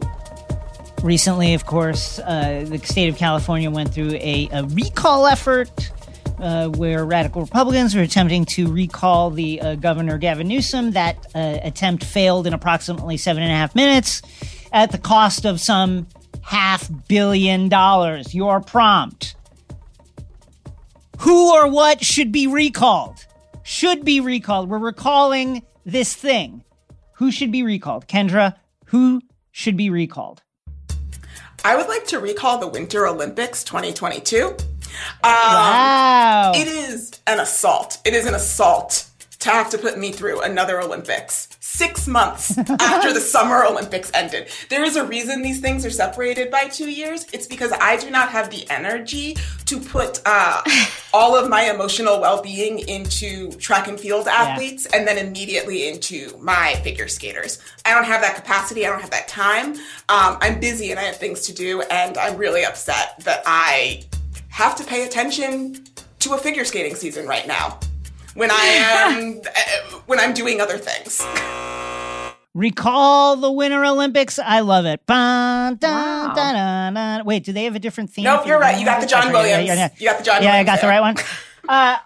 Recently, 1.02 1.52
of 1.52 1.66
course, 1.66 2.18
uh, 2.20 2.64
the 2.66 2.78
state 2.78 3.08
of 3.10 3.18
California 3.18 3.70
went 3.70 3.92
through 3.92 4.12
a, 4.14 4.48
a 4.52 4.64
recall 4.64 5.26
effort 5.26 5.70
uh, 6.38 6.68
where 6.68 7.04
radical 7.04 7.42
Republicans 7.42 7.94
were 7.94 8.02
attempting 8.02 8.44
to 8.44 8.70
recall 8.72 9.30
the 9.30 9.60
uh, 9.60 9.74
governor 9.76 10.18
Gavin 10.18 10.48
Newsom. 10.48 10.92
That 10.92 11.26
uh, 11.34 11.58
attempt 11.62 12.04
failed 12.04 12.46
in 12.46 12.52
approximately 12.52 13.16
seven 13.16 13.42
and 13.42 13.52
a 13.52 13.54
half 13.54 13.74
minutes 13.74 14.22
at 14.72 14.92
the 14.92 14.98
cost 14.98 15.44
of 15.44 15.60
some 15.60 16.06
half 16.42 16.90
billion 17.08 17.68
dollars. 17.68 18.34
Your 18.34 18.60
prompt. 18.60 19.36
Who 21.20 21.52
or 21.54 21.68
what 21.68 22.04
should 22.04 22.32
be 22.32 22.46
recalled? 22.46 23.24
Should 23.62 24.04
be 24.04 24.20
recalled. 24.20 24.68
We're 24.68 24.78
recalling 24.78 25.62
this 25.86 26.14
thing. 26.14 26.64
Who 27.14 27.30
should 27.30 27.52
be 27.52 27.62
recalled? 27.62 28.08
Kendra, 28.08 28.56
who 28.86 29.22
should 29.52 29.76
be 29.76 29.88
recalled? 29.88 30.42
I 31.64 31.76
would 31.76 31.88
like 31.88 32.06
to 32.08 32.18
recall 32.18 32.58
the 32.58 32.66
Winter 32.68 33.06
Olympics 33.06 33.64
2022. 33.64 34.54
Um, 35.22 35.30
Wow. 35.30 36.52
It 36.54 36.68
is 36.68 37.18
an 37.26 37.40
assault. 37.40 37.98
It 38.04 38.14
is 38.14 38.26
an 38.26 38.34
assault 38.34 39.08
to 39.40 39.50
have 39.50 39.68
to 39.70 39.78
put 39.78 39.98
me 39.98 40.10
through 40.10 40.40
another 40.40 40.80
Olympics 40.80 41.48
six 41.60 42.06
months 42.06 42.56
after 42.80 43.12
the 43.12 43.20
Summer 43.20 43.64
Olympics 43.64 44.10
ended. 44.14 44.48
There 44.70 44.84
is 44.84 44.96
a 44.96 45.04
reason 45.04 45.42
these 45.42 45.60
things 45.60 45.84
are 45.84 45.90
separated 45.90 46.50
by 46.50 46.64
two 46.68 46.88
years. 46.88 47.26
It's 47.32 47.46
because 47.46 47.72
I 47.72 47.96
do 47.98 48.10
not 48.10 48.30
have 48.30 48.48
the 48.48 48.64
energy 48.70 49.36
to 49.66 49.80
put 49.80 50.20
uh, 50.24 50.62
all 51.12 51.36
of 51.36 51.50
my 51.50 51.64
emotional 51.64 52.20
well 52.20 52.40
being 52.42 52.78
into 52.88 53.50
track 53.52 53.88
and 53.88 53.98
field 54.00 54.28
athletes 54.28 54.86
and 54.86 55.06
then 55.06 55.18
immediately 55.18 55.88
into 55.88 56.34
my 56.38 56.74
figure 56.84 57.08
skaters. 57.08 57.58
I 57.84 57.92
don't 57.92 58.04
have 58.04 58.22
that 58.22 58.36
capacity. 58.36 58.86
I 58.86 58.90
don't 58.90 59.00
have 59.00 59.10
that 59.10 59.28
time. 59.28 59.74
Um, 60.08 60.38
I'm 60.40 60.60
busy 60.60 60.90
and 60.90 60.98
I 61.00 61.02
have 61.04 61.16
things 61.18 61.42
to 61.48 61.52
do, 61.54 61.82
and 61.82 62.16
I'm 62.16 62.36
really 62.38 62.64
upset 62.64 63.18
that 63.24 63.42
I 63.44 64.04
have 64.54 64.76
to 64.76 64.84
pay 64.84 65.04
attention 65.04 65.84
to 66.20 66.32
a 66.34 66.38
figure 66.38 66.64
skating 66.64 66.94
season 66.94 67.26
right 67.26 67.46
now 67.46 67.78
when 68.34 68.50
I 68.52 68.64
am 68.64 69.40
uh, 69.46 69.98
when 70.06 70.20
I'm 70.20 70.32
doing 70.32 70.60
other 70.60 70.78
things. 70.78 71.20
Recall 72.54 73.34
the 73.36 73.50
Winter 73.50 73.84
Olympics. 73.84 74.38
I 74.38 74.60
love 74.60 74.86
it. 74.86 75.04
Ba, 75.06 75.76
da, 75.76 75.88
Wow. 75.88 76.32
da, 76.34 76.52
da, 76.52 76.90
da. 76.90 77.22
Wait, 77.24 77.42
do 77.42 77.52
they 77.52 77.64
have 77.64 77.74
a 77.74 77.80
different 77.80 78.10
theme? 78.10 78.24
Nope, 78.24 78.46
you're 78.46 78.60
right. 78.60 78.78
You 78.78 78.84
got 78.84 79.00
the 79.00 79.08
John 79.08 79.22
That's 79.32 79.34
right. 79.34 79.46
Yeah, 79.48 79.58
Williams. 79.58 79.66
yeah, 79.68 79.74
yeah. 79.74 79.88
You 79.98 80.08
got 80.08 80.18
the 80.18 80.24
John 80.24 80.34
Williams. 80.36 80.44
Yeah, 80.44 80.50
I 80.50 80.62
Williams 80.62 80.66
got 80.66 80.80
the 80.80 80.86
right 80.86 81.00
one. 81.00 81.16
Uh, 81.68 81.96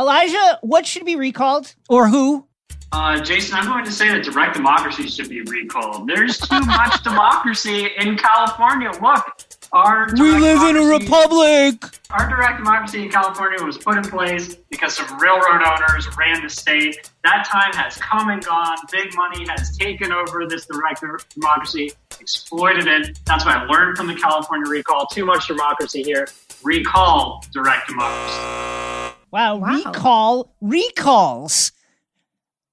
Elijah, 0.00 0.58
what 0.62 0.86
should 0.86 1.04
be 1.04 1.16
recalled 1.16 1.74
or 1.88 2.06
who? 2.08 2.46
Uh, 2.92 3.20
Jason, 3.20 3.58
I'm 3.58 3.66
going 3.66 3.84
to 3.84 3.90
say 3.92 4.08
that 4.08 4.22
direct 4.22 4.54
democracy 4.54 5.08
should 5.08 5.28
be 5.28 5.42
recalled. 5.42 6.08
There's 6.08 6.38
too 6.38 6.60
much 6.60 7.02
democracy 7.02 7.88
in 7.98 8.16
California. 8.16 8.92
Look, 9.02 9.24
our 9.72 10.06
in 10.08 10.76
a 10.76 10.84
republic. 10.84 11.82
Our 12.10 12.28
direct 12.28 12.58
democracy 12.58 13.02
in 13.02 13.10
California 13.10 13.62
was 13.62 13.76
put 13.78 13.96
in 13.98 14.02
place 14.04 14.54
because 14.70 14.94
some 14.96 15.18
railroad 15.18 15.62
owners 15.62 16.08
ran 16.16 16.42
the 16.42 16.48
state. 16.48 17.10
That 17.24 17.46
time 17.46 17.72
has 17.74 17.96
come 17.98 18.30
and 18.30 18.42
gone. 18.44 18.76
Big 18.90 19.14
money 19.14 19.46
has 19.48 19.76
taken 19.76 20.12
over 20.12 20.46
this 20.46 20.66
direct 20.66 21.02
democracy, 21.34 21.92
exploited 22.20 22.86
it. 22.86 23.18
That's 23.26 23.44
what 23.44 23.56
I 23.56 23.64
learned 23.64 23.96
from 23.98 24.06
the 24.06 24.14
California 24.14 24.70
recall. 24.70 25.06
Too 25.06 25.26
much 25.26 25.46
democracy 25.48 26.02
here. 26.02 26.26
Recall 26.62 27.44
direct 27.52 27.88
democracy. 27.88 29.14
Wow, 29.30 29.56
Wow. 29.56 29.82
recall 29.84 30.54
recalls. 30.62 31.72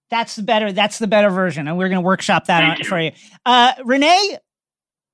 That's 0.09 0.35
the 0.37 0.43
better. 0.43 0.71
That's 0.71 0.99
the 0.99 1.07
better 1.07 1.29
version, 1.29 1.67
and 1.67 1.77
we're 1.77 1.89
going 1.89 1.97
to 2.01 2.05
workshop 2.05 2.45
that 2.45 2.61
Thank 2.61 2.71
on, 2.71 2.77
you. 2.79 2.85
for 2.85 3.01
you. 3.01 3.11
Uh, 3.45 3.73
Renee, 3.83 4.37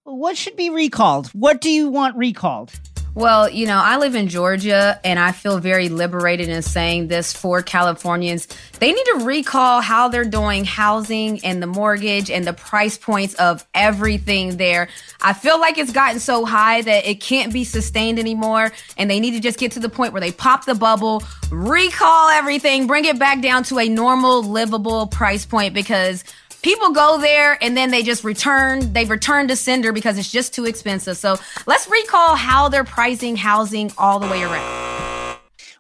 what 0.03 0.37
should 0.37 0.55
be 0.55 0.69
recalled? 0.69 1.27
What 1.27 1.61
do 1.61 1.69
you 1.69 1.89
want 1.89 2.17
recalled? 2.17 2.71
Well, 3.13 3.49
you 3.49 3.67
know, 3.67 3.75
I 3.75 3.97
live 3.97 4.15
in 4.15 4.29
Georgia 4.29 4.97
and 5.03 5.19
I 5.19 5.33
feel 5.33 5.59
very 5.59 5.89
liberated 5.89 6.47
in 6.47 6.61
saying 6.61 7.09
this 7.09 7.33
for 7.33 7.61
Californians. 7.61 8.47
They 8.79 8.93
need 8.93 9.03
to 9.03 9.25
recall 9.25 9.81
how 9.81 10.07
they're 10.07 10.23
doing 10.23 10.63
housing 10.63 11.43
and 11.43 11.61
the 11.61 11.67
mortgage 11.67 12.31
and 12.31 12.47
the 12.47 12.53
price 12.53 12.97
points 12.97 13.33
of 13.33 13.67
everything 13.73 14.55
there. 14.55 14.87
I 15.21 15.33
feel 15.33 15.59
like 15.59 15.77
it's 15.77 15.91
gotten 15.91 16.21
so 16.21 16.45
high 16.45 16.83
that 16.83 17.05
it 17.05 17.19
can't 17.19 17.51
be 17.51 17.65
sustained 17.65 18.17
anymore 18.17 18.71
and 18.97 19.11
they 19.11 19.19
need 19.19 19.31
to 19.31 19.41
just 19.41 19.59
get 19.59 19.73
to 19.73 19.81
the 19.81 19.89
point 19.89 20.13
where 20.13 20.21
they 20.21 20.31
pop 20.31 20.63
the 20.63 20.75
bubble, 20.75 21.21
recall 21.51 22.29
everything, 22.29 22.87
bring 22.87 23.03
it 23.03 23.19
back 23.19 23.41
down 23.41 23.63
to 23.63 23.77
a 23.77 23.89
normal 23.89 24.41
livable 24.41 25.07
price 25.07 25.45
point 25.45 25.73
because 25.73 26.23
people 26.61 26.91
go 26.91 27.19
there 27.19 27.57
and 27.63 27.75
then 27.75 27.91
they 27.91 28.03
just 28.03 28.23
return 28.23 28.93
they 28.93 29.05
return 29.05 29.47
to 29.47 29.55
sender 29.55 29.91
because 29.91 30.17
it's 30.17 30.31
just 30.31 30.53
too 30.53 30.65
expensive 30.65 31.17
so 31.17 31.37
let's 31.65 31.87
recall 31.89 32.35
how 32.35 32.69
they're 32.69 32.83
pricing 32.83 33.35
housing 33.35 33.91
all 33.97 34.19
the 34.19 34.27
way 34.27 34.43
around 34.43 34.91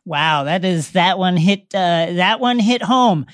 Wow, 0.05 0.45
that 0.45 0.65
is 0.65 0.91
that 0.91 1.19
one 1.19 1.37
hit. 1.37 1.73
Uh, 1.73 2.13
that 2.13 2.39
one 2.39 2.59
hit 2.59 2.81
home. 2.81 3.27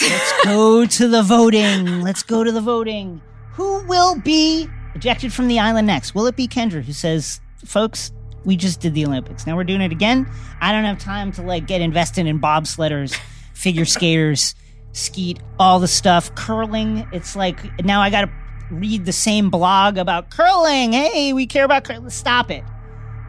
Let's 0.00 0.44
go 0.44 0.86
to 0.98 1.08
the 1.08 1.22
voting. 1.22 2.02
Let's 2.02 2.22
go 2.22 2.44
to 2.44 2.52
the 2.52 2.60
voting. 2.60 3.22
Who 3.52 3.84
will 3.86 4.20
be 4.20 4.68
ejected 4.94 5.32
from 5.32 5.48
the 5.48 5.58
island 5.58 5.86
next? 5.86 6.14
Will 6.14 6.26
it 6.26 6.36
be 6.36 6.46
Kendra 6.46 6.82
who 6.82 6.92
says, 6.92 7.40
folks, 7.64 8.12
we 8.44 8.56
just 8.56 8.80
did 8.80 8.94
the 8.94 9.04
Olympics. 9.04 9.46
Now 9.46 9.56
we're 9.56 9.64
doing 9.64 9.80
it 9.80 9.92
again. 9.92 10.30
I 10.60 10.72
don't 10.72 10.84
have 10.84 10.98
time 10.98 11.32
to 11.32 11.42
like 11.42 11.66
get 11.66 11.80
invested 11.80 12.26
in 12.26 12.40
bobsledders, 12.40 13.18
figure 13.54 13.84
skaters, 13.84 14.54
skeet, 14.92 15.40
all 15.58 15.80
the 15.80 15.88
stuff, 15.88 16.34
curling. 16.34 17.06
It's 17.12 17.36
like 17.36 17.84
now 17.84 18.00
I 18.00 18.10
got 18.10 18.22
to 18.22 18.30
read 18.70 19.04
the 19.04 19.12
same 19.12 19.50
blog 19.50 19.98
about 19.98 20.30
curling. 20.30 20.92
Hey, 20.92 21.32
we 21.32 21.46
care 21.46 21.64
about 21.64 21.84
curling. 21.84 22.10
Stop 22.10 22.50
it. 22.50 22.64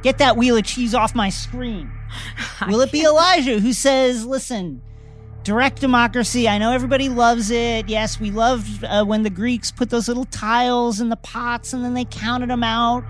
Get 0.04 0.18
that 0.18 0.38
wheel 0.38 0.58
of 0.58 0.64
cheese 0.64 0.96
off 0.96 1.14
my 1.14 1.30
screen. 1.30 1.92
Will 2.68 2.82
it 2.82 2.92
be 2.92 3.04
Elijah 3.04 3.60
who 3.60 3.74
says, 3.74 4.26
listen, 4.26 4.82
direct 5.44 5.80
democracy, 5.82 6.48
I 6.48 6.58
know 6.58 6.72
everybody 6.72 7.10
loves 7.10 7.52
it. 7.52 7.90
Yes, 7.90 8.20
we 8.20 8.32
loved 8.32 8.84
uh, 8.84 9.06
when 9.06 9.24
the 9.24 9.30
Greeks 9.30 9.72
put 9.72 9.90
those 9.90 10.08
little 10.08 10.26
tiles 10.26 11.00
in 11.00 11.10
the 11.10 11.16
pots 11.16 11.74
and 11.74 11.84
then 11.84 11.94
they 11.94 12.06
counted 12.06 12.50
them 12.50 12.64
out, 12.64 13.04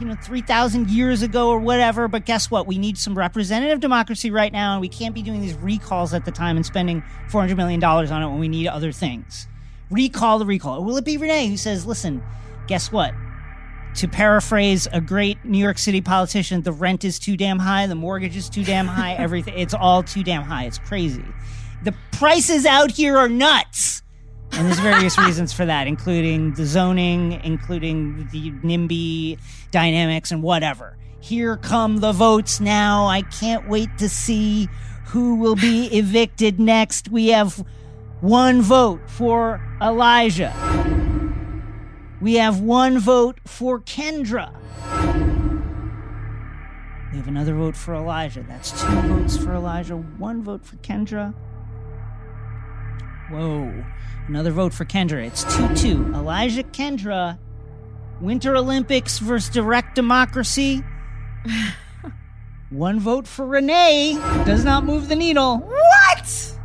you 0.00 0.06
know, 0.06 0.16
3,000 0.22 0.90
years 0.90 1.22
ago 1.22 1.50
or 1.50 1.58
whatever. 1.58 2.08
But 2.08 2.24
guess 2.24 2.50
what? 2.50 2.66
We 2.66 2.78
need 2.78 2.98
some 2.98 3.16
representative 3.16 3.80
democracy 3.80 4.30
right 4.30 4.52
now, 4.52 4.72
and 4.72 4.80
we 4.80 4.88
can't 4.88 5.14
be 5.14 5.22
doing 5.22 5.40
these 5.40 5.54
recalls 5.54 6.14
at 6.14 6.24
the 6.24 6.32
time 6.32 6.56
and 6.56 6.64
spending 6.64 7.02
$400 7.30 7.56
million 7.56 7.82
on 7.84 8.22
it 8.22 8.28
when 8.28 8.38
we 8.38 8.48
need 8.48 8.66
other 8.66 8.92
things. 8.92 9.46
Recall 9.90 10.38
the 10.38 10.46
recall. 10.46 10.78
Or 10.78 10.84
will 10.84 10.96
it 10.96 11.04
be 11.04 11.16
Renee 11.16 11.48
who 11.48 11.56
says, 11.56 11.86
listen, 11.86 12.22
guess 12.66 12.90
what? 12.90 13.12
to 13.94 14.08
paraphrase 14.08 14.86
a 14.92 15.00
great 15.00 15.44
New 15.44 15.58
York 15.58 15.78
City 15.78 16.00
politician, 16.00 16.62
the 16.62 16.72
rent 16.72 17.04
is 17.04 17.18
too 17.18 17.36
damn 17.36 17.58
high, 17.58 17.86
the 17.86 17.94
mortgage 17.94 18.36
is 18.36 18.48
too 18.48 18.64
damn 18.64 18.86
high, 18.86 19.14
everything, 19.18 19.58
it's 19.58 19.74
all 19.74 20.02
too 20.02 20.22
damn 20.22 20.42
high. 20.42 20.64
It's 20.64 20.78
crazy. 20.78 21.24
The 21.82 21.94
prices 22.12 22.66
out 22.66 22.90
here 22.90 23.16
are 23.16 23.28
nuts. 23.28 24.02
And 24.52 24.66
there's 24.66 24.80
various 24.80 25.16
reasons 25.16 25.52
for 25.52 25.64
that, 25.64 25.86
including 25.86 26.54
the 26.54 26.66
zoning, 26.66 27.40
including 27.44 28.28
the 28.32 28.50
NIMBY 28.50 29.38
dynamics 29.70 30.32
and 30.32 30.42
whatever. 30.42 30.98
Here 31.20 31.56
come 31.56 31.98
the 31.98 32.12
votes 32.12 32.60
now. 32.60 33.06
I 33.06 33.22
can't 33.22 33.68
wait 33.68 33.96
to 33.98 34.08
see 34.08 34.68
who 35.06 35.36
will 35.36 35.56
be 35.56 35.86
evicted 35.86 36.60
next. 36.60 37.08
We 37.10 37.28
have 37.28 37.64
one 38.20 38.60
vote 38.62 39.08
for 39.08 39.60
Elijah. 39.80 40.54
We 42.20 42.34
have 42.34 42.60
one 42.60 42.98
vote 42.98 43.40
for 43.46 43.80
Kendra. 43.80 44.52
We 47.10 47.16
have 47.16 47.28
another 47.28 47.54
vote 47.54 47.76
for 47.76 47.94
Elijah. 47.94 48.42
That's 48.42 48.70
two 48.80 49.00
votes 49.02 49.36
for 49.36 49.54
Elijah, 49.54 49.96
one 49.96 50.42
vote 50.42 50.64
for 50.64 50.76
Kendra. 50.76 51.34
Whoa. 53.30 53.84
Another 54.28 54.50
vote 54.50 54.72
for 54.74 54.84
Kendra. 54.84 55.26
It's 55.26 55.44
2 55.56 55.74
2. 55.74 56.14
Elijah 56.14 56.62
Kendra. 56.62 57.38
Winter 58.20 58.56
Olympics 58.56 59.18
versus 59.18 59.48
direct 59.50 59.94
democracy. 59.94 60.82
One 62.70 63.00
vote 63.00 63.26
for 63.26 63.46
Renee. 63.46 64.14
Does 64.44 64.64
not 64.64 64.84
move 64.84 65.08
the 65.08 65.16
needle. 65.16 65.58
What? 65.58 66.56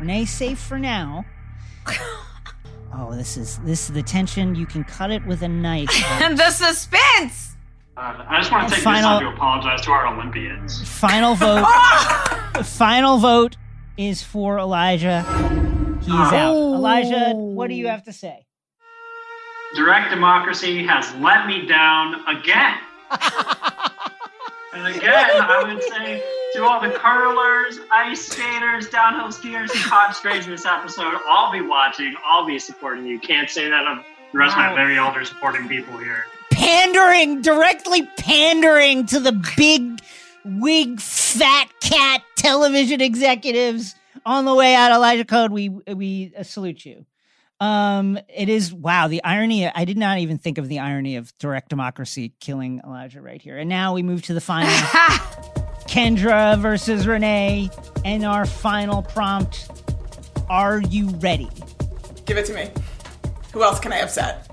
Renee 0.00 0.24
safe 0.24 0.58
for 0.58 0.78
now. 0.78 1.24
Oh, 2.92 3.14
this 3.14 3.36
is 3.36 3.58
this 3.58 3.88
is 3.88 3.94
the 3.94 4.02
tension. 4.02 4.56
You 4.56 4.66
can 4.66 4.82
cut 4.82 5.12
it 5.12 5.24
with 5.24 5.42
a 5.42 5.48
knife. 5.48 5.90
and 6.20 6.36
the 6.36 6.50
suspense. 6.50 7.54
Uh, 7.96 8.24
I 8.28 8.38
just 8.40 8.50
want 8.50 8.68
to 8.68 8.74
take 8.74 8.82
Final- 8.82 9.20
this 9.20 9.20
time 9.20 9.30
to 9.30 9.36
apologize 9.36 9.80
to 9.82 9.90
our 9.92 10.08
Olympians. 10.08 10.88
Final 10.98 11.36
vote. 11.36 11.64
final 12.64 13.18
vote 13.18 13.56
is 13.96 14.24
for 14.24 14.58
Elijah. 14.58 15.24
He's 16.00 16.10
ah. 16.10 16.34
out. 16.34 16.54
Oh. 16.54 16.74
Elijah, 16.74 17.34
what 17.34 17.68
do 17.68 17.74
you 17.74 17.88
have 17.88 18.04
to 18.04 18.12
say? 18.12 18.46
Direct 19.76 20.10
democracy 20.10 20.84
has 20.86 21.14
let 21.16 21.46
me 21.46 21.66
down 21.66 22.14
again. 22.26 22.78
and 24.72 24.96
again, 24.96 25.30
I 25.32 25.62
would 25.66 25.82
say 25.82 26.22
to 26.54 26.64
all 26.64 26.80
the 26.80 26.90
curlers, 26.90 27.78
ice 27.92 28.26
skaters, 28.26 28.88
downhill 28.88 29.28
skiers, 29.28 29.70
and 29.72 29.80
caught 29.84 30.16
strays 30.16 30.46
in 30.46 30.50
this 30.52 30.66
episode, 30.66 31.14
I'll 31.28 31.52
be 31.52 31.60
watching, 31.60 32.14
I'll 32.24 32.46
be 32.46 32.58
supporting 32.58 33.06
you. 33.06 33.20
Can't 33.20 33.48
say 33.48 33.68
that 33.68 33.86
of 33.86 34.04
the 34.32 34.38
rest 34.38 34.56
Wow. 34.56 34.70
of 34.70 34.76
my 34.76 34.82
very 34.82 34.98
elder 34.98 35.24
supporting 35.24 35.68
people 35.68 35.96
here. 35.98 36.24
Pandering, 36.50 37.40
directly 37.42 38.08
pandering 38.16 39.06
to 39.06 39.20
the 39.20 39.32
big 39.56 40.00
wig 40.44 41.00
fat 41.00 41.68
cat 41.80 42.22
television 42.36 43.00
executives 43.00 43.94
on 44.24 44.44
the 44.44 44.54
way 44.54 44.74
out. 44.74 44.92
Elijah 44.92 45.24
Cohen, 45.24 45.52
we 45.52 45.68
we 45.68 46.32
uh, 46.36 46.42
salute 46.42 46.84
you. 46.84 47.06
Um, 47.60 48.18
it 48.34 48.48
is 48.48 48.72
wow. 48.72 49.08
The 49.08 49.22
irony. 49.22 49.68
I 49.68 49.84
did 49.84 49.98
not 49.98 50.18
even 50.18 50.38
think 50.38 50.58
of 50.58 50.68
the 50.68 50.78
irony 50.78 51.16
of 51.16 51.36
direct 51.38 51.68
democracy 51.68 52.32
killing 52.40 52.80
Elijah 52.84 53.20
right 53.20 53.40
here. 53.40 53.58
And 53.58 53.68
now 53.68 53.94
we 53.94 54.02
move 54.02 54.22
to 54.22 54.34
the 54.34 54.40
final. 54.40 54.70
Kendra 55.90 56.56
versus 56.56 57.06
Renee, 57.06 57.68
and 58.04 58.24
our 58.24 58.46
final 58.46 59.02
prompt. 59.02 59.68
Are 60.48 60.80
you 60.80 61.08
ready? 61.16 61.48
Give 62.26 62.36
it 62.36 62.46
to 62.46 62.54
me. 62.54 62.70
Who 63.52 63.62
else 63.62 63.80
can 63.80 63.92
I 63.92 63.98
upset? 63.98 64.46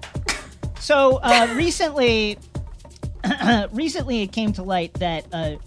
So 0.79 1.17
uh, 1.17 1.53
recently, 1.55 2.39
recently 3.71 4.23
it 4.23 4.31
came 4.31 4.51
to 4.53 4.63
light 4.63 4.93
that 4.95 5.27
uh, 5.31 5.57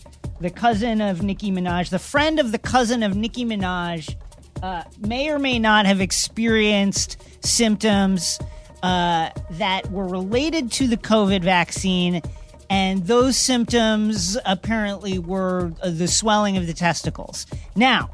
the 0.41 0.51
cousin 0.51 1.01
of 1.01 1.22
Nicki 1.22 1.53
Minaj, 1.53 1.91
the 1.91 1.99
friend 1.99 2.41
of 2.41 2.51
the 2.51 2.59
cousin 2.59 3.03
of 3.03 3.14
Nicki 3.14 3.45
Minaj, 3.45 4.16
uh, 4.62 4.82
may 4.99 5.30
or 5.30 5.38
may 5.38 5.59
not 5.59 5.86
have 5.86 6.01
experienced 6.01 7.22
symptoms 7.45 8.38
uh, 8.82 9.30
that 9.51 9.91
were 9.91 10.07
related 10.07 10.72
to 10.72 10.86
the 10.86 10.97
COVID 10.97 11.43
vaccine. 11.43 12.22
And 12.70 13.07
those 13.07 13.36
symptoms 13.36 14.38
apparently 14.47 15.18
were 15.18 15.72
uh, 15.82 15.91
the 15.91 16.09
swelling 16.09 16.57
of 16.57 16.66
the 16.66 16.72
testicles. 16.72 17.47
Now, 17.74 18.11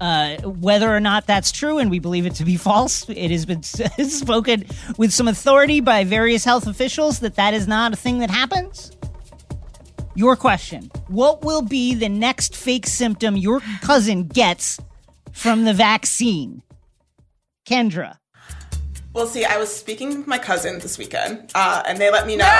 uh, 0.00 0.36
whether 0.42 0.94
or 0.94 1.00
not 1.00 1.26
that's 1.26 1.50
true, 1.50 1.78
and 1.78 1.90
we 1.90 1.98
believe 1.98 2.26
it 2.26 2.34
to 2.34 2.44
be 2.44 2.56
false, 2.56 3.08
it 3.08 3.30
has 3.30 3.46
been 3.46 3.62
spoken 3.62 4.66
with 4.98 5.12
some 5.12 5.26
authority 5.26 5.80
by 5.80 6.04
various 6.04 6.44
health 6.44 6.66
officials 6.66 7.20
that 7.20 7.36
that 7.36 7.54
is 7.54 7.66
not 7.66 7.92
a 7.92 7.96
thing 7.96 8.18
that 8.18 8.30
happens. 8.30 8.92
Your 10.16 10.34
question 10.34 10.90
What 11.08 11.44
will 11.44 11.60
be 11.60 11.94
the 11.94 12.08
next 12.08 12.56
fake 12.56 12.86
symptom 12.86 13.36
your 13.36 13.60
cousin 13.82 14.26
gets 14.28 14.80
from 15.32 15.64
the 15.64 15.74
vaccine? 15.74 16.62
Kendra. 17.68 18.16
Well, 19.12 19.26
see, 19.26 19.44
I 19.44 19.58
was 19.58 19.74
speaking 19.74 20.16
with 20.16 20.26
my 20.26 20.38
cousin 20.38 20.78
this 20.78 20.96
weekend, 20.96 21.50
uh, 21.54 21.82
and 21.86 21.98
they 21.98 22.10
let 22.10 22.26
me 22.26 22.36
know 22.36 22.44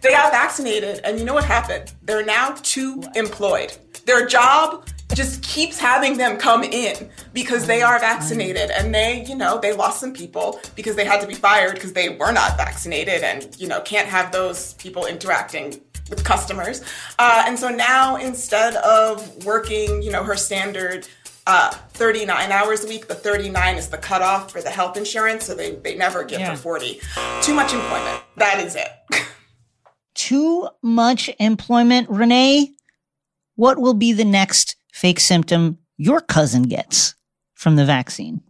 they 0.00 0.10
got 0.10 0.32
vaccinated, 0.32 1.00
and 1.04 1.18
you 1.18 1.24
know 1.24 1.34
what 1.34 1.44
happened? 1.44 1.92
They're 2.02 2.24
now 2.24 2.56
too 2.62 3.04
employed. 3.14 3.76
Their 4.04 4.26
job 4.26 4.88
just 5.14 5.42
keeps 5.42 5.78
having 5.78 6.18
them 6.18 6.36
come 6.36 6.62
in 6.64 7.08
because 7.32 7.66
they 7.66 7.82
are 7.82 7.98
vaccinated, 7.98 8.70
and 8.70 8.94
they, 8.94 9.24
you 9.26 9.34
know, 9.34 9.58
they 9.58 9.72
lost 9.72 10.00
some 10.00 10.12
people 10.12 10.60
because 10.74 10.96
they 10.96 11.04
had 11.04 11.20
to 11.20 11.26
be 11.26 11.34
fired 11.34 11.74
because 11.74 11.92
they 11.92 12.10
were 12.10 12.32
not 12.32 12.56
vaccinated, 12.56 13.22
and 13.22 13.54
you 13.58 13.68
know, 13.68 13.80
can't 13.80 14.08
have 14.08 14.32
those 14.32 14.74
people 14.74 15.06
interacting 15.06 15.80
with 16.10 16.22
customers. 16.24 16.82
Uh, 17.18 17.44
and 17.46 17.58
so 17.58 17.68
now, 17.68 18.16
instead 18.16 18.74
of 18.76 19.44
working, 19.44 20.02
you 20.02 20.10
know, 20.10 20.22
her 20.22 20.36
standard 20.36 21.08
uh, 21.48 21.70
39 21.70 22.50
hours 22.50 22.84
a 22.84 22.88
week. 22.88 23.06
The 23.06 23.14
39 23.14 23.76
is 23.76 23.88
the 23.88 23.98
cutoff 23.98 24.50
for 24.50 24.60
the 24.60 24.70
health 24.70 24.96
insurance, 24.96 25.44
so 25.44 25.54
they, 25.54 25.76
they 25.76 25.94
never 25.94 26.24
get 26.24 26.40
Yeah. 26.40 26.54
for 26.54 26.60
40. 26.60 27.00
Too 27.42 27.54
much 27.54 27.72
employment. 27.72 28.20
That 28.36 28.58
is 28.60 28.74
it. 28.74 28.88
Too 30.14 30.68
much 30.82 31.30
employment. 31.38 32.08
Renee, 32.10 32.72
what 33.54 33.78
will 33.78 33.94
be 33.94 34.12
the 34.12 34.24
next 34.24 34.75
fake 34.96 35.20
symptom 35.20 35.76
your 35.98 36.22
cousin 36.22 36.62
gets 36.62 37.14
from 37.54 37.76
the 37.76 37.84
vaccine? 37.84 38.40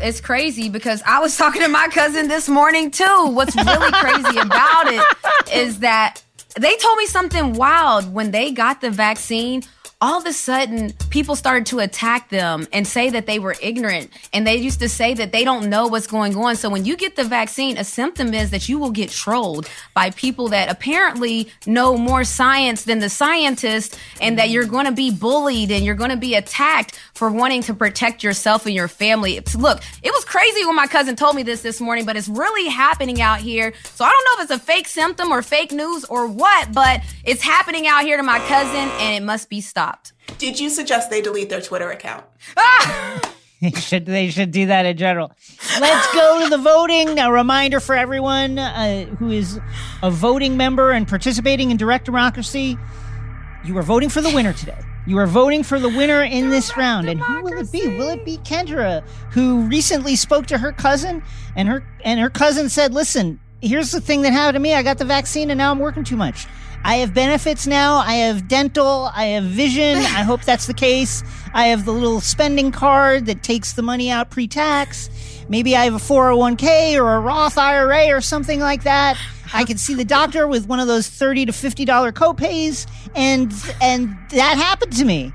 It's 0.00 0.20
crazy 0.20 0.68
because 0.68 1.02
I 1.04 1.18
was 1.18 1.36
talking 1.36 1.60
to 1.62 1.68
my 1.68 1.88
cousin 1.88 2.28
this 2.28 2.48
morning 2.48 2.92
too. 2.92 3.26
What's 3.26 3.56
really 3.56 3.90
crazy 3.90 4.38
about 4.38 4.92
it 4.92 5.04
is 5.52 5.80
that 5.80 6.22
they 6.56 6.76
told 6.76 6.98
me 6.98 7.06
something 7.06 7.54
wild 7.54 8.14
when 8.14 8.30
they 8.30 8.52
got 8.52 8.80
the 8.80 8.90
vaccine. 8.90 9.64
All 10.00 10.20
of 10.20 10.26
a 10.26 10.32
sudden, 10.32 10.92
people 11.10 11.34
started 11.34 11.66
to 11.66 11.80
attack 11.80 12.28
them 12.28 12.68
and 12.72 12.86
say 12.86 13.10
that 13.10 13.26
they 13.26 13.40
were 13.40 13.56
ignorant. 13.60 14.12
And 14.32 14.46
they 14.46 14.54
used 14.54 14.78
to 14.78 14.88
say 14.88 15.12
that 15.14 15.32
they 15.32 15.42
don't 15.42 15.68
know 15.68 15.88
what's 15.88 16.06
going 16.06 16.36
on. 16.36 16.54
So 16.54 16.70
when 16.70 16.84
you 16.84 16.96
get 16.96 17.16
the 17.16 17.24
vaccine, 17.24 17.76
a 17.76 17.82
symptom 17.82 18.32
is 18.32 18.52
that 18.52 18.68
you 18.68 18.78
will 18.78 18.92
get 18.92 19.10
trolled 19.10 19.68
by 19.94 20.10
people 20.10 20.50
that 20.50 20.70
apparently 20.70 21.50
know 21.66 21.96
more 21.96 22.22
science 22.22 22.84
than 22.84 23.00
the 23.00 23.08
scientists 23.08 23.98
and 24.20 24.38
that 24.38 24.50
you're 24.50 24.66
going 24.66 24.86
to 24.86 24.92
be 24.92 25.10
bullied 25.10 25.72
and 25.72 25.84
you're 25.84 25.96
going 25.96 26.10
to 26.10 26.16
be 26.16 26.36
attacked 26.36 26.96
for 27.18 27.30
wanting 27.32 27.62
to 27.62 27.74
protect 27.74 28.22
yourself 28.22 28.64
and 28.64 28.74
your 28.74 28.86
family. 28.86 29.36
It's- 29.36 29.56
Look, 29.56 29.80
it 30.04 30.12
was 30.12 30.24
crazy 30.24 30.64
when 30.64 30.76
my 30.76 30.86
cousin 30.86 31.16
told 31.16 31.34
me 31.34 31.42
this 31.42 31.62
this 31.62 31.80
morning, 31.80 32.04
but 32.04 32.16
it's 32.16 32.28
really 32.28 32.68
happening 32.70 33.20
out 33.20 33.40
here. 33.40 33.74
So 33.94 34.04
I 34.04 34.10
don't 34.10 34.24
know 34.24 34.44
if 34.44 34.50
it's 34.50 34.62
a 34.62 34.64
fake 34.64 34.86
symptom 34.86 35.32
or 35.32 35.42
fake 35.42 35.72
news 35.72 36.04
or 36.04 36.28
what, 36.28 36.72
but 36.72 37.00
it's 37.24 37.42
happening 37.42 37.88
out 37.88 38.04
here 38.04 38.16
to 38.16 38.22
my 38.22 38.38
cousin 38.46 38.88
and 39.00 39.16
it 39.22 39.26
must 39.26 39.48
be 39.50 39.60
stopped. 39.60 40.12
Did 40.38 40.60
you 40.60 40.70
suggest 40.70 41.10
they 41.10 41.20
delete 41.20 41.48
their 41.50 41.60
Twitter 41.60 41.90
account? 41.90 42.24
They 43.60 43.72
should 43.72 44.06
they 44.06 44.30
should 44.30 44.52
do 44.52 44.66
that 44.66 44.86
in 44.86 44.96
general. 44.96 45.32
Let's 45.80 46.14
go 46.14 46.44
to 46.44 46.48
the 46.48 46.58
voting. 46.58 47.18
A 47.18 47.32
reminder 47.32 47.80
for 47.80 47.96
everyone 47.96 48.56
uh, 48.56 49.06
who 49.18 49.30
is 49.32 49.58
a 50.00 50.12
voting 50.12 50.56
member 50.56 50.92
and 50.92 51.08
participating 51.08 51.72
in 51.72 51.76
direct 51.76 52.04
democracy: 52.04 52.78
you 53.64 53.76
are 53.76 53.82
voting 53.82 54.10
for 54.10 54.20
the 54.20 54.30
winner 54.30 54.52
today. 54.52 54.78
You 55.08 55.16
are 55.16 55.26
voting 55.26 55.62
for 55.62 55.80
the 55.80 55.88
winner 55.88 56.22
in 56.22 56.50
this 56.50 56.76
round, 56.76 57.08
and 57.08 57.18
who 57.18 57.42
will 57.42 57.58
it 57.58 57.72
be? 57.72 57.96
Will 57.96 58.10
it 58.10 58.26
be 58.26 58.36
Kendra, 58.36 59.02
who 59.30 59.62
recently 59.62 60.16
spoke 60.16 60.44
to 60.48 60.58
her 60.58 60.70
cousin, 60.70 61.22
and 61.56 61.66
her 61.66 61.82
and 62.04 62.20
her 62.20 62.28
cousin 62.28 62.68
said, 62.68 62.92
"Listen, 62.92 63.40
here's 63.62 63.90
the 63.90 64.02
thing 64.02 64.20
that 64.20 64.34
happened 64.34 64.56
to 64.56 64.60
me. 64.60 64.74
I 64.74 64.82
got 64.82 64.98
the 64.98 65.06
vaccine, 65.06 65.50
and 65.50 65.56
now 65.56 65.70
I'm 65.70 65.78
working 65.78 66.04
too 66.04 66.16
much. 66.16 66.46
I 66.84 66.96
have 66.96 67.14
benefits 67.14 67.66
now. 67.66 67.96
I 67.96 68.16
have 68.16 68.48
dental. 68.48 69.10
I 69.14 69.24
have 69.28 69.44
vision. 69.44 69.96
I 69.96 70.24
hope 70.24 70.42
that's 70.42 70.66
the 70.66 70.74
case. 70.74 71.24
I 71.54 71.68
have 71.68 71.86
the 71.86 71.92
little 71.92 72.20
spending 72.20 72.70
card 72.70 73.24
that 73.26 73.42
takes 73.42 73.72
the 73.72 73.82
money 73.82 74.10
out 74.10 74.28
pre 74.28 74.46
tax. 74.46 75.08
Maybe 75.48 75.74
I 75.74 75.84
have 75.84 75.94
a 75.94 75.98
401k 75.98 77.00
or 77.00 77.14
a 77.14 77.20
Roth 77.20 77.56
IRA 77.56 78.14
or 78.14 78.20
something 78.20 78.60
like 78.60 78.82
that. 78.82 79.16
I 79.52 79.64
can 79.64 79.78
see 79.78 79.94
the 79.94 80.04
doctor 80.04 80.46
with 80.46 80.66
one 80.66 80.80
of 80.80 80.86
those 80.86 81.08
30 81.08 81.46
to 81.46 81.52
$50 81.52 82.12
copays 82.12 82.86
and, 83.14 83.52
and 83.80 84.16
that 84.30 84.56
happened 84.56 84.92
to 84.94 85.04
me. 85.04 85.32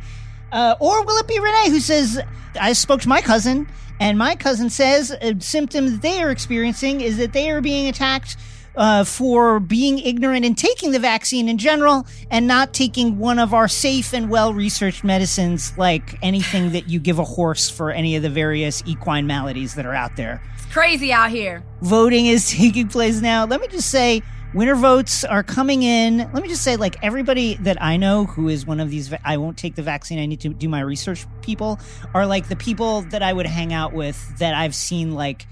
Uh, 0.52 0.76
or 0.80 1.04
will 1.04 1.18
it 1.18 1.28
be 1.28 1.40
Renee 1.40 1.70
who 1.70 1.80
says, 1.80 2.22
I 2.60 2.74
spoke 2.74 3.02
to 3.02 3.10
my 3.10 3.22
cousin 3.22 3.68
and 4.00 4.18
my 4.18 4.36
cousin 4.36 4.70
says 4.70 5.12
a 5.22 5.40
symptom 5.40 5.90
that 5.92 6.02
they 6.02 6.22
are 6.22 6.30
experiencing 6.30 7.02
is 7.02 7.18
that 7.18 7.34
they 7.34 7.50
are 7.50 7.62
being 7.62 7.88
attacked 7.88 8.38
uh, 8.76 9.04
for 9.04 9.60
being 9.60 10.00
ignorant 10.00 10.46
and 10.46 10.58
taking 10.58 10.92
the 10.92 11.00
vaccine 11.00 11.48
in 11.48 11.58
general 11.58 12.06
and 12.32 12.48
not 12.48 12.74
taking 12.74 13.20
one 13.20 13.40
of 13.40 13.54
our 13.54 13.68
safe 13.68 14.14
and 14.14 14.30
well 14.30 14.54
researched 14.54 15.04
medicines 15.04 15.78
like 15.78 16.18
anything 16.22 16.72
that 16.72 16.90
you 16.90 17.00
give 17.00 17.20
a 17.20 17.24
horse 17.24 17.70
for 17.70 17.92
any 17.92 18.16
of 18.16 18.24
the 18.24 18.30
various 18.30 18.82
equine 18.86 19.28
maladies 19.28 19.76
that 19.76 19.86
are 19.86 19.94
out 19.94 20.16
there. 20.16 20.42
Crazy 20.74 21.14
out 21.14 21.30
here. 21.30 21.64
Voting 21.84 22.26
is 22.26 22.50
taking 22.58 22.88
place 22.88 23.22
now. 23.22 23.46
Let 23.46 23.62
me 23.62 23.68
just 23.68 23.92
say, 23.92 24.24
winter 24.56 24.74
votes 24.74 25.24
are 25.24 25.44
coming 25.44 25.84
in. 25.84 26.18
Let 26.18 26.42
me 26.42 26.48
just 26.48 26.64
say, 26.64 26.78
like 26.78 26.96
everybody 27.04 27.54
that 27.58 27.80
I 27.80 27.98
know 27.98 28.26
who 28.26 28.50
is 28.50 28.66
one 28.66 28.80
of 28.80 28.90
these, 28.90 29.14
I 29.24 29.38
won't 29.38 29.56
take 29.56 29.76
the 29.76 29.84
vaccine. 29.84 30.18
I 30.18 30.26
need 30.26 30.40
to 30.40 30.50
do 30.50 30.68
my 30.68 30.80
research. 30.80 31.28
People 31.44 31.80
are 32.16 32.26
like 32.26 32.50
the 32.50 32.56
people 32.56 33.04
that 33.04 33.22
I 33.22 33.32
would 33.32 33.46
hang 33.46 33.72
out 33.72 33.94
with 33.94 34.40
that 34.40 34.56
I've 34.56 34.74
seen 34.74 35.14
like 35.14 35.46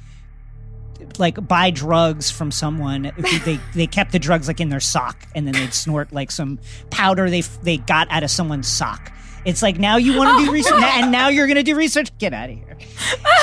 like 1.19 1.47
buy 1.47 1.69
drugs 1.69 2.31
from 2.31 2.51
someone 2.51 3.11
they 3.45 3.59
they 3.73 3.87
kept 3.87 4.11
the 4.11 4.19
drugs 4.19 4.47
like 4.47 4.59
in 4.59 4.69
their 4.69 4.79
sock 4.79 5.25
and 5.33 5.47
then 5.47 5.53
they'd 5.55 5.73
snort 5.73 6.13
like 6.13 6.29
some 6.29 6.59
powder 6.91 7.27
they 7.27 7.41
they 7.41 7.77
got 7.77 8.07
out 8.11 8.21
of 8.21 8.29
someone's 8.29 8.67
sock 8.67 9.11
it's 9.45 9.61
like 9.61 9.79
now 9.79 9.97
you 9.97 10.17
want 10.17 10.39
to 10.39 10.45
do 10.45 10.51
research 10.51 10.73
oh. 10.75 10.99
and 10.99 11.11
now 11.11 11.29
you're 11.29 11.47
going 11.47 11.57
to 11.57 11.63
do 11.63 11.75
research. 11.75 12.15
Get 12.17 12.33
out 12.33 12.49
of 12.49 12.55
here. 12.55 12.77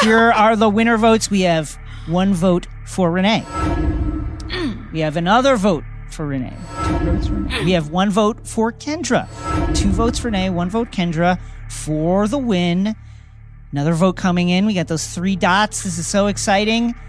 Here 0.02 0.32
are 0.32 0.56
the 0.56 0.68
winner 0.68 0.96
votes. 0.96 1.30
We 1.30 1.42
have 1.42 1.76
one 2.06 2.34
vote 2.34 2.66
for 2.86 3.10
renee. 3.10 3.44
Hmm. 3.46 4.92
We 4.92 5.00
have 5.00 5.16
another 5.16 5.56
vote 5.56 5.84
for 6.10 6.26
renee. 6.26 6.56
Two 6.84 6.98
votes 6.98 7.26
for 7.26 7.34
renee. 7.34 7.64
We 7.64 7.72
have 7.72 7.90
one 7.90 8.10
vote 8.10 8.46
for 8.46 8.72
kendra. 8.72 9.28
Two 9.76 9.90
votes 9.90 10.18
for 10.18 10.28
renee 10.28 10.50
one 10.50 10.70
vote 10.70 10.90
kendra 10.90 11.40
for 11.68 12.28
the 12.28 12.38
win. 12.38 12.94
Another 13.72 13.92
vote 13.92 14.16
coming 14.16 14.48
in. 14.48 14.66
We 14.66 14.74
got 14.74 14.88
those 14.88 15.06
three 15.06 15.36
dots. 15.36 15.82
This 15.82 15.98
is 15.98 16.06
so 16.06 16.26
exciting. 16.26 16.94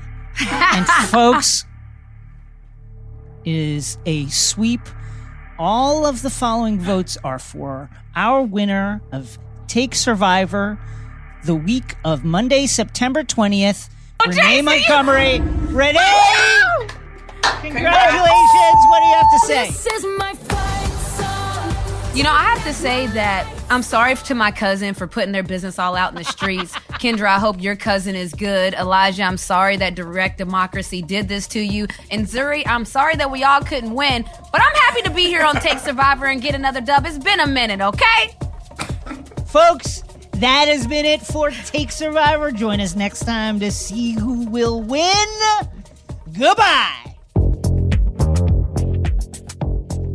And 0.72 0.88
folks 1.10 1.66
is 3.44 3.98
a 4.06 4.28
sweep 4.28 4.82
all 5.60 6.06
of 6.06 6.22
the 6.22 6.30
following 6.30 6.80
votes 6.80 7.18
are 7.24 7.38
for 7.38 7.90
our 8.16 8.42
winner 8.42 9.02
of 9.12 9.38
take 9.68 9.94
survivor 9.94 10.80
the 11.44 11.54
week 11.54 11.96
of 12.06 12.24
monday 12.24 12.66
september 12.66 13.24
20th 13.24 13.90
renee 14.26 14.62
JC! 14.62 14.64
montgomery. 14.64 15.40
Renee! 15.74 16.88
Congratulations. 17.62 18.82
What 18.88 19.00
do 19.00 19.06
you 19.06 19.16
have 19.16 19.32
to 19.32 19.40
say? 19.46 19.70
You 22.16 22.24
know, 22.24 22.32
I 22.32 22.44
have 22.44 22.64
to 22.66 22.74
say 22.74 23.08
that 23.08 23.48
I'm 23.70 23.84
sorry 23.84 24.16
to 24.16 24.36
my 24.36 24.52
cousin 24.52 24.94
for 24.94 25.08
putting 25.08 25.32
their 25.32 25.44
business 25.44 25.78
all 25.78 25.96
out 25.96 26.12
in 26.12 26.18
the 26.18 26.24
streets. 26.24 26.74
Kendra, 27.00 27.28
I 27.28 27.40
hope 27.40 27.62
your 27.62 27.76
cousin 27.76 28.16
is 28.16 28.34
good. 28.34 28.74
Elijah, 28.74 29.24
I'm 29.24 29.38
sorry 29.38 29.78
that 29.78 29.96
direct 29.96 30.38
democracy 30.38 31.02
did 31.02 31.28
this 31.28 31.48
to 31.50 31.60
you. 31.60 31.88
And 32.12 32.28
Zuri, 32.28 32.64
I'm 32.68 32.86
sorry 32.86 33.16
that 33.16 33.32
we 33.32 33.44
all 33.44 33.62
couldn't 33.62 33.94
win, 33.94 34.24
but 34.52 34.62
I'm 34.62 34.76
happy 34.76 35.02
to 35.04 35.10
be 35.10 35.24
here 35.24 35.44
on 35.44 35.56
Take 35.56 35.80
Survivor 35.80 36.26
and 36.26 36.42
get 36.42 36.56
another 36.56 36.82
dub. 36.82 37.06
It's 37.06 37.18
been 37.18 37.40
a 37.40 37.48
minute, 37.48 37.82
okay? 37.82 38.36
folks 39.50 40.04
that 40.34 40.68
has 40.68 40.86
been 40.86 41.06
it 41.06 41.22
for 41.22 41.50
take 41.50 41.92
survivor 41.92 42.52
join 42.52 42.80
us 42.80 42.96
next 42.96 43.22
time 43.22 43.60
to 43.60 43.72
see 43.72 44.12
who 44.12 44.46
will 44.50 44.82
win 44.82 45.28
goodbye 46.38 46.96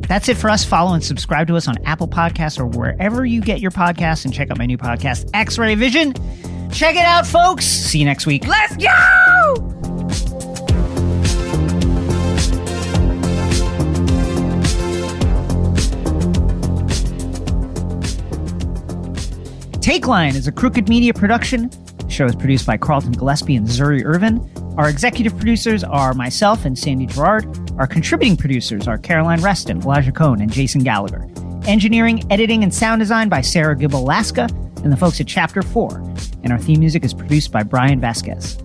That's 0.07 0.29
it 0.29 0.37
for 0.37 0.51
us. 0.51 0.65
Follow 0.65 0.93
and 0.93 1.03
subscribe 1.03 1.47
to 1.49 1.57
us 1.57 1.67
on 1.67 1.77
Apple 1.87 2.07
Podcasts 2.07 2.61
or 2.61 2.67
wherever 2.67 3.25
you 3.25 3.41
get 3.41 3.61
your 3.61 3.71
podcasts. 3.71 4.25
And 4.27 4.35
check 4.35 4.51
out 4.51 4.59
my 4.59 4.67
new 4.67 4.77
podcast, 4.77 5.29
X 5.33 5.59
Ray 5.59 5.75
Vision. 5.75 6.13
Check 6.75 6.97
it 6.97 7.07
out, 7.07 7.25
folks. 7.25 7.65
See 7.65 8.01
you 8.01 8.05
next 8.05 8.27
week. 8.27 8.49
Let's 8.49 8.77
go! 8.77 9.55
Take 19.81 20.09
Line 20.09 20.35
is 20.35 20.49
a 20.49 20.53
crooked 20.53 20.89
media 20.89 21.15
production. 21.15 21.71
The 21.99 22.11
show 22.11 22.25
is 22.25 22.35
produced 22.35 22.67
by 22.67 22.77
Carlton 22.77 23.13
Gillespie 23.13 23.55
and 23.55 23.69
Zuri 23.69 24.05
Irvin. 24.05 24.41
Our 24.77 24.89
executive 24.89 25.37
producers 25.37 25.85
are 25.85 26.13
myself 26.13 26.65
and 26.65 26.77
Sandy 26.77 27.07
Girard. 27.07 27.47
Our 27.79 27.87
contributing 27.87 28.37
producers 28.37 28.89
are 28.89 28.99
Caroline 28.99 29.41
Reston, 29.43 29.83
Elijah 29.83 30.11
Cohen, 30.11 30.41
and 30.41 30.51
Jason 30.51 30.83
Gallagher. 30.83 31.31
Engineering, 31.69 32.25
editing, 32.33 32.65
and 32.65 32.75
sound 32.75 32.99
design 32.99 33.29
by 33.29 33.43
Sarah 33.43 33.77
Gibble 33.77 34.03
Laska 34.03 34.49
and 34.85 34.93
the 34.93 34.97
folks 34.97 35.21
at 35.21 35.27
Chapter 35.27 35.63
4. 35.63 35.97
And 36.45 36.53
our 36.53 36.59
theme 36.59 36.79
music 36.79 37.05
is 37.05 37.15
produced 37.15 37.51
by 37.51 37.63
Brian 37.63 38.01
Vasquez. 38.01 38.59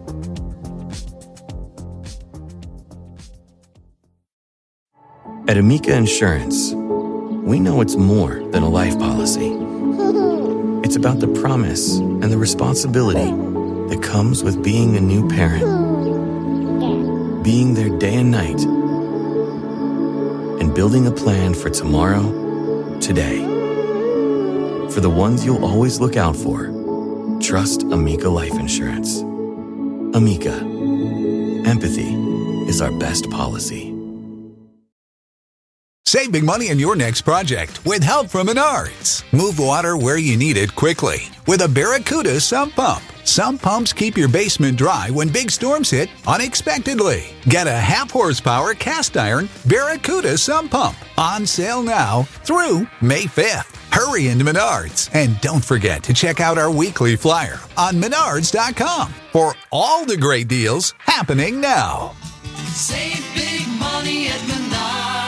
At 5.47 5.57
Amica 5.57 5.95
Insurance, 5.95 6.73
we 6.73 7.59
know 7.59 7.81
it's 7.81 7.95
more 7.95 8.35
than 8.51 8.61
a 8.61 8.69
life 8.69 8.99
policy. 8.99 9.49
It's 10.81 10.95
about 10.95 11.19
the 11.19 11.27
promise 11.27 11.97
and 11.97 12.23
the 12.23 12.37
responsibility 12.37 13.29
that 13.93 14.01
comes 14.01 14.43
with 14.43 14.63
being 14.63 14.95
a 14.95 14.99
new 14.99 15.27
parent, 15.27 17.43
being 17.43 17.75
there 17.75 17.89
day 17.89 18.15
and 18.15 18.31
night, 18.31 18.59
and 20.59 20.73
building 20.73 21.05
a 21.05 21.11
plan 21.11 21.53
for 21.53 21.69
tomorrow, 21.69 22.97
today. 23.01 23.48
For 24.91 25.02
the 25.02 25.10
ones 25.10 25.45
you'll 25.45 25.66
always 25.66 25.99
look 25.99 26.18
out 26.18 26.36
for, 26.36 26.68
trust 27.40 27.84
Amica 27.84 28.28
Life 28.28 28.53
Insurance. 28.53 29.22
Amica, 30.16 30.56
empathy 31.70 32.11
is 32.68 32.82
our 32.82 32.91
best 32.91 33.30
policy. 33.30 33.95
Save 36.07 36.32
big 36.32 36.44
money 36.44 36.72
on 36.72 36.80
your 36.80 36.95
next 36.95 37.22
project 37.22 37.86
with 37.86 38.02
help 38.02 38.30
from 38.30 38.48
Menards. 38.48 39.24
Move 39.32 39.60
water 39.60 39.95
where 39.95 40.18
you 40.18 40.36
need 40.36 40.57
it 40.57 40.76
quickly 40.76 41.20
with 41.45 41.61
a 41.61 41.68
Barracuda 41.68 42.40
sump 42.40 42.74
pump. 42.74 43.03
Sump 43.23 43.61
pumps 43.61 43.93
keep 43.93 44.17
your 44.17 44.27
basement 44.27 44.77
dry 44.77 45.09
when 45.11 45.29
big 45.29 45.51
storms 45.51 45.91
hit 45.91 46.09
unexpectedly. 46.27 47.23
Get 47.43 47.67
a 47.67 47.71
half 47.71 48.11
horsepower 48.11 48.73
cast 48.73 49.15
iron 49.15 49.47
Barracuda 49.65 50.37
sump 50.37 50.71
pump 50.71 50.97
on 51.17 51.45
sale 51.45 51.83
now 51.83 52.23
through 52.43 52.87
May 53.01 53.25
5th. 53.25 53.75
Hurry 53.93 54.29
into 54.29 54.43
Menards 54.43 55.09
and 55.13 55.39
don't 55.41 55.63
forget 55.63 56.03
to 56.03 56.13
check 56.13 56.39
out 56.39 56.57
our 56.57 56.71
weekly 56.71 57.15
flyer 57.15 57.59
on 57.77 57.93
menards.com 57.93 59.13
for 59.31 59.53
all 59.71 60.05
the 60.05 60.17
great 60.17 60.47
deals 60.47 60.93
happening 60.99 61.61
now. 61.61 62.15
Save 62.73 63.23
big 63.35 63.67
money 63.79 64.27
at 64.27 64.39
Menards. 64.41 65.18